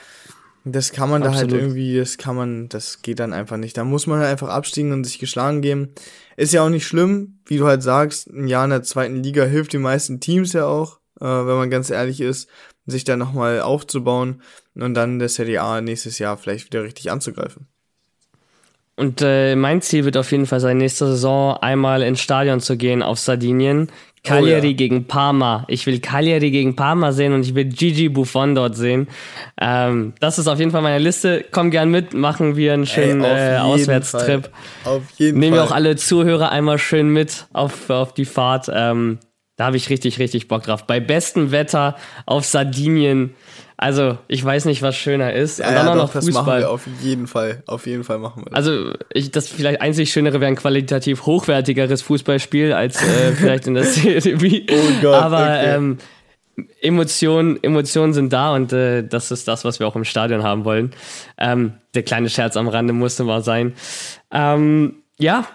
das 0.66 0.92
kann 0.92 1.10
man 1.10 1.24
Absolut. 1.24 1.52
da 1.52 1.56
halt 1.56 1.62
irgendwie, 1.62 1.98
das 1.98 2.18
kann 2.18 2.36
man, 2.36 2.70
das 2.70 3.02
geht 3.02 3.20
dann 3.20 3.34
einfach 3.34 3.58
nicht. 3.58 3.78
Da 3.78 3.84
muss 3.84 4.08
man 4.08 4.20
halt 4.20 4.30
einfach 4.30 4.50
abstiegen 4.50 4.92
und 4.92 5.06
sich 5.06 5.20
geschlagen 5.20 5.62
geben. 5.62 5.94
Ist 6.36 6.54
ja 6.54 6.64
auch 6.64 6.70
nicht 6.70 6.86
schlimm, 6.86 7.40
wie 7.46 7.58
du 7.58 7.66
halt 7.66 7.82
sagst, 7.82 8.28
ein 8.30 8.48
Jahr 8.48 8.66
in 8.66 8.72
der 8.72 8.84
zweiten 8.84 9.24
Liga 9.24 9.46
hilft 9.46 9.74
den 9.74 9.82
meisten 9.82 10.20
Teams 10.20 10.54
ja 10.54 10.66
auch, 10.66 11.00
äh, 11.20 11.26
wenn 11.26 11.56
man 11.56 11.70
ganz 11.70 11.90
ehrlich 11.90 12.20
ist, 12.20 12.50
sich 12.86 13.04
da 13.04 13.16
nochmal 13.16 13.62
aufzubauen 13.62 14.42
und 14.76 14.94
dann 14.94 15.20
der 15.20 15.30
Serie 15.30 15.62
A 15.62 15.82
nächstes 15.82 16.20
Jahr 16.20 16.38
vielleicht 16.38 16.66
wieder 16.66 16.84
richtig 16.84 17.10
anzugreifen. 17.10 17.68
Und 19.00 19.22
äh, 19.22 19.56
mein 19.56 19.84
Ziel 19.84 20.06
wird 20.06 20.18
auf 20.18 20.32
jeden 20.32 20.48
Fall 20.48 20.60
sein, 20.60 20.78
nächste 20.78 21.06
Saison 21.06 21.56
einmal 21.58 22.02
ins 22.02 22.20
Stadion 22.20 22.60
zu 22.60 22.78
gehen 22.78 23.04
auf 23.04 23.20
Sardinien. 23.20 23.90
Cagliari 24.24 24.68
oh, 24.68 24.70
ja. 24.72 24.76
gegen 24.76 25.06
Parma. 25.06 25.66
Ich 25.68 25.86
will 25.86 26.00
Cagliari 26.00 26.52
gegen 26.52 26.76
Parma 26.76 27.12
sehen 27.12 27.34
und 27.34 27.42
ich 27.42 27.56
will 27.56 27.66
Gigi 27.66 28.10
Buffon 28.10 28.56
dort 28.56 28.76
sehen. 28.76 29.08
Ähm, 29.60 30.14
das 30.20 30.40
ist 30.40 30.48
auf 30.48 30.60
jeden 30.60 30.72
Fall 30.72 30.82
meine 30.82 31.00
Liste. 31.00 31.46
Komm 31.52 31.72
gern 31.72 31.90
mit, 31.90 32.14
machen 32.14 32.56
wir 32.56 32.74
einen 32.74 32.86
schönen 32.86 33.24
Ey, 33.24 33.56
äh, 33.56 33.58
Auswärtstrip. 33.60 34.50
Fall. 34.84 34.94
Auf 34.96 35.04
jeden 35.18 35.40
Nehmen 35.40 35.56
Fall. 35.56 35.66
wir 35.66 35.70
auch 35.70 35.76
alle 35.76 35.96
Zuhörer 35.96 36.52
einmal 36.52 36.78
schön 36.78 37.10
mit 37.10 37.48
auf, 37.54 37.90
auf 37.90 38.14
die 38.14 38.26
Fahrt. 38.26 38.70
Ähm, 38.74 39.20
da 39.58 39.66
habe 39.66 39.78
ich 39.78 39.90
richtig, 39.90 40.20
richtig 40.20 40.48
Bock 40.48 40.64
drauf. 40.64 40.86
Bei 40.86 41.00
bestem 41.00 41.52
Wetter 41.52 41.96
auf 42.26 42.46
Sardinien 42.46 43.34
also, 43.78 44.18
ich 44.28 44.44
weiß 44.44 44.66
nicht, 44.66 44.82
was 44.82 44.96
schöner 44.96 45.34
ist. 45.34 45.60
Ja, 45.60 45.70
und 45.70 45.76
dann 45.76 45.86
ja, 45.86 45.96
noch 45.96 46.12
doch, 46.12 46.22
Fußball. 46.22 46.34
Das 46.34 46.46
machen 46.46 46.60
wir 46.60 46.70
auf 46.72 46.88
jeden 47.02 47.28
Fall. 47.28 47.62
Auf 47.68 47.86
jeden 47.86 48.04
Fall 48.04 48.18
machen 48.18 48.44
wir 48.44 48.50
das. 48.50 48.56
Also, 48.56 48.94
ich, 49.14 49.30
das 49.30 49.48
vielleicht 49.48 49.82
einzig 49.82 50.12
Schönere 50.12 50.42
wäre 50.42 50.48
ein 50.48 50.56
qualitativ 50.56 51.28
hochwertigeres 51.28 52.02
Fußballspiel 52.02 52.74
als 52.74 53.02
äh, 53.04 53.32
vielleicht 53.36 53.68
in 53.68 53.76
der 53.76 53.84
Serie 53.84 54.64
Oh 54.72 55.02
Gott. 55.02 55.14
Aber 55.14 55.42
okay. 55.42 55.76
ähm, 55.76 55.98
Emotionen, 56.82 57.62
Emotionen 57.62 58.14
sind 58.14 58.34
da 58.34 58.56
und 58.56 58.74
äh, 58.74 59.04
das 59.08 59.30
ist 59.30 59.48
das, 59.48 59.64
was 59.64 59.80
wir 59.80 59.88
auch 59.88 59.96
im 59.96 60.06
Stadion 60.06 60.42
haben 60.42 60.66
wollen. 60.66 60.92
Ähm, 61.38 61.74
der 61.94 62.02
kleine 62.02 62.30
Scherz 62.30 62.58
am 62.58 62.68
Rande 62.68 62.94
musste 62.94 63.26
mal 63.26 63.44
sein. 63.44 63.76
Ähm, 64.32 65.04
ja, 65.20 65.48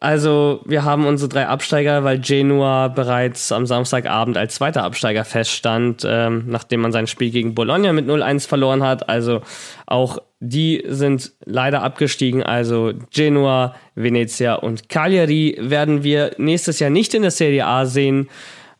also, 0.00 0.60
wir 0.64 0.84
haben 0.84 1.06
unsere 1.06 1.28
drei 1.28 1.46
Absteiger, 1.46 2.04
weil 2.04 2.20
Genua 2.20 2.88
bereits 2.88 3.50
am 3.50 3.66
Samstagabend 3.66 4.36
als 4.36 4.54
zweiter 4.54 4.84
Absteiger 4.84 5.24
feststand, 5.24 6.06
ähm, 6.06 6.44
nachdem 6.46 6.80
man 6.80 6.92
sein 6.92 7.08
Spiel 7.08 7.30
gegen 7.30 7.54
Bologna 7.54 7.92
mit 7.92 8.06
0-1 8.06 8.46
verloren 8.46 8.84
hat. 8.84 9.08
Also, 9.08 9.40
auch 9.86 10.18
die 10.38 10.84
sind 10.86 11.32
leider 11.44 11.82
abgestiegen. 11.82 12.44
Also, 12.44 12.92
Genua, 13.10 13.74
Venezia 13.96 14.54
und 14.54 14.88
Cagliari 14.88 15.56
werden 15.58 16.04
wir 16.04 16.32
nächstes 16.38 16.78
Jahr 16.78 16.90
nicht 16.90 17.14
in 17.14 17.22
der 17.22 17.32
Serie 17.32 17.66
A 17.66 17.84
sehen. 17.84 18.28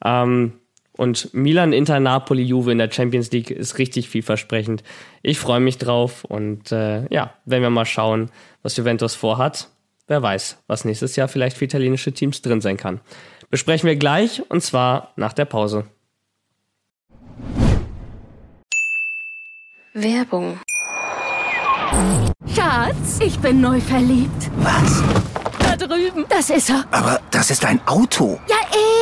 Ähm, 0.04 0.52
und 0.96 1.32
Milan, 1.32 1.72
Inter, 1.72 2.00
Napoli, 2.00 2.42
Juve 2.42 2.72
in 2.72 2.78
der 2.78 2.90
Champions 2.90 3.30
League 3.32 3.50
ist 3.50 3.78
richtig 3.78 4.08
vielversprechend. 4.08 4.82
Ich 5.22 5.38
freue 5.38 5.60
mich 5.60 5.78
drauf 5.78 6.24
und 6.24 6.70
äh, 6.72 7.06
ja, 7.12 7.34
wenn 7.44 7.62
wir 7.62 7.70
mal 7.70 7.86
schauen, 7.86 8.30
was 8.62 8.76
Juventus 8.76 9.14
vorhat. 9.14 9.68
Wer 10.08 10.22
weiß, 10.22 10.56
was 10.66 10.86
nächstes 10.86 11.16
Jahr 11.16 11.28
vielleicht 11.28 11.58
für 11.58 11.66
italienische 11.66 12.12
Teams 12.12 12.40
drin 12.40 12.62
sein 12.62 12.78
kann. 12.78 13.00
Besprechen 13.50 13.86
wir 13.86 13.96
gleich 13.96 14.42
und 14.50 14.62
zwar 14.62 15.12
nach 15.16 15.34
der 15.34 15.44
Pause. 15.44 15.84
Werbung. 19.92 20.58
Schatz, 22.54 23.18
ich 23.20 23.38
bin 23.38 23.60
neu 23.60 23.80
verliebt. 23.80 24.50
Was? 24.58 25.02
Da 25.58 25.76
drüben. 25.76 26.24
Das 26.28 26.48
ist 26.48 26.70
er. 26.70 26.84
Aber 26.90 27.20
das 27.30 27.50
ist 27.50 27.64
ein 27.64 27.80
Auto. 27.86 28.38
Ja, 28.48 28.56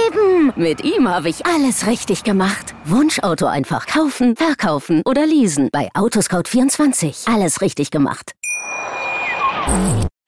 eben. 0.08 0.52
Mit 0.56 0.82
ihm 0.82 1.08
habe 1.08 1.28
ich 1.28 1.46
alles 1.46 1.86
richtig 1.86 2.24
gemacht. 2.24 2.74
Wunschauto 2.84 3.46
einfach 3.46 3.86
kaufen, 3.86 4.34
verkaufen 4.36 5.02
oder 5.04 5.26
leasen. 5.26 5.68
Bei 5.70 5.88
Autoscout24. 5.94 7.32
Alles 7.32 7.60
richtig 7.60 7.90
gemacht. 7.90 8.32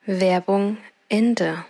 Werbung 0.09 0.79
Ende. 1.11 1.67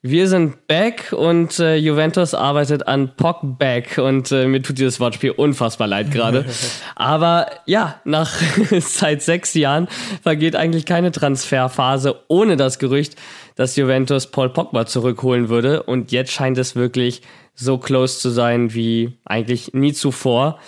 Wir 0.00 0.28
sind 0.28 0.68
back 0.68 1.12
und 1.12 1.58
äh, 1.58 1.74
Juventus 1.74 2.34
arbeitet 2.34 2.86
an 2.86 3.16
Pock 3.16 3.40
back 3.58 3.98
und 3.98 4.30
äh, 4.30 4.46
mir 4.46 4.62
tut 4.62 4.78
dieses 4.78 5.00
Wortspiel 5.00 5.32
unfassbar 5.32 5.88
leid 5.88 6.12
gerade. 6.12 6.44
Aber 6.94 7.48
ja, 7.66 8.00
nach 8.04 8.32
seit 8.78 9.22
sechs 9.22 9.54
Jahren 9.54 9.88
vergeht 10.22 10.54
eigentlich 10.54 10.86
keine 10.86 11.10
Transferphase 11.10 12.20
ohne 12.28 12.56
das 12.56 12.78
Gerücht, 12.78 13.16
dass 13.56 13.74
Juventus 13.74 14.28
Paul 14.28 14.50
Pogba 14.50 14.86
zurückholen 14.86 15.48
würde. 15.48 15.82
Und 15.82 16.12
jetzt 16.12 16.30
scheint 16.30 16.58
es 16.58 16.76
wirklich 16.76 17.22
so 17.56 17.76
close 17.78 18.20
zu 18.20 18.30
sein 18.30 18.72
wie 18.72 19.18
eigentlich 19.24 19.74
nie 19.74 19.94
zuvor. 19.94 20.60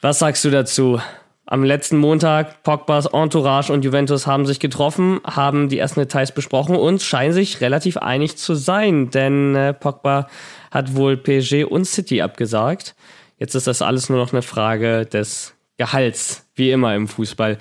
Was 0.00 0.20
sagst 0.20 0.44
du 0.44 0.50
dazu? 0.50 1.00
Am 1.46 1.62
letzten 1.62 1.98
Montag, 1.98 2.62
Pogbas 2.62 3.04
Entourage 3.04 3.70
und 3.70 3.84
Juventus 3.84 4.26
haben 4.26 4.46
sich 4.46 4.60
getroffen, 4.60 5.20
haben 5.24 5.68
die 5.68 5.78
ersten 5.78 6.00
Details 6.00 6.32
besprochen 6.32 6.74
und 6.74 7.02
scheinen 7.02 7.34
sich 7.34 7.60
relativ 7.60 7.98
einig 7.98 8.38
zu 8.38 8.54
sein, 8.54 9.10
denn 9.10 9.54
äh, 9.54 9.74
Pogba 9.74 10.28
hat 10.70 10.96
wohl 10.96 11.18
PSG 11.18 11.64
und 11.64 11.84
City 11.84 12.22
abgesagt. 12.22 12.94
Jetzt 13.38 13.54
ist 13.54 13.66
das 13.66 13.82
alles 13.82 14.08
nur 14.08 14.18
noch 14.18 14.32
eine 14.32 14.40
Frage 14.40 15.04
des 15.04 15.54
Gehalts, 15.76 16.48
wie 16.54 16.70
immer 16.70 16.94
im 16.94 17.08
Fußball. 17.08 17.58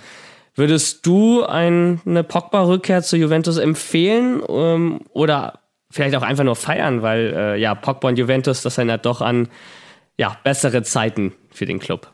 Würdest 0.56 1.06
du 1.06 1.44
ein, 1.44 2.00
eine 2.06 2.24
Pogba-Rückkehr 2.24 3.02
zu 3.02 3.18
Juventus 3.18 3.58
empfehlen 3.58 4.42
ähm, 4.48 5.02
oder 5.10 5.60
vielleicht 5.92 6.16
auch 6.16 6.22
einfach 6.22 6.46
nur 6.46 6.56
feiern, 6.56 7.02
weil 7.02 7.34
äh, 7.36 7.60
ja, 7.60 7.76
Pogba 7.76 8.08
und 8.08 8.18
Juventus, 8.18 8.62
das 8.62 8.78
erinnert 8.78 9.06
doch 9.06 9.20
an 9.20 9.50
ja, 10.18 10.38
bessere 10.46 10.84
Zeiten 10.84 11.34
für 11.52 11.66
den 11.66 11.80
Club. 11.80 12.14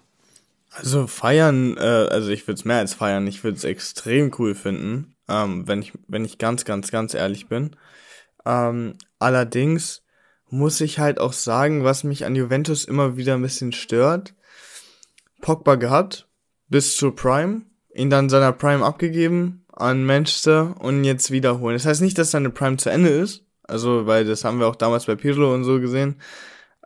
Also 0.79 1.07
feiern, 1.07 1.75
äh, 1.77 1.81
also 1.81 2.29
ich 2.29 2.47
würde 2.47 2.57
es 2.57 2.65
mehr 2.65 2.77
als 2.77 2.93
feiern, 2.93 3.27
ich 3.27 3.43
würde 3.43 3.57
es 3.57 3.65
extrem 3.65 4.31
cool 4.39 4.55
finden, 4.55 5.15
ähm, 5.27 5.67
wenn 5.67 5.81
ich, 5.81 5.91
wenn 6.07 6.23
ich 6.23 6.37
ganz, 6.37 6.63
ganz, 6.63 6.89
ganz 6.89 7.13
ehrlich 7.13 7.47
bin. 7.47 7.75
Ähm, 8.45 8.95
allerdings 9.19 10.03
muss 10.49 10.79
ich 10.79 10.97
halt 10.97 11.19
auch 11.19 11.33
sagen, 11.33 11.83
was 11.83 12.05
mich 12.05 12.25
an 12.25 12.35
Juventus 12.35 12.85
immer 12.85 13.17
wieder 13.17 13.33
ein 13.33 13.41
bisschen 13.41 13.73
stört. 13.73 14.33
Pogba 15.41 15.75
gehabt, 15.75 16.27
bis 16.69 16.95
zur 16.95 17.13
Prime, 17.13 17.63
ihn 17.93 18.09
dann 18.09 18.29
seiner 18.29 18.53
Prime 18.53 18.83
abgegeben 18.85 19.65
an 19.73 20.05
Manchester 20.05 20.75
und 20.79 21.03
jetzt 21.03 21.29
wiederholen. 21.29 21.75
Das 21.75 21.85
heißt 21.85 22.01
nicht, 22.01 22.17
dass 22.17 22.31
seine 22.31 22.51
Prime 22.51 22.77
zu 22.77 22.89
Ende 22.89 23.09
ist, 23.09 23.43
also, 23.63 24.07
weil 24.07 24.23
das 24.25 24.45
haben 24.45 24.59
wir 24.59 24.67
auch 24.67 24.77
damals 24.77 25.05
bei 25.05 25.15
Pirlo 25.15 25.53
und 25.53 25.65
so 25.65 25.79
gesehen, 25.81 26.21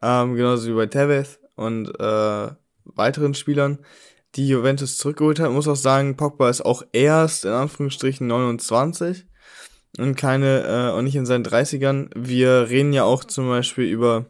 ähm, 0.01 0.35
genauso 0.35 0.67
wie 0.67 0.75
bei 0.75 0.87
Tevez 0.87 1.39
und 1.55 1.89
äh, 1.99 2.49
weiteren 2.85 3.33
Spielern. 3.33 3.79
die 4.35 4.47
Juventus 4.47 4.97
zurückgeholt 4.97 5.39
hat. 5.39 5.47
Man 5.47 5.55
muss 5.55 5.67
auch 5.67 5.75
sagen, 5.75 6.17
Pogba 6.17 6.49
ist 6.49 6.65
auch 6.65 6.83
erst 6.91 7.45
in 7.45 7.51
Anführungsstrichen 7.51 8.25
29 8.25 9.25
und 9.99 10.15
keine 10.15 10.63
äh, 10.63 10.97
und 10.97 11.03
nicht 11.05 11.15
in 11.15 11.25
seinen 11.25 11.45
30ern. 11.45 12.09
Wir 12.15 12.69
reden 12.69 12.93
ja 12.93 13.03
auch 13.03 13.23
zum 13.23 13.47
Beispiel 13.47 13.85
über 13.85 14.25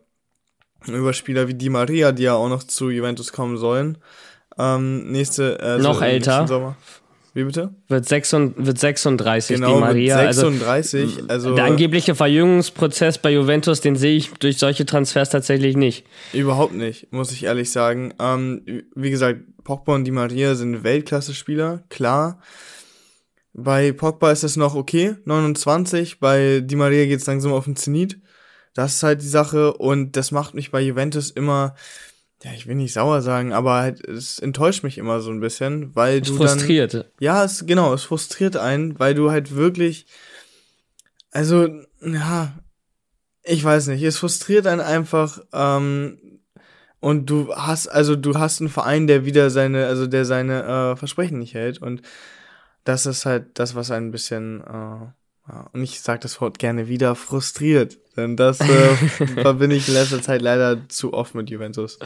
über 0.88 1.14
Spieler 1.14 1.48
wie 1.48 1.54
Di 1.54 1.70
Maria, 1.70 2.12
die 2.12 2.24
ja 2.24 2.34
auch 2.34 2.50
noch 2.50 2.64
zu 2.64 2.90
Juventus 2.90 3.32
kommen 3.32 3.58
sollen. 3.58 3.98
Ähm, 4.58 5.10
nächste 5.12 5.60
äh, 5.60 5.78
noch 5.78 6.00
so 6.00 6.04
älter. 6.04 6.48
Sommer. 6.48 6.76
Wie 7.36 7.44
bitte? 7.44 7.74
Wird, 7.88 8.08
36, 8.08 8.66
wird 8.66 8.78
36, 8.78 9.56
genau, 9.56 9.74
die 9.74 9.80
Maria. 9.80 10.32
36, 10.32 11.02
also, 11.02 11.28
also 11.30 11.56
der 11.56 11.66
angebliche 11.66 12.14
Verjüngungsprozess 12.14 13.18
bei 13.18 13.32
Juventus, 13.32 13.82
den 13.82 13.96
sehe 13.96 14.16
ich 14.16 14.32
durch 14.34 14.60
solche 14.60 14.86
Transfers 14.86 15.32
tatsächlich 15.32 15.76
nicht. 15.76 16.06
Überhaupt 16.32 16.74
nicht, 16.74 17.12
muss 17.12 17.32
ich 17.32 17.46
ehrlich 17.46 17.72
sagen. 17.72 18.14
Ähm, 18.20 18.62
wie 18.94 19.10
gesagt, 19.10 19.42
Pogba 19.64 19.96
und 19.96 20.04
Di 20.04 20.12
Maria 20.12 20.54
sind 20.54 20.84
Weltklasse-Spieler, 20.84 21.84
klar. 21.90 22.40
Bei 23.54 23.92
Pogba 23.92 24.32
ist 24.32 24.44
es 24.44 24.56
noch 24.56 24.76
okay, 24.76 25.16
29. 25.26 26.20
Bei 26.20 26.60
Di 26.60 26.76
Maria 26.76 27.06
geht's 27.06 27.26
langsam 27.26 27.54
auf 27.54 27.66
den 27.66 27.76
Zenit. 27.76 28.20
Das 28.76 28.96
ist 28.96 29.04
halt 29.04 29.22
die 29.22 29.28
Sache 29.28 29.74
und 29.74 30.18
das 30.18 30.32
macht 30.32 30.54
mich 30.54 30.72
bei 30.72 30.82
Juventus 30.82 31.32
immer, 31.32 31.76
ja, 32.44 32.52
ich 32.54 32.68
will 32.68 32.76
nicht 32.76 32.94
sauer 32.94 33.22
sagen, 33.22 33.54
aber 33.54 33.76
halt, 33.76 34.06
es 34.06 34.38
enttäuscht 34.40 34.84
mich 34.84 34.98
immer 34.98 35.22
so 35.22 35.32
ein 35.32 35.40
bisschen, 35.40 35.96
weil 35.96 36.20
Es 36.20 36.28
du 36.28 36.36
frustriert. 36.36 36.94
dann 36.94 37.04
ja, 37.20 37.44
es 37.44 37.66
genau, 37.66 37.94
es 37.94 38.04
frustriert 38.04 38.58
einen, 38.58 39.00
weil 39.00 39.16
du 39.16 39.32
halt 39.32 39.56
wirklich 39.56 40.06
also 41.32 41.68
ja, 42.02 42.54
ich 43.44 43.64
weiß 43.64 43.88
nicht, 43.88 44.04
es 44.04 44.18
frustriert 44.18 44.68
einen 44.68 44.82
einfach 44.82 45.40
ähm, 45.54 46.42
und 47.00 47.30
du 47.30 47.54
hast 47.56 47.88
also 47.88 48.16
du 48.16 48.36
hast 48.36 48.60
einen 48.62 48.70
Verein, 48.70 49.08
der 49.08 49.26
wieder 49.26 49.50
seine 49.50 49.88
also 49.88 50.06
der 50.08 50.26
seine 50.26 50.64
äh, 50.64 50.96
Versprechen 50.96 51.40
nicht 51.40 51.54
hält 51.54 51.82
und 51.82 52.02
das 52.84 53.06
ist 53.06 53.26
halt 53.26 53.58
das, 53.58 53.76
was 53.76 53.92
ein 53.92 54.12
bisschen 54.12 54.62
äh, 54.62 55.08
und 55.74 55.84
ich 55.84 56.00
sage 56.00 56.20
das 56.22 56.40
Wort 56.40 56.58
gerne 56.58 56.88
wieder 56.88 57.16
frustriert, 57.16 57.98
denn 58.16 58.38
das 58.38 58.62
äh, 58.62 58.96
verbinde 59.42 59.76
ich 59.76 59.88
in 59.88 59.94
letzter 59.94 60.22
Zeit 60.22 60.42
leider 60.42 60.88
zu 60.88 61.14
oft 61.14 61.36
mit 61.36 61.50
Juventus. 61.50 61.98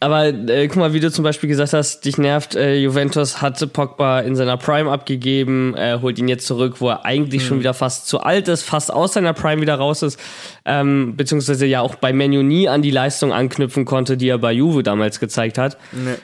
Aber 0.00 0.26
äh, 0.26 0.68
guck 0.68 0.76
mal, 0.76 0.92
wie 0.94 1.00
du 1.00 1.10
zum 1.10 1.24
Beispiel 1.24 1.48
gesagt 1.48 1.72
hast, 1.72 2.04
dich 2.04 2.18
nervt, 2.18 2.54
äh, 2.54 2.76
Juventus 2.76 3.42
hatte 3.42 3.66
Pogba 3.66 4.20
in 4.20 4.36
seiner 4.36 4.56
Prime 4.56 4.90
abgegeben, 4.90 5.74
äh, 5.76 5.98
holt 6.00 6.18
ihn 6.20 6.28
jetzt 6.28 6.46
zurück, 6.46 6.80
wo 6.80 6.88
er 6.88 7.04
eigentlich 7.04 7.44
schon 7.44 7.58
wieder 7.58 7.74
fast 7.74 8.06
zu 8.06 8.20
alt 8.20 8.46
ist, 8.46 8.62
fast 8.62 8.92
aus 8.92 9.14
seiner 9.14 9.32
Prime 9.32 9.60
wieder 9.60 9.74
raus 9.74 10.02
ist, 10.02 10.18
ähm, 10.64 11.16
beziehungsweise 11.16 11.66
ja 11.66 11.80
auch 11.80 11.96
bei 11.96 12.12
Menu 12.12 12.42
nie 12.42 12.68
an 12.68 12.80
die 12.80 12.92
Leistung 12.92 13.32
anknüpfen 13.32 13.84
konnte, 13.84 14.16
die 14.16 14.28
er 14.28 14.38
bei 14.38 14.52
Juve 14.52 14.84
damals 14.84 15.18
gezeigt 15.18 15.58
hat. 15.58 15.76
Nee. 15.90 16.14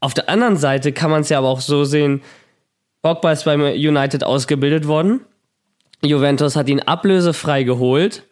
Auf 0.00 0.12
der 0.12 0.28
anderen 0.28 0.56
Seite 0.56 0.92
kann 0.92 1.10
man 1.10 1.20
es 1.20 1.28
ja 1.28 1.38
aber 1.38 1.48
auch 1.48 1.60
so 1.60 1.84
sehen, 1.84 2.22
Pogba 3.02 3.32
ist 3.32 3.44
beim 3.44 3.62
United 3.62 4.24
ausgebildet 4.24 4.86
worden, 4.86 5.20
Juventus 6.02 6.56
hat 6.56 6.68
ihn 6.68 6.80
ablösefrei 6.80 7.62
geholt, 7.62 8.24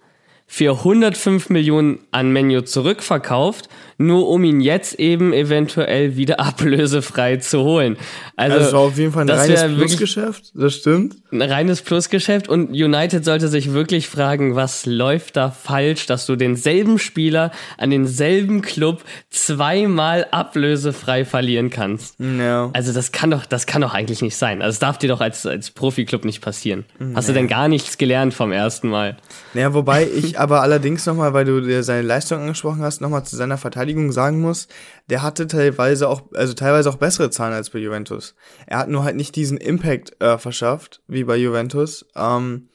für 0.50 0.72
105 0.78 1.50
Millionen 1.50 2.00
an 2.10 2.32
Menu 2.32 2.62
zurückverkauft, 2.62 3.68
nur 3.98 4.28
um 4.30 4.44
ihn 4.44 4.62
jetzt 4.62 4.98
eben 4.98 5.34
eventuell 5.34 6.16
wieder 6.16 6.40
ablösefrei 6.40 7.36
zu 7.36 7.62
holen. 7.62 7.98
Also, 8.36 8.56
Also, 8.56 8.66
es 8.66 8.72
war 8.72 8.80
auf 8.80 8.98
jeden 8.98 9.12
Fall 9.12 9.24
ein 9.24 9.26
das 9.26 9.40
reines 9.40 9.76
Plusgeschäft, 9.76 10.52
das 10.54 10.74
stimmt. 10.74 11.16
Ein 11.30 11.42
reines 11.42 11.82
Plusgeschäft 11.82 12.48
und 12.48 12.70
United 12.70 13.24
sollte 13.24 13.48
sich 13.48 13.72
wirklich 13.72 14.08
fragen, 14.08 14.56
was 14.56 14.86
läuft 14.86 15.36
da 15.36 15.50
falsch, 15.50 16.06
dass 16.06 16.26
du 16.26 16.36
denselben 16.36 16.98
Spieler 16.98 17.50
an 17.76 17.90
denselben 17.90 18.62
Club 18.62 19.02
zweimal 19.30 20.26
ablösefrei 20.30 21.24
verlieren 21.24 21.70
kannst. 21.70 22.18
Ja. 22.18 22.70
Also 22.72 22.92
das 22.92 23.12
kann 23.12 23.30
doch, 23.30 23.46
das 23.46 23.66
kann 23.66 23.82
doch 23.82 23.94
eigentlich 23.94 24.22
nicht 24.22 24.36
sein. 24.36 24.62
Also 24.62 24.74
das 24.74 24.78
darf 24.78 24.98
dir 24.98 25.08
doch 25.08 25.20
als, 25.20 25.44
als 25.44 25.70
Profiklub 25.70 26.24
nicht 26.24 26.40
passieren. 26.40 26.84
Hast 27.14 27.28
du 27.28 27.32
denn 27.32 27.48
gar 27.48 27.68
nichts 27.68 27.98
gelernt 27.98 28.34
vom 28.34 28.52
ersten 28.52 28.88
Mal? 28.88 29.16
Naja, 29.54 29.74
wobei 29.74 30.06
ich 30.06 30.38
aber 30.38 30.62
allerdings 30.62 31.04
nochmal, 31.06 31.34
weil 31.34 31.44
du 31.44 31.60
dir 31.60 31.82
seine 31.82 32.02
Leistung 32.02 32.40
angesprochen 32.40 32.82
hast, 32.82 33.00
nochmal 33.00 33.24
zu 33.24 33.36
seiner 33.36 33.58
Verteidigung 33.58 34.12
sagen 34.12 34.40
muss, 34.40 34.68
der 35.08 35.22
hatte 35.22 35.46
teilweise 35.46 36.08
auch, 36.08 36.22
also 36.34 36.54
teilweise 36.54 36.90
auch 36.90 36.96
bessere 36.96 37.30
Zahlen 37.30 37.54
als 37.54 37.70
bei 37.70 37.78
Juventus. 37.78 38.34
Er 38.66 38.78
hat 38.78 38.88
nur 38.88 39.04
halt 39.04 39.16
nicht 39.16 39.36
diesen 39.36 39.58
Impact 39.58 40.20
äh, 40.20 40.38
verschafft, 40.38 41.02
wie 41.06 41.24
bei 41.24 41.36
Juventus, 41.36 42.06
ähm, 42.14 42.68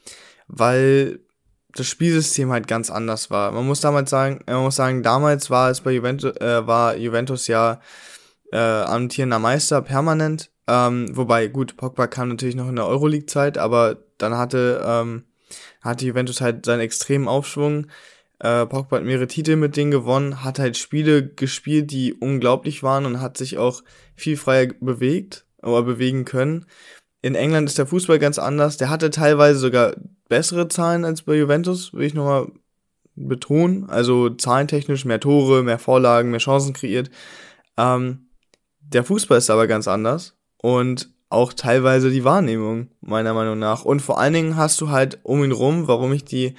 weil 0.48 1.20
das 1.72 1.86
Spielsystem 1.86 2.52
halt 2.52 2.68
ganz 2.68 2.90
anders 2.90 3.30
war. 3.30 3.52
Man 3.52 3.66
muss 3.66 3.80
damals 3.80 4.10
sagen, 4.10 4.40
man 4.46 4.62
muss 4.62 4.76
sagen, 4.76 5.02
damals 5.02 5.50
war 5.50 5.70
es 5.70 5.80
bei 5.80 5.92
Juventus, 5.92 6.36
äh, 6.36 6.66
war 6.66 6.96
Juventus 6.96 7.46
ja 7.46 7.80
äh, 8.52 8.58
amtierender 8.58 9.38
Meister 9.38 9.82
permanent. 9.82 10.50
Ähm, 10.66 11.14
wobei, 11.16 11.48
gut, 11.48 11.76
Pogba 11.76 12.06
kam 12.06 12.28
natürlich 12.28 12.54
noch 12.54 12.68
in 12.68 12.76
der 12.76 12.86
Euroleague-Zeit, 12.86 13.58
aber 13.58 13.96
dann 14.18 14.36
hatte, 14.36 14.82
ähm, 14.86 15.24
hatte 15.82 16.06
Juventus 16.06 16.40
halt 16.40 16.64
seinen 16.64 16.80
extremen 16.80 17.28
Aufschwung. 17.28 17.88
Äh, 18.44 18.66
Pogba 18.66 18.98
hat 18.98 19.04
mehrere 19.04 19.26
Titel 19.26 19.56
mit 19.56 19.74
denen 19.74 19.90
gewonnen, 19.90 20.44
hat 20.44 20.58
halt 20.58 20.76
Spiele 20.76 21.26
gespielt, 21.26 21.90
die 21.90 22.12
unglaublich 22.12 22.82
waren 22.82 23.06
und 23.06 23.22
hat 23.22 23.38
sich 23.38 23.56
auch 23.56 23.82
viel 24.16 24.36
freier 24.36 24.68
bewegt 24.80 25.46
oder 25.62 25.82
bewegen 25.82 26.26
können. 26.26 26.66
In 27.22 27.36
England 27.36 27.70
ist 27.70 27.78
der 27.78 27.86
Fußball 27.86 28.18
ganz 28.18 28.38
anders. 28.38 28.76
Der 28.76 28.90
hatte 28.90 29.08
teilweise 29.08 29.58
sogar 29.58 29.94
bessere 30.28 30.68
Zahlen 30.68 31.06
als 31.06 31.22
bei 31.22 31.36
Juventus, 31.36 31.94
will 31.94 32.04
ich 32.04 32.12
nochmal 32.12 32.48
betonen. 33.14 33.88
Also 33.88 34.28
zahlentechnisch 34.28 35.06
mehr 35.06 35.20
Tore, 35.20 35.62
mehr 35.62 35.78
Vorlagen, 35.78 36.30
mehr 36.30 36.38
Chancen 36.38 36.74
kreiert. 36.74 37.08
Ähm, 37.78 38.26
der 38.80 39.04
Fußball 39.04 39.38
ist 39.38 39.48
aber 39.48 39.66
ganz 39.66 39.88
anders 39.88 40.36
und 40.58 41.08
auch 41.30 41.54
teilweise 41.54 42.10
die 42.10 42.24
Wahrnehmung, 42.24 42.88
meiner 43.00 43.32
Meinung 43.32 43.58
nach. 43.58 43.86
Und 43.86 44.00
vor 44.00 44.20
allen 44.20 44.34
Dingen 44.34 44.56
hast 44.56 44.82
du 44.82 44.90
halt 44.90 45.20
um 45.22 45.42
ihn 45.42 45.52
rum, 45.52 45.88
warum 45.88 46.12
ich 46.12 46.26
die, 46.26 46.56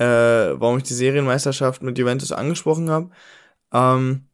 äh, 0.00 0.58
warum 0.58 0.78
ich 0.78 0.84
die 0.84 0.94
Serienmeisterschaft 0.94 1.82
mit 1.82 1.98
Juventus 1.98 2.32
angesprochen 2.32 2.88
habe. 2.88 3.10
Ähm, 3.72 4.24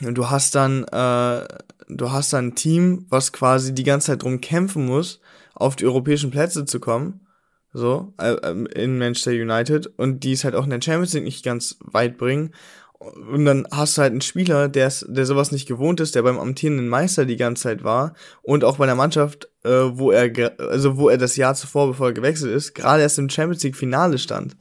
du 0.00 0.30
hast 0.30 0.54
dann, 0.54 0.84
äh, 0.84 1.46
du 1.88 2.10
hast 2.10 2.32
dann 2.32 2.48
ein 2.48 2.54
Team, 2.54 3.06
was 3.10 3.32
quasi 3.32 3.74
die 3.74 3.84
ganze 3.84 4.08
Zeit 4.08 4.22
drum 4.22 4.40
kämpfen 4.40 4.86
muss, 4.86 5.20
auf 5.54 5.76
die 5.76 5.84
europäischen 5.84 6.30
Plätze 6.30 6.64
zu 6.64 6.80
kommen. 6.80 7.26
So, 7.74 8.14
äh, 8.18 8.34
in 8.74 8.96
Manchester 8.96 9.32
United 9.32 9.86
und 9.98 10.24
die 10.24 10.32
es 10.32 10.42
halt 10.42 10.54
auch 10.54 10.64
in 10.64 10.70
der 10.70 10.80
Champions 10.80 11.12
League 11.12 11.24
nicht 11.24 11.44
ganz 11.44 11.76
weit 11.80 12.16
bringen. 12.16 12.54
Und 12.98 13.44
dann 13.44 13.68
hast 13.70 13.96
du 13.96 14.02
halt 14.02 14.12
einen 14.12 14.22
Spieler, 14.22 14.68
der, 14.68 14.90
der 15.06 15.26
sowas 15.26 15.52
nicht 15.52 15.68
gewohnt 15.68 16.00
ist, 16.00 16.14
der 16.14 16.22
beim 16.22 16.38
amtierenden 16.38 16.88
Meister 16.88 17.26
die 17.26 17.36
ganze 17.36 17.64
Zeit 17.64 17.84
war 17.84 18.14
und 18.40 18.64
auch 18.64 18.78
bei 18.78 18.86
der 18.86 18.94
Mannschaft, 18.94 19.50
äh, 19.64 19.68
wo 19.70 20.10
er, 20.10 20.32
also 20.58 20.96
wo 20.96 21.10
er 21.10 21.18
das 21.18 21.36
Jahr 21.36 21.54
zuvor, 21.54 21.88
bevor 21.88 22.08
er 22.08 22.14
gewechselt 22.14 22.52
ist, 22.52 22.74
gerade 22.74 23.02
erst 23.02 23.18
im 23.18 23.28
Champions 23.28 23.62
League 23.62 23.76
Finale 23.76 24.18
stand. 24.18 24.56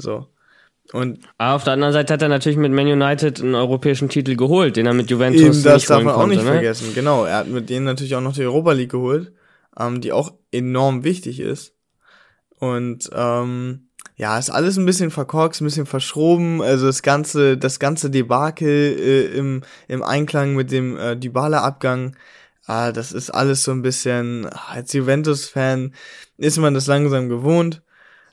So. 0.00 0.26
Und 0.92 1.20
Aber 1.38 1.54
auf 1.54 1.64
der 1.64 1.74
anderen 1.74 1.92
Seite 1.92 2.12
hat 2.12 2.22
er 2.22 2.28
natürlich 2.28 2.58
mit 2.58 2.72
Man 2.72 2.86
United 2.86 3.40
einen 3.40 3.54
europäischen 3.54 4.08
Titel 4.08 4.34
geholt, 4.34 4.76
den 4.76 4.86
er 4.86 4.94
mit 4.94 5.10
Juventus 5.10 5.40
eben 5.40 5.62
das 5.62 5.86
darf 5.86 6.02
man 6.02 6.14
auch 6.14 6.20
konnte. 6.20 6.36
nicht 6.36 6.44
ne? 6.44 6.52
vergessen. 6.52 6.94
Genau, 6.94 7.24
er 7.24 7.38
hat 7.38 7.48
mit 7.48 7.70
denen 7.70 7.84
natürlich 7.84 8.16
auch 8.16 8.20
noch 8.20 8.34
die 8.34 8.44
Europa 8.44 8.72
League 8.72 8.90
geholt, 8.90 9.32
ähm, 9.78 10.00
die 10.00 10.12
auch 10.12 10.34
enorm 10.50 11.04
wichtig 11.04 11.38
ist. 11.38 11.74
Und 12.58 13.08
ähm, 13.14 13.88
ja, 14.16 14.38
ist 14.38 14.50
alles 14.50 14.76
ein 14.76 14.84
bisschen 14.84 15.10
verkorkst, 15.10 15.60
ein 15.60 15.64
bisschen 15.64 15.86
verschroben. 15.86 16.60
Also 16.60 16.86
das 16.86 17.02
ganze, 17.02 17.56
das 17.56 17.78
ganze 17.78 18.10
Debakel 18.10 18.68
äh, 18.68 19.24
im, 19.36 19.62
im 19.88 20.02
Einklang 20.02 20.54
mit 20.54 20.72
dem 20.72 20.98
äh, 20.98 21.16
Dybala-Abgang, 21.16 22.16
ah, 22.66 22.92
das 22.92 23.12
ist 23.12 23.30
alles 23.30 23.62
so 23.62 23.70
ein 23.70 23.82
bisschen, 23.82 24.46
ah, 24.46 24.72
als 24.72 24.92
Juventus-Fan 24.92 25.94
ist 26.36 26.58
man 26.58 26.74
das 26.74 26.86
langsam 26.86 27.28
gewohnt. 27.28 27.82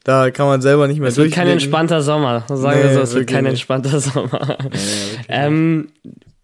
Da 0.08 0.32
kann 0.32 0.47
man 0.47 0.62
selber 0.62 0.88
nicht 0.88 0.99
mehr 1.01 1.10
Es 1.10 1.18
wird 1.18 1.34
kein 1.34 1.49
entspannter 1.49 2.01
Sommer. 2.01 2.43
Sagen 2.47 2.80
Nee, 2.80 2.84
wir 2.86 2.93
so, 2.93 3.01
es 3.01 3.14
wird 3.14 3.28
kein 3.28 3.43
nicht. 3.43 3.51
entspannter 3.51 3.99
Sommer. 3.99 4.58
ähm, 5.28 5.89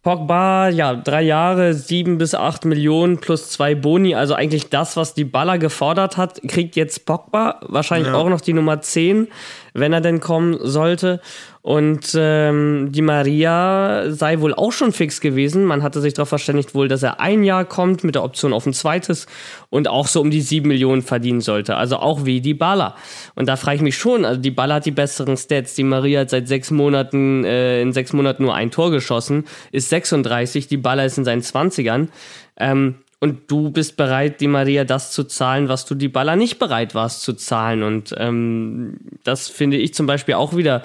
Pogba, 0.02 0.68
ja, 0.68 0.96
drei 0.96 1.22
Jahre, 1.22 1.74
sieben 1.74 2.18
bis 2.18 2.36
acht 2.36 2.66
Millionen 2.66 3.20
plus 3.20 3.50
zwei 3.52 3.74
Boni, 3.74 4.16
also 4.16 4.34
eigentlich 4.34 4.70
das, 4.70 4.98
was 4.98 5.14
die 5.14 5.24
Baller 5.24 5.58
gefordert 5.60 6.18
hat, 6.18 6.42
kriegt 6.46 6.76
jetzt 6.76 7.06
Pogba, 7.06 7.62
wahrscheinlich 7.70 8.10
Ja. 8.10 8.16
auch 8.16 8.28
noch 8.28 8.42
die 8.42 8.52
Nummer 8.52 8.82
10, 8.82 9.30
wenn 9.74 9.94
er 9.94 10.02
denn 10.02 10.20
kommen 10.20 10.58
sollte. 10.62 11.20
Und 11.62 12.14
ähm, 12.16 12.90
die 12.92 13.02
Maria 13.02 14.12
sei 14.12 14.42
wohl 14.42 14.54
auch 14.54 14.74
schon 14.74 14.92
fix 14.92 15.22
gewesen. 15.22 15.64
Man 15.64 15.82
hatte 15.82 16.02
sich 16.02 16.14
darauf 16.14 16.28
verständigt 16.28 16.76
wohl, 16.76 16.90
dass 16.90 17.04
er 17.04 17.22
ein 17.22 17.44
Jahr 17.46 17.64
kommt 17.64 18.04
mit 18.04 18.16
der 18.16 18.24
Option 18.24 18.52
auf 18.52 18.66
ein 18.66 18.74
zweites 18.74 19.28
und 19.70 19.88
auch 19.88 20.08
so 20.08 20.20
um 20.20 20.30
die 20.30 20.42
sieben 20.42 20.68
Millionen 20.68 21.02
verdienen 21.02 21.40
sollte. 21.40 21.78
Also 21.78 21.98
auch 21.98 22.26
wie 22.26 22.42
die 22.42 22.54
Baller. 22.54 22.96
Und 23.36 23.48
da 23.48 23.56
frage 23.56 23.78
ich 23.78 23.82
mich 23.82 23.98
schon, 23.98 24.26
also 24.26 24.42
die 24.42 24.52
Baller 24.52 24.76
hat 24.76 24.86
die 24.86 24.92
besseren 24.92 25.38
Stats. 25.38 25.74
Die 25.76 25.86
Maria 25.86 26.22
hat 26.22 26.32
seit 26.32 26.50
sechs 26.50 26.70
Monaten, 26.70 27.46
äh, 27.46 27.82
in 27.82 27.94
sechs 27.94 28.12
Monaten 28.12 28.44
nur 28.44 28.56
ein 28.56 28.70
Tor 28.70 28.92
geschossen, 28.92 29.46
ist 29.72 29.88
36, 29.90 30.68
die 30.68 30.78
Baller 30.78 31.06
ist 31.06 31.18
in 31.18 31.24
seinen 31.24 31.42
20ern. 31.42 32.10
Ähm, 32.58 32.96
und 33.24 33.50
du 33.50 33.70
bist 33.70 33.96
bereit, 33.96 34.42
die 34.42 34.50
Maria 34.50 34.84
das 34.84 35.14
zu 35.14 35.24
zahlen, 35.24 35.70
was 35.70 35.86
du 35.86 35.96
die 35.96 36.10
Baller 36.10 36.36
nicht 36.36 36.60
bereit 36.60 36.94
warst 36.94 37.22
zu 37.22 37.32
zahlen. 37.32 37.82
Und 37.82 38.14
ähm, 38.18 38.98
das 39.24 39.48
finde 39.48 39.78
ich 39.78 39.94
zum 39.94 40.08
Beispiel 40.08 40.34
auch 40.34 40.58
wieder 40.58 40.84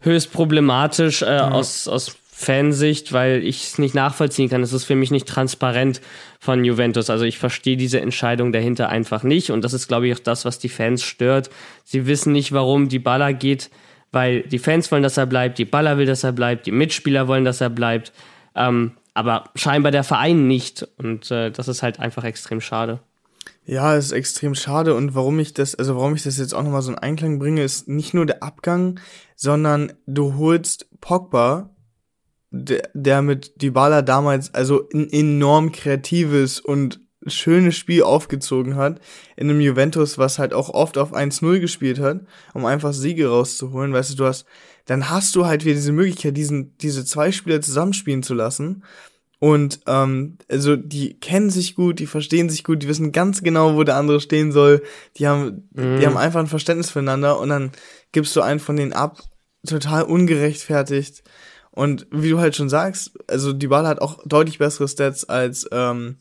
höchst 0.00 0.32
problematisch 0.32 1.22
äh, 1.22 1.26
aus, 1.38 1.86
aus 1.86 2.16
Fansicht, 2.32 3.12
weil 3.12 3.44
ich 3.44 3.62
es 3.62 3.78
nicht 3.78 3.94
nachvollziehen 3.94 4.48
kann. 4.48 4.60
Es 4.64 4.72
ist 4.72 4.86
für 4.86 4.96
mich 4.96 5.12
nicht 5.12 5.28
transparent 5.28 6.00
von 6.40 6.64
Juventus. 6.64 7.10
Also 7.10 7.24
ich 7.24 7.38
verstehe 7.38 7.76
diese 7.76 8.00
Entscheidung 8.00 8.50
dahinter 8.50 8.88
einfach 8.88 9.22
nicht. 9.22 9.52
Und 9.52 9.62
das 9.62 9.72
ist, 9.72 9.86
glaube 9.86 10.08
ich, 10.08 10.14
auch 10.14 10.18
das, 10.18 10.44
was 10.44 10.58
die 10.58 10.68
Fans 10.68 11.04
stört. 11.04 11.48
Sie 11.84 12.08
wissen 12.08 12.32
nicht, 12.32 12.50
warum 12.50 12.88
die 12.88 12.98
Baller 12.98 13.32
geht, 13.32 13.70
weil 14.10 14.42
die 14.42 14.58
Fans 14.58 14.90
wollen, 14.90 15.04
dass 15.04 15.16
er 15.16 15.26
bleibt, 15.26 15.58
die 15.58 15.64
Baller 15.64 15.96
will, 15.96 16.06
dass 16.06 16.24
er 16.24 16.32
bleibt, 16.32 16.66
die 16.66 16.72
Mitspieler 16.72 17.28
wollen, 17.28 17.44
dass 17.44 17.60
er 17.60 17.70
bleibt. 17.70 18.12
Ähm, 18.56 18.94
aber 19.18 19.50
scheinbar 19.56 19.90
der 19.90 20.04
Verein 20.04 20.46
nicht. 20.46 20.86
Und 20.96 21.30
äh, 21.32 21.50
das 21.50 21.66
ist 21.66 21.82
halt 21.82 21.98
einfach 21.98 22.22
extrem 22.22 22.60
schade. 22.60 23.00
Ja, 23.64 23.96
es 23.96 24.06
ist 24.06 24.12
extrem 24.12 24.54
schade 24.54 24.94
und 24.94 25.14
warum 25.14 25.38
ich 25.40 25.52
das, 25.52 25.74
also 25.74 25.96
warum 25.96 26.14
ich 26.14 26.22
das 26.22 26.38
jetzt 26.38 26.54
auch 26.54 26.62
nochmal 26.62 26.82
so 26.82 26.92
in 26.92 26.98
Einklang 26.98 27.38
bringe, 27.38 27.62
ist 27.62 27.88
nicht 27.88 28.14
nur 28.14 28.24
der 28.24 28.42
Abgang, 28.42 29.00
sondern 29.36 29.92
du 30.06 30.36
holst 30.36 30.88
Pogba, 31.00 31.70
der, 32.50 32.88
der 32.94 33.20
mit 33.20 33.60
Dybala 33.60 34.02
damals 34.02 34.54
also 34.54 34.88
ein 34.94 35.10
enorm 35.10 35.72
kreatives 35.72 36.60
und 36.60 37.00
schönes 37.26 37.76
Spiel 37.76 38.04
aufgezogen 38.04 38.76
hat, 38.76 39.00
in 39.36 39.50
einem 39.50 39.60
Juventus, 39.60 40.16
was 40.16 40.38
halt 40.38 40.54
auch 40.54 40.70
oft 40.70 40.96
auf 40.96 41.12
1-0 41.12 41.60
gespielt 41.60 41.98
hat, 41.98 42.20
um 42.54 42.64
einfach 42.64 42.92
Siege 42.92 43.28
rauszuholen, 43.28 43.92
weißt 43.92 44.12
du, 44.12 44.16
du 44.16 44.26
hast, 44.26 44.46
dann 44.88 45.10
hast 45.10 45.36
du 45.36 45.46
halt 45.46 45.64
wieder 45.64 45.74
diese 45.74 45.92
Möglichkeit, 45.92 46.36
diesen, 46.36 46.76
diese 46.78 47.04
zwei 47.04 47.30
Spieler 47.30 47.60
zusammenspielen 47.60 48.22
zu 48.22 48.34
lassen 48.34 48.82
und 49.40 49.80
ähm, 49.86 50.38
also 50.50 50.74
die 50.74 51.18
kennen 51.20 51.50
sich 51.50 51.76
gut, 51.76 52.00
die 52.00 52.06
verstehen 52.06 52.50
sich 52.50 52.64
gut, 52.64 52.82
die 52.82 52.88
wissen 52.88 53.12
ganz 53.12 53.42
genau, 53.42 53.76
wo 53.76 53.84
der 53.84 53.96
andere 53.96 54.20
stehen 54.20 54.50
soll. 54.50 54.82
Die 55.16 55.28
haben, 55.28 55.68
mhm. 55.72 56.00
die 56.00 56.06
haben 56.06 56.16
einfach 56.16 56.40
ein 56.40 56.48
Verständnis 56.48 56.90
füreinander 56.90 57.38
und 57.38 57.50
dann 57.50 57.70
gibst 58.10 58.34
du 58.34 58.40
einen 58.40 58.58
von 58.58 58.76
denen 58.76 58.92
ab, 58.92 59.22
total 59.64 60.04
ungerechtfertigt. 60.04 61.22
Und 61.70 62.08
wie 62.10 62.30
du 62.30 62.40
halt 62.40 62.56
schon 62.56 62.68
sagst, 62.68 63.12
also 63.28 63.52
die 63.52 63.68
Ball 63.68 63.86
hat 63.86 64.00
auch 64.00 64.18
deutlich 64.26 64.58
bessere 64.58 64.88
Stats 64.88 65.24
als 65.28 65.68
ähm, 65.70 66.16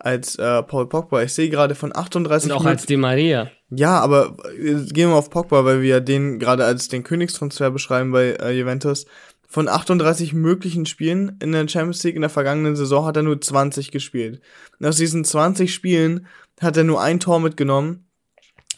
als 0.00 0.36
äh, 0.36 0.62
Paul 0.62 0.88
Pogba. 0.88 1.22
Ich 1.22 1.32
sehe 1.32 1.50
gerade 1.50 1.74
von 1.74 1.94
38 1.94 2.50
und 2.50 2.56
auch 2.56 2.64
als 2.64 2.86
Di 2.86 2.96
Maria. 2.96 3.50
Ja, 3.70 4.00
aber 4.00 4.36
äh, 4.58 4.74
gehen 4.92 5.10
wir 5.10 5.16
auf 5.16 5.30
Pogba, 5.30 5.64
weil 5.64 5.82
wir 5.82 6.00
den 6.00 6.38
gerade 6.38 6.64
als 6.64 6.88
den 6.88 7.02
Königstransfer 7.02 7.70
beschreiben 7.70 8.12
bei 8.12 8.32
äh, 8.32 8.52
Juventus. 8.52 9.06
Von 9.48 9.68
38 9.68 10.32
möglichen 10.32 10.86
Spielen 10.86 11.36
in 11.42 11.52
der 11.52 11.66
Champions 11.68 12.02
League 12.04 12.14
in 12.14 12.22
der 12.22 12.30
vergangenen 12.30 12.76
Saison 12.76 13.04
hat 13.04 13.16
er 13.16 13.24
nur 13.24 13.40
20 13.40 13.90
gespielt. 13.90 14.40
Und 14.78 14.86
aus 14.86 14.96
diesen 14.96 15.24
20 15.24 15.74
Spielen 15.74 16.26
hat 16.60 16.76
er 16.76 16.84
nur 16.84 17.00
ein 17.00 17.20
Tor 17.20 17.40
mitgenommen 17.40 18.06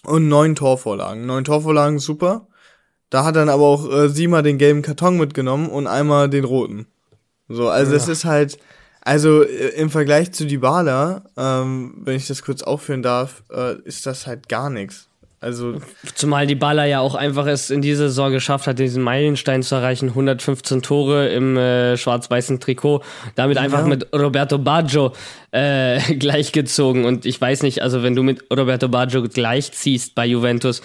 und 0.04 0.28
neun 0.28 0.54
Torvorlagen. 0.54 1.26
Neun 1.26 1.44
Torvorlagen, 1.44 1.98
super. 1.98 2.48
Da 3.10 3.24
hat 3.24 3.36
dann 3.36 3.50
aber 3.50 3.64
auch 3.64 3.90
äh, 3.92 4.08
siebenmal 4.08 4.42
den 4.42 4.56
gelben 4.56 4.80
Karton 4.80 5.18
mitgenommen 5.18 5.68
und 5.68 5.86
einmal 5.86 6.30
den 6.30 6.44
roten. 6.44 6.86
So, 7.48 7.68
also 7.68 7.94
es 7.94 8.08
ist 8.08 8.24
halt, 8.24 8.56
also 9.04 9.42
äh, 9.42 9.68
im 9.76 9.90
Vergleich 9.90 10.32
zu 10.32 10.46
Dybala, 10.46 11.24
ähm, 11.36 11.94
wenn 12.04 12.16
ich 12.16 12.26
das 12.28 12.42
kurz 12.42 12.62
aufführen 12.62 13.02
darf, 13.02 13.42
äh, 13.52 13.76
ist 13.82 14.06
das 14.06 14.26
halt 14.26 14.48
gar 14.48 14.70
nichts. 14.70 15.08
Also 15.42 15.74
Zumal 16.14 16.46
Baller 16.54 16.84
ja 16.84 17.00
auch 17.00 17.16
einfach 17.16 17.48
es 17.48 17.70
in 17.70 17.82
dieser 17.82 18.08
Saison 18.08 18.30
geschafft 18.30 18.68
hat, 18.68 18.78
diesen 18.78 19.02
Meilenstein 19.02 19.64
zu 19.64 19.74
erreichen. 19.74 20.10
115 20.10 20.82
Tore 20.82 21.30
im 21.30 21.56
äh, 21.56 21.96
schwarz-weißen 21.96 22.60
Trikot. 22.60 23.02
Damit 23.34 23.58
einfach 23.58 23.80
ja. 23.80 23.86
mit 23.86 24.06
Roberto 24.14 24.58
Baggio 24.58 25.12
äh, 25.50 25.98
gleichgezogen. 26.14 27.04
Und 27.04 27.26
ich 27.26 27.40
weiß 27.40 27.64
nicht, 27.64 27.82
also 27.82 28.04
wenn 28.04 28.14
du 28.14 28.22
mit 28.22 28.44
Roberto 28.56 28.88
Baggio 28.88 29.24
gleichziehst 29.24 30.14
bei 30.14 30.26
Juventus 30.26 30.80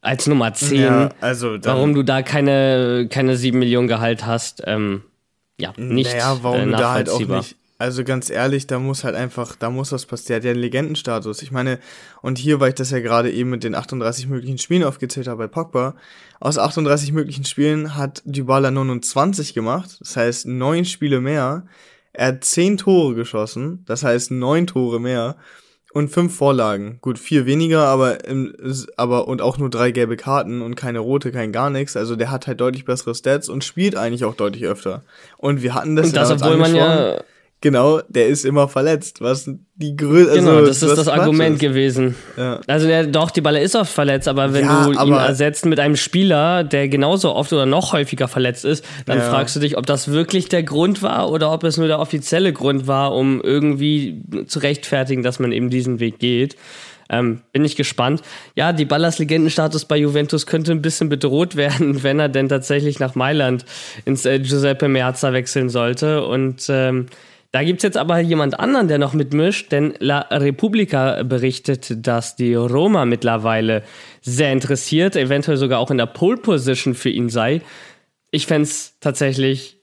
als 0.00 0.26
Nummer 0.26 0.52
10, 0.52 0.80
ja, 0.80 1.10
also 1.20 1.56
warum 1.62 1.94
du 1.94 2.02
da 2.02 2.22
keine, 2.22 3.06
keine 3.08 3.36
7 3.36 3.56
Millionen 3.56 3.86
Gehalt 3.86 4.26
hast, 4.26 4.64
ähm, 4.66 5.02
ja, 5.62 5.72
nicht 5.76 6.10
naja, 6.10 6.38
warum 6.42 6.74
äh, 6.74 6.76
da 6.76 6.92
halt 6.92 7.08
auch 7.08 7.20
nicht 7.20 7.56
also 7.82 8.04
ganz 8.04 8.30
ehrlich, 8.30 8.68
da 8.68 8.78
muss 8.78 9.02
halt 9.02 9.16
einfach, 9.16 9.56
da 9.56 9.68
muss 9.68 9.90
was 9.90 10.06
passieren. 10.06 10.28
Der 10.28 10.36
hat 10.36 10.44
ja 10.44 10.50
einen 10.52 10.60
Legendenstatus. 10.60 11.42
Ich 11.42 11.50
meine, 11.50 11.80
und 12.22 12.38
hier, 12.38 12.60
weil 12.60 12.68
ich 12.68 12.74
das 12.76 12.92
ja 12.92 13.00
gerade 13.00 13.32
eben 13.32 13.50
mit 13.50 13.64
den 13.64 13.74
38 13.74 14.28
möglichen 14.28 14.58
Spielen 14.58 14.84
aufgezählt 14.84 15.26
habe 15.26 15.38
bei 15.38 15.48
Pogba, 15.48 15.96
aus 16.38 16.58
38 16.58 17.10
möglichen 17.10 17.44
Spielen 17.44 17.96
hat 17.96 18.22
Dybala 18.24 18.70
29 18.70 19.52
gemacht, 19.52 19.96
das 19.98 20.16
heißt 20.16 20.46
neun 20.46 20.84
Spiele 20.84 21.20
mehr. 21.20 21.66
Er 22.12 22.28
hat 22.28 22.44
zehn 22.44 22.76
Tore 22.76 23.16
geschossen, 23.16 23.82
das 23.86 24.04
heißt 24.04 24.30
neun 24.30 24.68
Tore 24.68 25.00
mehr 25.00 25.34
und 25.92 26.08
fünf 26.08 26.36
Vorlagen. 26.36 26.98
Gut, 27.00 27.18
vier 27.18 27.46
weniger, 27.46 27.84
aber, 27.84 28.24
im, 28.24 28.54
aber 28.96 29.28
und 29.28 29.42
auch 29.42 29.58
nur 29.58 29.70
drei 29.70 29.90
gelbe 29.90 30.16
Karten 30.16 30.62
und 30.62 30.74
keine 30.74 31.00
rote, 31.00 31.32
kein 31.32 31.52
gar 31.52 31.70
nichts. 31.70 31.96
Also 31.96 32.16
der 32.16 32.30
hat 32.30 32.46
halt 32.46 32.60
deutlich 32.60 32.84
bessere 32.84 33.14
Stats 33.14 33.48
und 33.48 33.64
spielt 33.64 33.96
eigentlich 33.96 34.24
auch 34.24 34.34
deutlich 34.34 34.64
öfter. 34.64 35.02
Und 35.36 35.62
wir 35.62 35.74
hatten 35.74 35.96
das, 35.96 36.06
und 36.06 36.16
das 36.16 36.30
obwohl 36.30 36.56
man 36.56 36.74
ja 36.74 37.20
Genau, 37.62 38.00
der 38.08 38.26
ist 38.26 38.44
immer 38.44 38.66
verletzt, 38.66 39.20
was 39.20 39.48
die. 39.76 39.96
Genau, 39.96 40.28
also, 40.28 40.66
das 40.66 40.82
ist 40.82 40.98
das 40.98 41.06
Argument 41.06 41.54
ist. 41.54 41.60
gewesen. 41.60 42.16
Ja. 42.36 42.60
Also 42.66 42.88
der, 42.88 43.06
doch, 43.06 43.30
die 43.30 43.40
Balle 43.40 43.60
ist 43.60 43.76
oft 43.76 43.92
verletzt, 43.92 44.26
aber 44.26 44.52
wenn 44.52 44.64
ja, 44.64 44.84
du 44.84 44.98
aber 44.98 45.08
ihn 45.08 45.14
ersetzt 45.14 45.64
mit 45.64 45.78
einem 45.78 45.94
Spieler, 45.94 46.64
der 46.64 46.88
genauso 46.88 47.32
oft 47.32 47.52
oder 47.52 47.64
noch 47.64 47.92
häufiger 47.92 48.26
verletzt 48.26 48.64
ist, 48.64 48.84
dann 49.06 49.18
ja. 49.18 49.30
fragst 49.30 49.54
du 49.54 49.60
dich, 49.60 49.78
ob 49.78 49.86
das 49.86 50.10
wirklich 50.10 50.48
der 50.48 50.64
Grund 50.64 51.02
war 51.02 51.30
oder 51.30 51.52
ob 51.52 51.62
es 51.62 51.76
nur 51.76 51.86
der 51.86 52.00
offizielle 52.00 52.52
Grund 52.52 52.88
war, 52.88 53.14
um 53.14 53.40
irgendwie 53.40 54.20
zu 54.48 54.58
rechtfertigen, 54.58 55.22
dass 55.22 55.38
man 55.38 55.52
eben 55.52 55.70
diesen 55.70 56.00
Weg 56.00 56.18
geht. 56.18 56.56
Ähm, 57.08 57.42
bin 57.52 57.64
ich 57.64 57.76
gespannt. 57.76 58.22
Ja, 58.56 58.72
die 58.72 58.86
Ballas 58.86 59.18
Legendenstatus 59.18 59.84
bei 59.84 59.98
Juventus 59.98 60.46
könnte 60.46 60.72
ein 60.72 60.82
bisschen 60.82 61.08
bedroht 61.08 61.54
werden, 61.54 62.02
wenn 62.02 62.18
er 62.18 62.28
denn 62.28 62.48
tatsächlich 62.48 62.98
nach 62.98 63.14
Mailand 63.14 63.64
ins 64.04 64.24
äh, 64.24 64.40
Giuseppe 64.40 64.88
Meazza 64.88 65.32
wechseln 65.32 65.68
sollte. 65.68 66.26
Und 66.26 66.66
ähm, 66.68 67.06
da 67.52 67.62
gibt 67.62 67.80
es 67.80 67.82
jetzt 67.82 67.98
aber 67.98 68.18
jemand 68.18 68.58
anderen, 68.58 68.88
der 68.88 68.96
noch 68.98 69.12
mitmischt, 69.12 69.72
denn 69.72 69.92
La 69.98 70.20
Repubblica 70.30 71.22
berichtet, 71.22 72.06
dass 72.06 72.34
die 72.34 72.54
Roma 72.54 73.04
mittlerweile 73.04 73.82
sehr 74.22 74.52
interessiert, 74.52 75.16
eventuell 75.16 75.58
sogar 75.58 75.78
auch 75.78 75.90
in 75.90 75.98
der 75.98 76.06
Pole 76.06 76.38
Position 76.38 76.94
für 76.94 77.10
ihn 77.10 77.28
sei. 77.28 77.60
Ich 78.30 78.46
fände 78.46 78.62
es 78.62 78.98
tatsächlich 79.00 79.82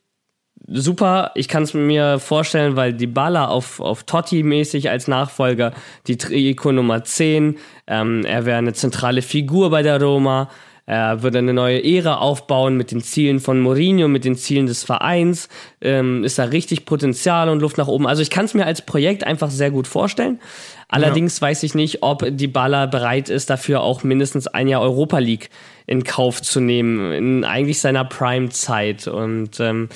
super. 0.68 1.32
Ich 1.36 1.48
kann 1.48 1.62
es 1.62 1.76
mir 1.76 2.18
vorstellen, 2.18 2.76
weil 2.76 2.94
die 2.94 3.08
Baller 3.08 3.52
auf, 3.52 3.80
auf 3.80 4.04
Totti-mäßig 4.04 4.90
als 4.90 5.08
Nachfolger, 5.08 5.74
die 6.08 6.18
Trikot 6.18 6.72
Nummer 6.72 7.04
10, 7.04 7.58
ähm, 7.86 8.26
er 8.26 8.46
wäre 8.46 8.58
eine 8.58 8.74
zentrale 8.74 9.22
Figur 9.22 9.70
bei 9.70 9.84
der 9.84 10.02
Roma. 10.02 10.50
Er 10.90 11.22
würde 11.22 11.38
eine 11.38 11.54
neue 11.54 11.84
Ära 11.84 12.16
aufbauen 12.16 12.76
mit 12.76 12.90
den 12.90 13.04
Zielen 13.04 13.40
von 13.40 13.60
Mourinho, 13.60 14.08
mit 14.08 14.26
den 14.26 14.36
Zielen 14.36 14.66
des 14.66 14.84
Vereins. 14.84 15.48
Ähm, 15.82 16.24
ist 16.24 16.40
da 16.40 16.46
richtig 16.46 16.86
Potenzial 16.86 17.50
und 17.50 17.60
Luft 17.60 17.78
nach 17.78 17.88
oben. 17.88 18.08
Also 18.08 18.24
ich 18.24 18.32
kann 18.32 18.46
es 18.46 18.56
mir 18.56 18.66
als 18.66 18.84
Projekt 18.84 19.24
einfach 19.24 19.52
sehr 19.52 19.70
gut 19.70 19.86
vorstellen. 19.86 20.40
Allerdings 20.88 21.38
ja. 21.38 21.42
weiß 21.44 21.62
ich 21.62 21.76
nicht, 21.76 22.02
ob 22.02 22.26
die 22.28 22.48
Baller 22.48 22.88
bereit 22.88 23.30
ist, 23.30 23.52
dafür 23.52 23.82
auch 23.82 24.02
mindestens 24.02 24.48
ein 24.48 24.68
Jahr 24.68 24.82
Europa 24.82 25.20
League 25.20 25.52
in 25.86 26.04
Kauf 26.04 26.42
zu 26.42 26.60
nehmen, 26.60 27.12
in 27.12 27.44
eigentlich 27.44 27.80
seiner 27.80 28.04
Prime-Zeit. 28.04 29.08
Und 29.08 29.60
ähm, 29.60 29.90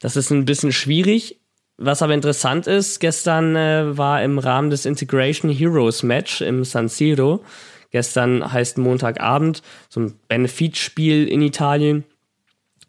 das 0.00 0.14
ist 0.14 0.28
ein 0.28 0.44
bisschen 0.44 0.72
schwierig. 0.72 1.38
Was 1.78 2.02
aber 2.02 2.12
interessant 2.12 2.66
ist, 2.66 3.00
gestern 3.00 3.56
äh, 3.56 3.96
war 3.96 4.22
im 4.22 4.38
Rahmen 4.38 4.68
des 4.68 4.84
Integration 4.84 5.50
Heroes 5.50 6.02
Match 6.02 6.42
im 6.42 6.64
San 6.64 6.88
Siro 6.88 7.42
Gestern 7.94 8.52
heißt 8.52 8.76
Montagabend, 8.76 9.62
so 9.88 10.00
ein 10.00 10.14
Benefizspiel 10.26 11.28
in 11.28 11.42
Italien. 11.42 12.02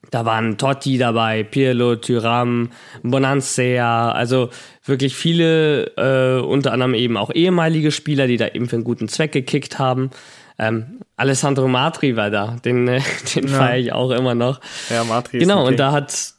Da 0.10 0.26
waren 0.26 0.58
Totti 0.58 0.97
dabei, 0.97 1.43
Pirlo, 1.43 1.95
Tyram, 1.95 2.72
Bonansea, 3.03 4.12
also 4.12 4.49
wirklich 4.84 5.16
viele, 5.16 5.91
äh, 5.95 6.43
unter 6.43 6.74
anderem 6.74 6.95
eben 6.95 7.18
auch 7.18 7.30
ehemalige 7.32 7.91
Spieler, 7.91 8.26
die 8.26 8.38
da 8.38 8.47
eben 8.47 8.68
für 8.68 8.78
einen 8.78 8.84
guten 8.84 9.08
Zweck 9.08 9.32
gekickt 9.32 9.78
haben. 9.78 10.10
Ähm, 10.58 11.01
Alessandro 11.18 11.68
Matri 11.68 12.16
war 12.16 12.32
da, 12.32 12.56
den, 12.66 12.88
äh, 12.88 12.99
den 13.36 13.47
ja. 13.47 13.58
feiere 13.58 13.78
ich 13.78 13.93
auch 13.93 14.10
immer 14.10 14.34
noch. 14.34 14.60
Ja, 14.89 15.03
Matri 15.03 15.38
Genau, 15.38 15.68
und 15.68 15.78
da 15.78 15.91
hat 15.91 16.34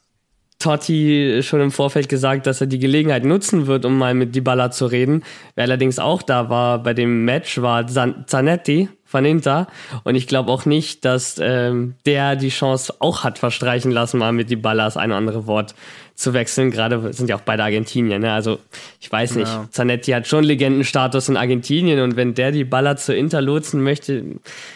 Totti 0.58 1.40
schon 1.42 1.60
im 1.60 1.70
Vorfeld 1.70 2.08
gesagt, 2.08 2.46
dass 2.46 2.60
er 2.60 2.66
die 2.66 2.78
Gelegenheit 2.78 3.24
nutzen 3.24 3.66
wird, 3.66 3.84
um 3.84 3.98
mal 3.98 4.14
mit 4.14 4.34
Dybala 4.34 4.70
zu 4.70 4.86
reden. 4.86 5.22
Wer 5.54 5.64
allerdings 5.64 5.98
auch 5.98 6.22
da 6.22 6.48
war 6.48 6.82
bei 6.82 6.94
dem 6.94 7.24
Match, 7.24 7.60
war 7.60 7.86
Zanetti 7.86 8.88
von 9.04 9.24
Inter. 9.24 9.66
Und 10.04 10.14
ich 10.14 10.26
glaube 10.26 10.50
auch 10.50 10.64
nicht, 10.64 11.04
dass 11.04 11.38
ähm, 11.40 11.94
der 12.06 12.36
die 12.36 12.48
Chance 12.48 12.94
auch 12.98 13.22
hat 13.22 13.38
verstreichen 13.38 13.92
lassen, 13.92 14.18
mal 14.18 14.32
mit 14.32 14.50
Dybala 14.50 14.86
das 14.86 14.96
ein 14.96 15.10
oder 15.10 15.18
andere 15.18 15.46
Wort 15.46 15.74
zu 16.14 16.32
wechseln. 16.32 16.70
Gerade 16.70 17.12
sind 17.12 17.28
ja 17.28 17.36
auch 17.36 17.42
beide 17.42 17.62
Argentinier. 17.62 18.18
Ne? 18.18 18.32
Also 18.32 18.58
ich 19.00 19.12
weiß 19.12 19.36
nicht, 19.36 19.48
ja. 19.48 19.68
Zanetti 19.70 20.12
hat 20.12 20.26
schon 20.26 20.42
Legendenstatus 20.42 21.28
in 21.28 21.36
Argentinien 21.36 22.00
und 22.00 22.16
wenn 22.16 22.34
der 22.34 22.50
die 22.50 22.64
Baller 22.64 22.96
zu 22.96 23.14
Inter 23.14 23.42
lotsen 23.42 23.82
möchte, 23.82 24.24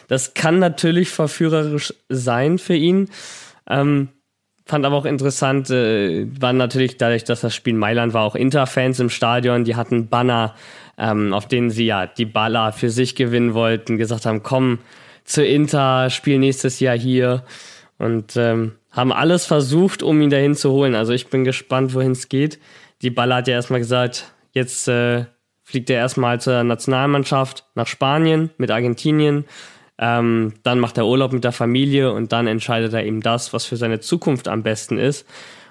das 0.09 0.35
kann 0.35 0.59
natürlich 0.59 1.09
verführerisch 1.09 1.95
sein 2.09 2.59
für 2.59 2.77
ihn. 2.77 3.09
Ähm, 3.69 4.09
Fand 4.71 4.87
aber 4.87 4.95
auch 4.95 5.05
interessant, 5.05 5.69
äh, 5.71 6.29
war 6.41 6.53
natürlich 6.53 6.97
dadurch, 6.97 7.25
dass 7.25 7.41
das 7.41 7.57
Spiel 7.57 7.75
Mailand 7.75 8.15
war, 8.15 8.23
auch 8.23 8.37
Inter-Fans 8.37 9.01
im 9.01 9.11
Stadion, 9.11 9.65
die 9.65 9.75
hatten 9.75 10.07
Banner, 10.07 10.55
ähm, 10.97 11.35
auf 11.35 11.49
denen 11.49 11.71
sie 11.71 11.87
ja 11.87 12.07
die 12.07 12.25
Baller 12.25 12.73
für 12.73 12.89
sich 12.89 13.17
gewinnen 13.17 13.55
wollten, 13.55 13.99
gesagt 13.99 14.27
haben, 14.27 14.45
komm 14.45 14.79
zu 15.25 15.45
Inter, 15.45 16.09
spiel 16.09 16.39
nächstes 16.39 16.79
Jahr 16.79 16.97
hier. 16.97 17.43
und 17.99 18.37
ähm, 18.37 18.77
haben 18.93 19.13
alles 19.13 19.45
versucht, 19.45 20.05
um 20.05 20.23
ihn 20.23 20.31
dahin 20.31 20.55
zu 20.55 20.71
holen. 20.71 20.95
Also 20.95 21.13
ich 21.15 21.27
bin 21.27 21.43
gespannt, 21.43 21.93
wohin 21.93 22.13
es 22.13 22.29
geht. 22.29 22.61
Die 23.03 23.11
Baller 23.11 23.37
hat 23.37 23.49
ja 23.49 23.55
erstmal 23.55 23.81
gesagt, 23.81 24.33
jetzt 24.53 24.87
äh, 24.87 25.25
fliegt 25.65 25.91
er 25.91 25.99
erstmal 25.99 26.41
zur 26.41 26.63
Nationalmannschaft 26.63 27.65
nach 27.75 27.89
Spanien 27.89 28.51
mit 28.57 28.71
Argentinien. 28.71 29.47
Ähm, 30.03 30.55
dann 30.63 30.81
macht 30.81 30.97
er 30.97 31.07
Urlaub 31.07 31.33
mit 31.33 31.45
der 31.45 31.53
Familie 31.53 32.13
und 32.13 32.33
dann 32.33 32.47
entscheidet 32.47 32.95
er 32.95 33.05
eben 33.05 33.21
das, 33.21 33.53
was 33.53 33.67
für 33.67 33.77
seine 33.77 34.01
Zukunft 34.01 34.49
am 34.49 34.63
besten 34.63 34.99
ist. 34.99 35.27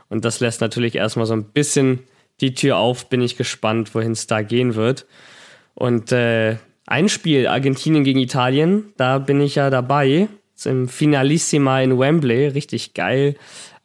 Und 0.08 0.24
das 0.24 0.40
lässt 0.40 0.62
natürlich 0.62 0.96
erstmal 0.96 1.26
so 1.26 1.34
ein 1.34 1.46
bisschen 1.46 2.00
die 2.40 2.54
Tür 2.54 2.78
auf. 2.78 3.10
Bin 3.10 3.22
ich 3.22 3.38
gespannt, 3.38 3.96
wohin 3.96 4.12
es 4.12 4.28
da 4.28 4.44
gehen 4.44 4.76
wird. 4.76 5.08
Und 5.74 6.12
äh, 6.12 6.58
ein 6.86 7.10
Spiel, 7.10 7.48
Argentinien 7.48 8.04
gegen 8.04 8.20
Italien, 8.20 8.94
da 8.98 9.18
bin 9.18 9.42
ich 9.42 9.56
ja 9.56 9.70
dabei 9.70 10.28
im 10.66 10.88
Finalissima 10.88 11.82
in 11.82 11.98
Wembley, 11.98 12.48
richtig 12.48 12.94
geil. 12.94 13.36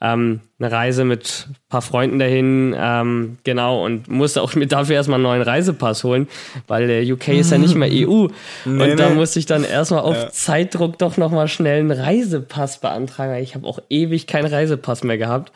Ähm, 0.00 0.40
eine 0.58 0.70
Reise 0.70 1.04
mit 1.04 1.46
ein 1.48 1.56
paar 1.68 1.82
Freunden 1.82 2.18
dahin, 2.18 2.74
ähm, 2.76 3.38
genau, 3.44 3.84
und 3.84 4.08
musste 4.08 4.42
auch 4.42 4.54
mir 4.54 4.66
dafür 4.66 4.96
erstmal 4.96 5.16
einen 5.16 5.24
neuen 5.24 5.42
Reisepass 5.42 6.04
holen, 6.04 6.28
weil 6.66 6.86
der 6.86 7.02
UK 7.04 7.28
ist 7.28 7.52
ja 7.52 7.58
nicht 7.58 7.74
mehr 7.74 7.88
EU. 7.88 8.28
Nee, 8.64 8.92
und 8.92 8.96
da 8.98 9.08
nee. 9.08 9.14
musste 9.14 9.38
ich 9.38 9.46
dann 9.46 9.64
erstmal 9.64 10.00
auf 10.00 10.16
ja. 10.16 10.30
Zeitdruck 10.30 10.98
doch 10.98 11.16
nochmal 11.16 11.48
schnell 11.48 11.80
einen 11.80 11.90
Reisepass 11.90 12.80
beantragen. 12.80 13.42
Ich 13.42 13.54
habe 13.54 13.66
auch 13.66 13.78
ewig 13.88 14.26
keinen 14.26 14.46
Reisepass 14.46 15.04
mehr 15.04 15.18
gehabt, 15.18 15.52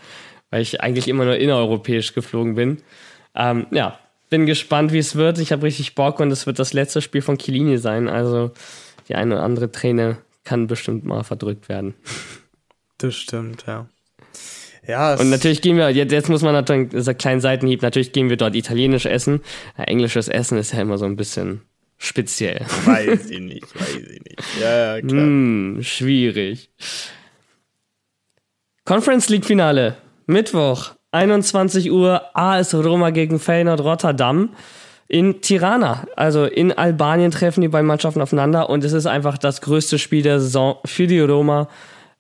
weil 0.51 0.63
ich 0.63 0.81
eigentlich 0.81 1.09
immer 1.09 1.25
nur 1.25 1.37
innereuropäisch 1.37 2.15
geflogen 2.15 2.55
bin. 2.55 2.79
Ähm, 3.35 3.67
ja, 3.71 3.99
bin 4.31 4.47
gespannt, 4.47 4.93
wie 4.93 4.99
es 4.99 5.17
wird. 5.17 5.39
Ich 5.39 5.53
habe 5.53 5.65
richtig 5.65 5.95
Bock 5.95 6.21
und 6.21 6.31
es 6.31 6.47
wird 6.47 6.59
das 6.59 6.73
letzte 6.73 7.03
Spiel 7.03 7.23
von 7.23 7.39
Kilini 7.39 7.79
sein. 7.79 8.09
Also 8.09 8.53
die 9.09 9.15
eine 9.15 9.37
oder 9.37 9.45
andere 9.45 9.73
Träne 9.73 10.19
kann 10.45 10.67
bestimmt 10.67 11.05
mal 11.05 11.25
verdrückt 11.25 11.69
werden. 11.69 11.95
Das 12.99 13.15
stimmt, 13.15 13.65
ja. 13.67 13.87
Ja, 14.89 15.15
und 15.15 15.29
natürlich 15.29 15.61
gehen 15.61 15.77
wir, 15.77 15.91
jetzt, 15.91 16.13
jetzt 16.13 16.31
muss 16.31 16.41
man 16.41 16.55
natürlich, 16.55 17.07
ein 17.07 17.19
kleiner 17.19 17.43
Seitenhieb, 17.43 17.83
natürlich 17.83 18.13
gehen 18.13 18.31
wir 18.31 18.39
dort 18.39 18.57
italienisch 18.57 19.05
essen. 19.05 19.43
Englisches 19.77 20.29
Essen 20.29 20.57
ist 20.57 20.73
ja 20.73 20.81
immer 20.81 20.97
so 20.97 21.05
ein 21.05 21.17
bisschen 21.17 21.61
speziell. 21.99 22.65
Weiß 22.87 23.29
ich 23.29 23.41
nicht, 23.41 23.79
weiß 23.79 23.97
ich 23.97 24.23
nicht. 24.23 24.43
Ja, 24.61 24.97
ja, 24.97 25.01
klar. 25.03 25.23
Hm, 25.23 25.79
schwierig. 25.83 26.71
Conference 28.87 29.29
League 29.29 29.45
Finale, 29.45 29.99
Mittwoch, 30.27 30.93
21 31.13 31.91
Uhr, 31.91 32.23
AS 32.33 32.75
Roma 32.75 33.11
gegen 33.11 33.39
Feyenoord 33.39 33.81
Rotterdam 33.81 34.55
in 35.09 35.41
Tirana, 35.43 36.07
also 36.17 36.45
in 36.45 36.73
Albanien 36.73 37.31
treffen 37.31 37.61
die 37.61 37.69
beiden 37.69 37.87
Mannschaften 37.87 38.23
aufeinander 38.23 38.71
und 38.71 38.85
es 38.85 38.93
ist 38.93 39.07
einfach 39.07 39.37
das 39.37 39.61
größte 39.61 39.99
Spiel 39.99 40.23
der 40.23 40.41
Saison 40.41 40.77
für 40.85 41.07
die 41.07 41.21
Roma. 41.21 41.69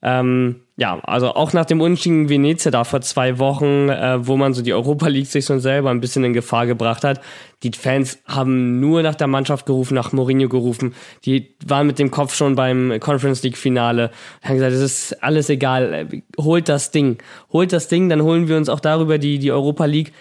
Ähm, 0.01 0.61
ja, 0.76 1.01
also 1.03 1.34
auch 1.34 1.53
nach 1.53 1.64
dem 1.64 1.80
Unentschieden 1.80 2.28
Venezia 2.28 2.70
da 2.70 2.84
vor 2.84 3.01
zwei 3.01 3.40
Wochen, 3.40 3.88
äh, 3.88 4.24
wo 4.24 4.36
man 4.36 4.55
so 4.55 4.62
die 4.62 4.72
Europa 4.72 5.09
League 5.09 5.26
sich 5.26 5.44
so 5.44 5.59
selber 5.59 5.90
ein 5.90 6.01
bisschen 6.01 6.22
in 6.22 6.32
Gefahr 6.32 6.66
gebracht 6.66 7.03
hat. 7.03 7.20
Die 7.64 7.72
Fans 7.72 8.20
haben 8.26 8.78
nur 8.78 9.03
nach 9.03 9.16
der 9.16 9.26
Mannschaft 9.26 9.66
gerufen, 9.66 9.94
nach 9.94 10.12
Mourinho 10.12 10.49
gerufen. 10.49 10.94
Die 11.24 11.57
waren 11.66 11.88
mit 11.88 11.99
dem 11.99 12.12
Kopf 12.12 12.36
schon 12.36 12.55
beim 12.55 13.01
Conference 13.01 13.42
League 13.42 13.57
Finale. 13.57 14.12
Haben 14.44 14.55
gesagt, 14.55 14.72
es 14.72 14.80
ist 14.80 15.22
alles 15.24 15.51
egal, 15.51 16.07
holt 16.38 16.68
das 16.68 16.92
Ding, 16.92 17.18
holt 17.53 17.72
das 17.72 17.88
Ding, 17.88 18.09
dann 18.09 18.22
holen 18.22 18.46
wir 18.46 18.57
uns 18.57 18.68
auch 18.68 18.80
darüber 18.80 19.18
die, 19.18 19.40
die 19.40 19.51
Europa 19.51 19.84
League. 19.84 20.12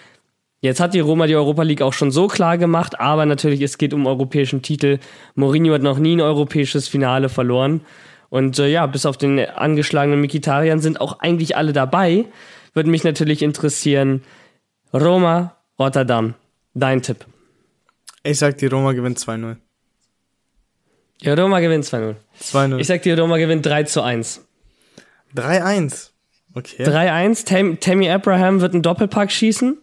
Jetzt 0.60 0.80
hat 0.80 0.92
die 0.92 0.98
Roma 0.98 1.28
die 1.28 1.36
Europa 1.36 1.62
League 1.62 1.82
auch 1.82 1.92
schon 1.92 2.10
so 2.10 2.26
klar 2.26 2.58
gemacht, 2.58 2.98
aber 2.98 3.26
natürlich, 3.26 3.60
es 3.60 3.78
geht 3.78 3.94
um 3.94 4.08
europäischen 4.08 4.60
Titel. 4.60 4.98
Mourinho 5.36 5.72
hat 5.72 5.82
noch 5.82 6.00
nie 6.00 6.16
ein 6.16 6.20
europäisches 6.20 6.88
Finale 6.88 7.28
verloren. 7.28 7.82
Und 8.30 8.58
äh, 8.58 8.68
ja, 8.68 8.86
bis 8.86 9.06
auf 9.06 9.16
den 9.16 9.38
angeschlagenen 9.38 10.20
Mikitarian 10.20 10.80
sind 10.80 11.00
auch 11.00 11.20
eigentlich 11.20 11.56
alle 11.56 11.72
dabei. 11.72 12.26
Würde 12.74 12.90
mich 12.90 13.04
natürlich 13.04 13.42
interessieren. 13.42 14.22
Roma, 14.92 15.56
Rotterdam, 15.78 16.34
dein 16.74 17.02
Tipp. 17.02 17.24
Ich 18.22 18.38
sag, 18.38 18.58
die 18.58 18.66
Roma 18.66 18.92
gewinnt 18.92 19.18
2-0. 19.18 19.56
Die 21.22 21.30
Roma 21.30 21.60
gewinnt 21.60 21.84
2-0. 21.84 22.14
2-0. 22.42 22.78
Ich 22.78 22.86
sag, 22.86 23.02
die 23.02 23.12
Roma 23.12 23.38
gewinnt 23.38 23.64
3 23.64 23.84
zu 23.84 24.02
1. 24.02 24.44
3-1. 25.34 26.10
Okay. 26.54 26.84
3-1. 26.84 27.46
Tam 27.46 27.80
Tammy 27.80 28.10
Abraham 28.10 28.60
wird 28.60 28.74
einen 28.74 28.82
Doppelpack 28.82 29.30
schießen. 29.30 29.78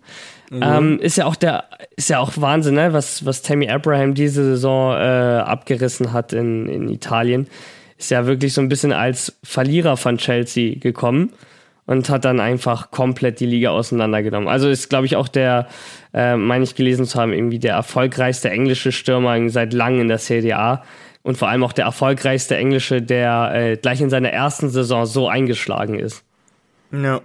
Mhm. 0.52 0.62
Ähm, 0.64 1.00
ist 1.00 1.18
ja 1.18 1.26
auch 1.26 1.36
der, 1.36 1.66
ist 1.96 2.10
ja 2.10 2.20
auch 2.20 2.32
Wahnsinn, 2.36 2.76
ne? 2.76 2.94
was, 2.94 3.26
was 3.26 3.42
Tammy 3.42 3.70
Abraham 3.70 4.14
diese 4.14 4.44
Saison 4.44 4.94
äh, 4.94 5.40
abgerissen 5.40 6.14
hat 6.14 6.34
in, 6.34 6.68
in 6.68 6.90
Italien. 6.90 7.48
Ist 7.98 8.12
ja 8.12 8.26
wirklich 8.26 8.54
so 8.54 8.62
ein 8.62 8.70
bisschen 8.70 8.92
als 8.92 9.38
Verlierer 9.44 9.98
von 9.98 10.18
Chelsea 10.18 10.76
gekommen 10.80 11.32
und 11.86 12.10
hat 12.10 12.26
dann 12.26 12.40
einfach 12.40 12.92
komplett 12.92 13.40
die 13.40 13.46
Liga 13.46 13.70
auseinandergenommen. 13.70 14.50
Also 14.50 14.70
ist, 14.70 14.90
glaube 14.90 15.06
ich, 15.06 15.16
auch 15.16 15.28
der, 15.28 15.68
äh, 16.14 16.36
meine 16.36 16.64
ich 16.64 16.76
gelesen 16.76 17.06
zu 17.06 17.20
haben, 17.20 17.32
irgendwie 17.32 17.60
der 17.60 17.74
erfolgreichste 17.74 18.50
englische 18.50 18.92
Stürmer 18.92 19.50
seit 19.50 19.74
langem 19.74 20.02
in 20.02 20.08
der 20.08 20.18
Serie 20.18 20.58
A 20.58 20.84
und 21.24 21.38
vor 21.38 21.48
allem 21.48 21.64
auch 21.64 21.74
der 21.74 21.86
erfolgreichste 21.86 22.56
englische, 22.58 23.02
der 23.02 23.52
äh, 23.54 23.78
gleich 23.78 24.02
in 24.02 24.10
seiner 24.10 24.30
ersten 24.30 24.70
Saison 24.70 25.06
so 25.06 25.28
eingeschlagen 25.28 26.00
ist. 26.00 26.24
Ja. 26.92 27.22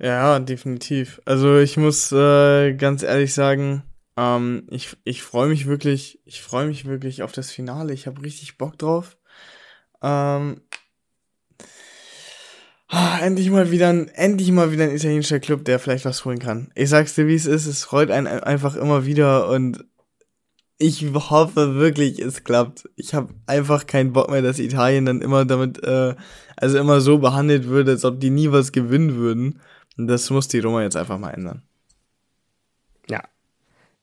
Ja, 0.00 0.38
definitiv. 0.38 1.20
Also 1.24 1.58
ich 1.58 1.76
muss 1.76 2.12
äh, 2.12 2.74
ganz 2.74 3.02
ehrlich 3.02 3.34
sagen, 3.34 3.82
ähm, 4.18 4.66
ich, 4.70 4.96
ich 5.04 5.22
freue 5.22 5.48
mich 5.48 5.66
wirklich, 5.66 6.20
ich 6.24 6.42
freue 6.42 6.66
mich 6.66 6.86
wirklich 6.86 7.22
auf 7.22 7.30
das 7.30 7.52
Finale. 7.52 7.92
Ich 7.94 8.08
habe 8.08 8.22
richtig 8.22 8.58
Bock 8.58 8.76
drauf. 8.76 9.16
Ähm, 10.02 10.60
ah, 12.88 13.18
endlich 13.20 13.48
mal 13.50 13.70
wieder 13.70 13.90
ein, 13.90 14.08
endlich 14.08 14.50
mal 14.50 14.72
wieder 14.72 14.84
ein 14.84 14.94
italienischer 14.96 15.38
Club, 15.38 15.64
der 15.64 15.78
vielleicht 15.78 16.04
was 16.04 16.24
holen 16.24 16.40
kann. 16.40 16.72
Ich 16.74 16.88
sag's 16.88 17.14
dir, 17.14 17.28
wie 17.28 17.34
es 17.34 17.46
ist. 17.46 17.66
Es 17.66 17.84
freut 17.84 18.10
einen 18.10 18.26
einfach 18.26 18.74
immer 18.74 19.06
wieder 19.06 19.48
und 19.50 19.84
ich 20.78 21.04
hoffe 21.12 21.76
wirklich, 21.76 22.18
es 22.18 22.42
klappt. 22.44 22.88
Ich 22.96 23.14
habe 23.14 23.34
einfach 23.46 23.86
keinen 23.86 24.12
Bock 24.12 24.30
mehr, 24.30 24.42
dass 24.42 24.58
Italien 24.58 25.06
dann 25.06 25.22
immer 25.22 25.44
damit, 25.44 25.82
äh, 25.84 26.16
also 26.56 26.78
immer 26.78 27.00
so 27.00 27.18
behandelt 27.18 27.68
wird, 27.68 27.88
als 27.88 28.04
ob 28.04 28.20
die 28.20 28.30
nie 28.30 28.50
was 28.50 28.72
gewinnen 28.72 29.14
würden. 29.16 29.60
Das 29.96 30.30
muss 30.30 30.48
die 30.48 30.60
Roma 30.60 30.82
jetzt 30.82 30.96
einfach 30.96 31.18
mal 31.18 31.30
ändern. 31.30 31.67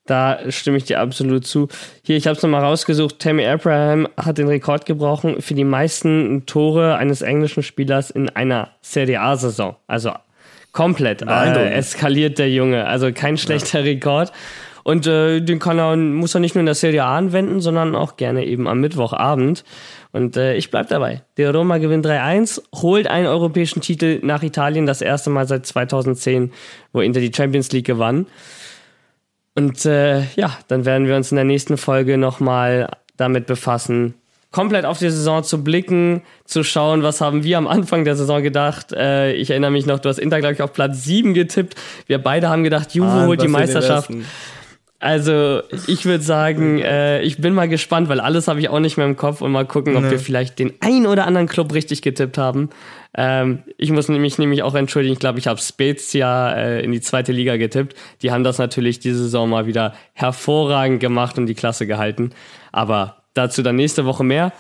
Da 0.06 0.40
stimme 0.50 0.78
ich 0.78 0.84
dir 0.84 1.00
absolut 1.00 1.48
zu. 1.48 1.68
Hier, 2.04 2.16
ich 2.16 2.28
habe 2.28 2.38
es 2.38 2.44
nochmal 2.44 2.64
rausgesucht. 2.64 3.20
Tammy 3.20 3.46
Abraham 3.46 4.08
hat 4.18 4.38
den 4.38 4.48
Rekord 4.48 4.86
gebrochen 4.86 5.42
für 5.42 5.56
die 5.56 5.64
meisten 5.64 6.46
Tore 6.46 6.96
eines 6.96 7.24
englischen 7.24 7.64
Spielers 7.64 8.12
in 8.12 8.30
einer 8.30 8.70
Serie 8.82 9.22
A-Saison. 9.22 9.76
Also 9.88 10.12
komplett 10.72 11.24
äh, 11.24 11.72
eskaliert 11.72 12.38
der 12.38 12.52
Junge. 12.52 12.86
Also 12.86 13.12
kein 13.12 13.38
schlechter 13.38 13.80
ja. 13.80 13.86
Rekord. 13.86 14.32
Und 14.84 15.08
äh, 15.08 15.42
den 15.42 15.58
kann 15.58 15.80
er, 15.80 15.96
muss 15.96 16.36
er 16.36 16.42
nicht 16.42 16.54
nur 16.54 16.60
in 16.60 16.68
der 16.68 16.76
Serie 16.76 17.04
A 17.04 17.18
anwenden, 17.18 17.60
sondern 17.60 17.96
auch 17.96 18.18
gerne 18.18 18.46
eben 18.46 18.68
am 18.68 18.82
Mittwochabend. 18.82 19.64
Und 20.12 20.38
äh, 20.38 20.56
ich 20.56 20.70
bleib 20.70 20.90
dabei. 20.90 21.24
Der 21.38 21.52
Roma 21.56 21.80
gewinnt 21.80 22.06
3-1, 22.06 22.62
holt 22.76 23.08
einen 23.08 23.26
europäischen 23.26 23.82
Titel 23.82 24.20
nach 24.22 24.44
Italien, 24.44 24.86
das 24.86 25.02
erste 25.02 25.32
Mal 25.32 25.48
seit 25.48 25.66
2010, 25.66 26.52
wo 26.94 27.02
Inter 27.02 27.20
die 27.20 27.32
Champions 27.36 27.72
League 27.72 27.88
gewann. 27.88 28.28
Und 29.56 29.86
äh, 29.86 30.24
ja, 30.36 30.58
dann 30.68 30.86
werden 30.86 31.08
wir 31.08 31.16
uns 31.16 31.32
in 31.32 31.38
der 31.38 31.46
nächsten 31.46 31.78
Folge 31.78 32.18
nochmal 32.18 32.90
damit 33.18 33.48
befassen, 33.48 34.16
komplett 34.52 34.86
auf 34.86 35.00
die 35.00 35.10
Saison 35.10 35.44
zu 35.44 35.64
blicken, 35.64 36.22
zu 36.46 36.64
schauen, 36.64 37.04
was 37.04 37.20
haben 37.20 37.44
wir 37.44 37.58
am 37.58 37.68
Anfang 37.68 38.06
der 38.06 38.16
Saison 38.16 38.42
gedacht. 38.42 38.94
Äh, 38.94 39.34
ich 39.34 39.50
erinnere 39.50 39.72
mich 39.72 39.86
noch, 39.86 40.00
du 40.00 40.10
hast 40.10 40.18
Inter, 40.18 40.40
glaube 40.40 40.54
ich, 40.54 40.62
auf 40.62 40.72
Platz 40.74 41.04
7 41.04 41.34
getippt. 41.34 41.76
Wir 42.08 42.20
beide 42.20 42.50
haben 42.50 42.64
gedacht, 42.64 42.94
Juve 42.94 43.10
ah, 43.10 43.26
holt 43.26 43.42
die 43.42 43.48
Meisterschaft. 43.48 44.12
Also 45.00 45.62
ich 45.88 46.06
würde 46.06 46.24
sagen, 46.24 46.80
äh, 46.80 47.22
ich 47.22 47.38
bin 47.38 47.54
mal 47.54 47.68
gespannt, 47.68 48.08
weil 48.08 48.22
alles 48.22 48.48
habe 48.48 48.60
ich 48.60 48.70
auch 48.70 48.80
nicht 48.80 48.96
mehr 48.96 49.06
im 49.06 49.18
Kopf 49.18 49.42
und 49.42 49.52
mal 49.52 49.66
gucken, 49.66 49.98
ob 49.98 50.04
nee. 50.04 50.12
wir 50.12 50.20
vielleicht 50.20 50.58
den 50.58 50.74
ein 50.80 51.06
oder 51.06 51.28
anderen 51.28 51.48
Club 51.48 51.74
richtig 51.74 52.02
getippt 52.02 52.38
haben. 52.38 52.70
Ähm, 53.18 53.64
ich 53.78 53.92
muss 53.92 54.08
mich 54.08 54.38
nämlich 54.38 54.64
auch 54.64 54.76
entschuldigen, 54.76 55.14
ich 55.14 55.20
glaube, 55.20 55.40
ich 55.40 55.48
habe 55.48 55.60
Spezia 55.60 56.54
äh, 56.54 56.84
in 56.84 56.92
die 56.92 57.02
zweite 57.02 57.32
Liga 57.32 57.56
getippt. 57.58 57.96
Die 58.22 58.32
haben 58.32 58.44
das 58.44 58.58
natürlich 58.58 59.00
diese 59.00 59.20
Saison 59.20 59.50
mal 59.50 59.68
wieder 59.68 59.94
hervorragend 60.14 61.00
gemacht 61.00 61.38
und 61.38 61.46
die 61.46 61.56
Klasse 61.56 61.88
gehalten. 61.88 62.32
Aber 62.72 63.24
dazu 63.34 63.62
dann 63.62 63.78
nächste 63.78 64.06
Woche 64.06 64.24
mehr. 64.24 64.52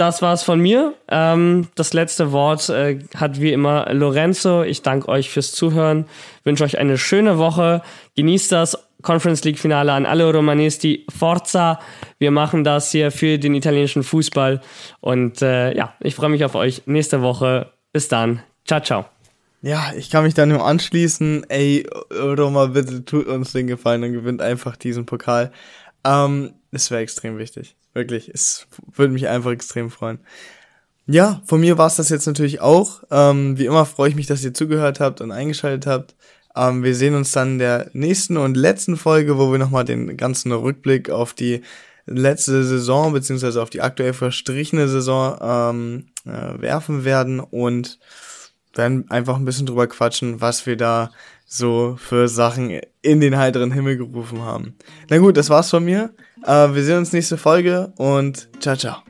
Das 0.00 0.22
war's 0.22 0.42
von 0.42 0.60
mir. 0.60 0.94
Ähm, 1.08 1.68
das 1.74 1.92
letzte 1.92 2.32
Wort 2.32 2.70
äh, 2.70 3.00
hat 3.16 3.38
wie 3.38 3.52
immer 3.52 3.92
Lorenzo. 3.92 4.62
Ich 4.62 4.80
danke 4.80 5.10
euch 5.10 5.28
fürs 5.28 5.52
Zuhören, 5.52 6.06
wünsche 6.42 6.64
euch 6.64 6.78
eine 6.78 6.96
schöne 6.96 7.36
Woche. 7.36 7.82
Genießt 8.16 8.50
das 8.50 8.78
Conference 9.02 9.44
League 9.44 9.58
Finale 9.58 9.92
an 9.92 10.06
alle 10.06 10.32
Romanisti. 10.32 11.04
Forza! 11.14 11.80
Wir 12.18 12.30
machen 12.30 12.64
das 12.64 12.90
hier 12.90 13.10
für 13.10 13.38
den 13.38 13.54
italienischen 13.54 14.02
Fußball. 14.02 14.62
Und 15.00 15.42
äh, 15.42 15.76
ja, 15.76 15.92
ich 16.00 16.14
freue 16.14 16.30
mich 16.30 16.46
auf 16.46 16.54
euch 16.54 16.80
nächste 16.86 17.20
Woche. 17.20 17.70
Bis 17.92 18.08
dann. 18.08 18.40
Ciao, 18.66 18.80
ciao. 18.80 19.04
Ja, 19.60 19.92
ich 19.94 20.08
kann 20.08 20.24
mich 20.24 20.32
da 20.32 20.46
nur 20.46 20.64
anschließen. 20.64 21.44
Ey, 21.50 21.86
Roma, 22.10 22.64
bitte 22.68 23.04
tut 23.04 23.26
uns 23.26 23.52
den 23.52 23.66
Gefallen 23.66 24.02
und 24.04 24.14
gewinnt 24.14 24.40
einfach 24.40 24.76
diesen 24.76 25.04
Pokal. 25.04 25.52
Ähm, 26.04 26.54
das 26.72 26.90
wäre 26.90 27.02
extrem 27.02 27.36
wichtig. 27.36 27.76
Wirklich. 27.92 28.28
Es 28.28 28.66
würde 28.94 29.12
mich 29.12 29.28
einfach 29.28 29.50
extrem 29.50 29.90
freuen. 29.90 30.20
Ja, 31.06 31.42
von 31.44 31.60
mir 31.60 31.76
war 31.76 31.88
es 31.88 31.96
das 31.96 32.08
jetzt 32.08 32.26
natürlich 32.26 32.60
auch. 32.60 33.02
Ähm, 33.10 33.58
wie 33.58 33.66
immer 33.66 33.84
freue 33.84 34.10
ich 34.10 34.14
mich, 34.14 34.26
dass 34.26 34.44
ihr 34.44 34.54
zugehört 34.54 35.00
habt 35.00 35.20
und 35.20 35.32
eingeschaltet 35.32 35.86
habt. 35.86 36.14
Ähm, 36.54 36.84
wir 36.84 36.94
sehen 36.94 37.14
uns 37.14 37.32
dann 37.32 37.52
in 37.52 37.58
der 37.58 37.90
nächsten 37.92 38.36
und 38.36 38.56
letzten 38.56 38.96
Folge, 38.96 39.38
wo 39.38 39.50
wir 39.50 39.58
nochmal 39.58 39.84
den 39.84 40.16
ganzen 40.16 40.52
Rückblick 40.52 41.10
auf 41.10 41.34
die 41.34 41.62
letzte 42.06 42.64
Saison 42.64 43.12
beziehungsweise 43.12 43.62
auf 43.62 43.70
die 43.70 43.82
aktuell 43.82 44.12
verstrichene 44.12 44.88
Saison 44.88 45.36
ähm, 45.40 46.06
äh, 46.26 46.60
werfen 46.60 47.04
werden 47.04 47.40
und 47.40 47.98
werden 48.74 49.10
einfach 49.10 49.36
ein 49.36 49.44
bisschen 49.44 49.66
drüber 49.66 49.86
quatschen, 49.86 50.40
was 50.40 50.66
wir 50.66 50.76
da 50.76 51.10
so 51.46 51.96
für 51.98 52.28
Sachen 52.28 52.80
in 53.02 53.20
den 53.20 53.36
heiteren 53.36 53.72
Himmel 53.72 53.96
gerufen 53.96 54.42
haben. 54.42 54.76
Na 55.08 55.18
gut, 55.18 55.36
das 55.36 55.50
war's 55.50 55.70
von 55.70 55.84
mir. 55.84 56.14
Äh, 56.44 56.74
wir 56.74 56.84
sehen 56.84 56.98
uns 56.98 57.12
nächste 57.12 57.36
Folge 57.36 57.92
und 57.96 58.48
ciao, 58.60 58.76
ciao. 58.76 59.02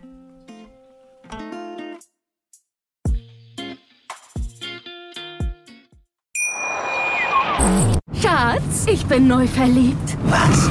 Schatz, 8.22 8.86
ich 8.86 9.04
bin 9.06 9.28
neu 9.28 9.46
verliebt. 9.46 10.16
Was? 10.24 10.70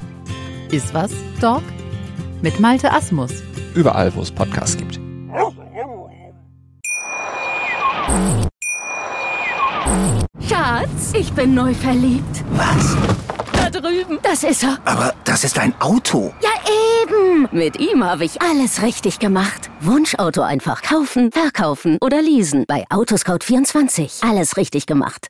Iswas 0.71 1.11
Dog 1.41 1.63
mit 2.41 2.59
Malte 2.59 2.91
Asmus. 2.91 3.31
Überall, 3.75 4.13
wo 4.15 4.21
es 4.21 4.31
Podcasts 4.31 4.77
gibt. 4.77 4.99
Schatz, 10.47 11.13
ich 11.13 11.31
bin 11.33 11.53
neu 11.53 11.73
verliebt. 11.73 12.43
Was? 12.51 12.95
Da 13.53 13.69
drüben. 13.69 14.19
Das 14.23 14.43
ist 14.43 14.63
er. 14.63 14.77
Aber 14.85 15.13
das 15.23 15.43
ist 15.43 15.59
ein 15.59 15.73
Auto. 15.79 16.33
Ja, 16.41 16.49
eben. 17.03 17.47
Mit 17.51 17.79
ihm 17.79 18.03
habe 18.03 18.25
ich 18.25 18.41
alles 18.41 18.81
richtig 18.81 19.19
gemacht. 19.19 19.69
Wunschauto 19.81 20.41
einfach 20.41 20.81
kaufen, 20.81 21.31
verkaufen 21.31 21.97
oder 22.01 22.21
leasen. 22.21 22.65
Bei 22.67 22.85
Autoscout24. 22.89 24.27
Alles 24.27 24.57
richtig 24.57 24.85
gemacht. 24.85 25.27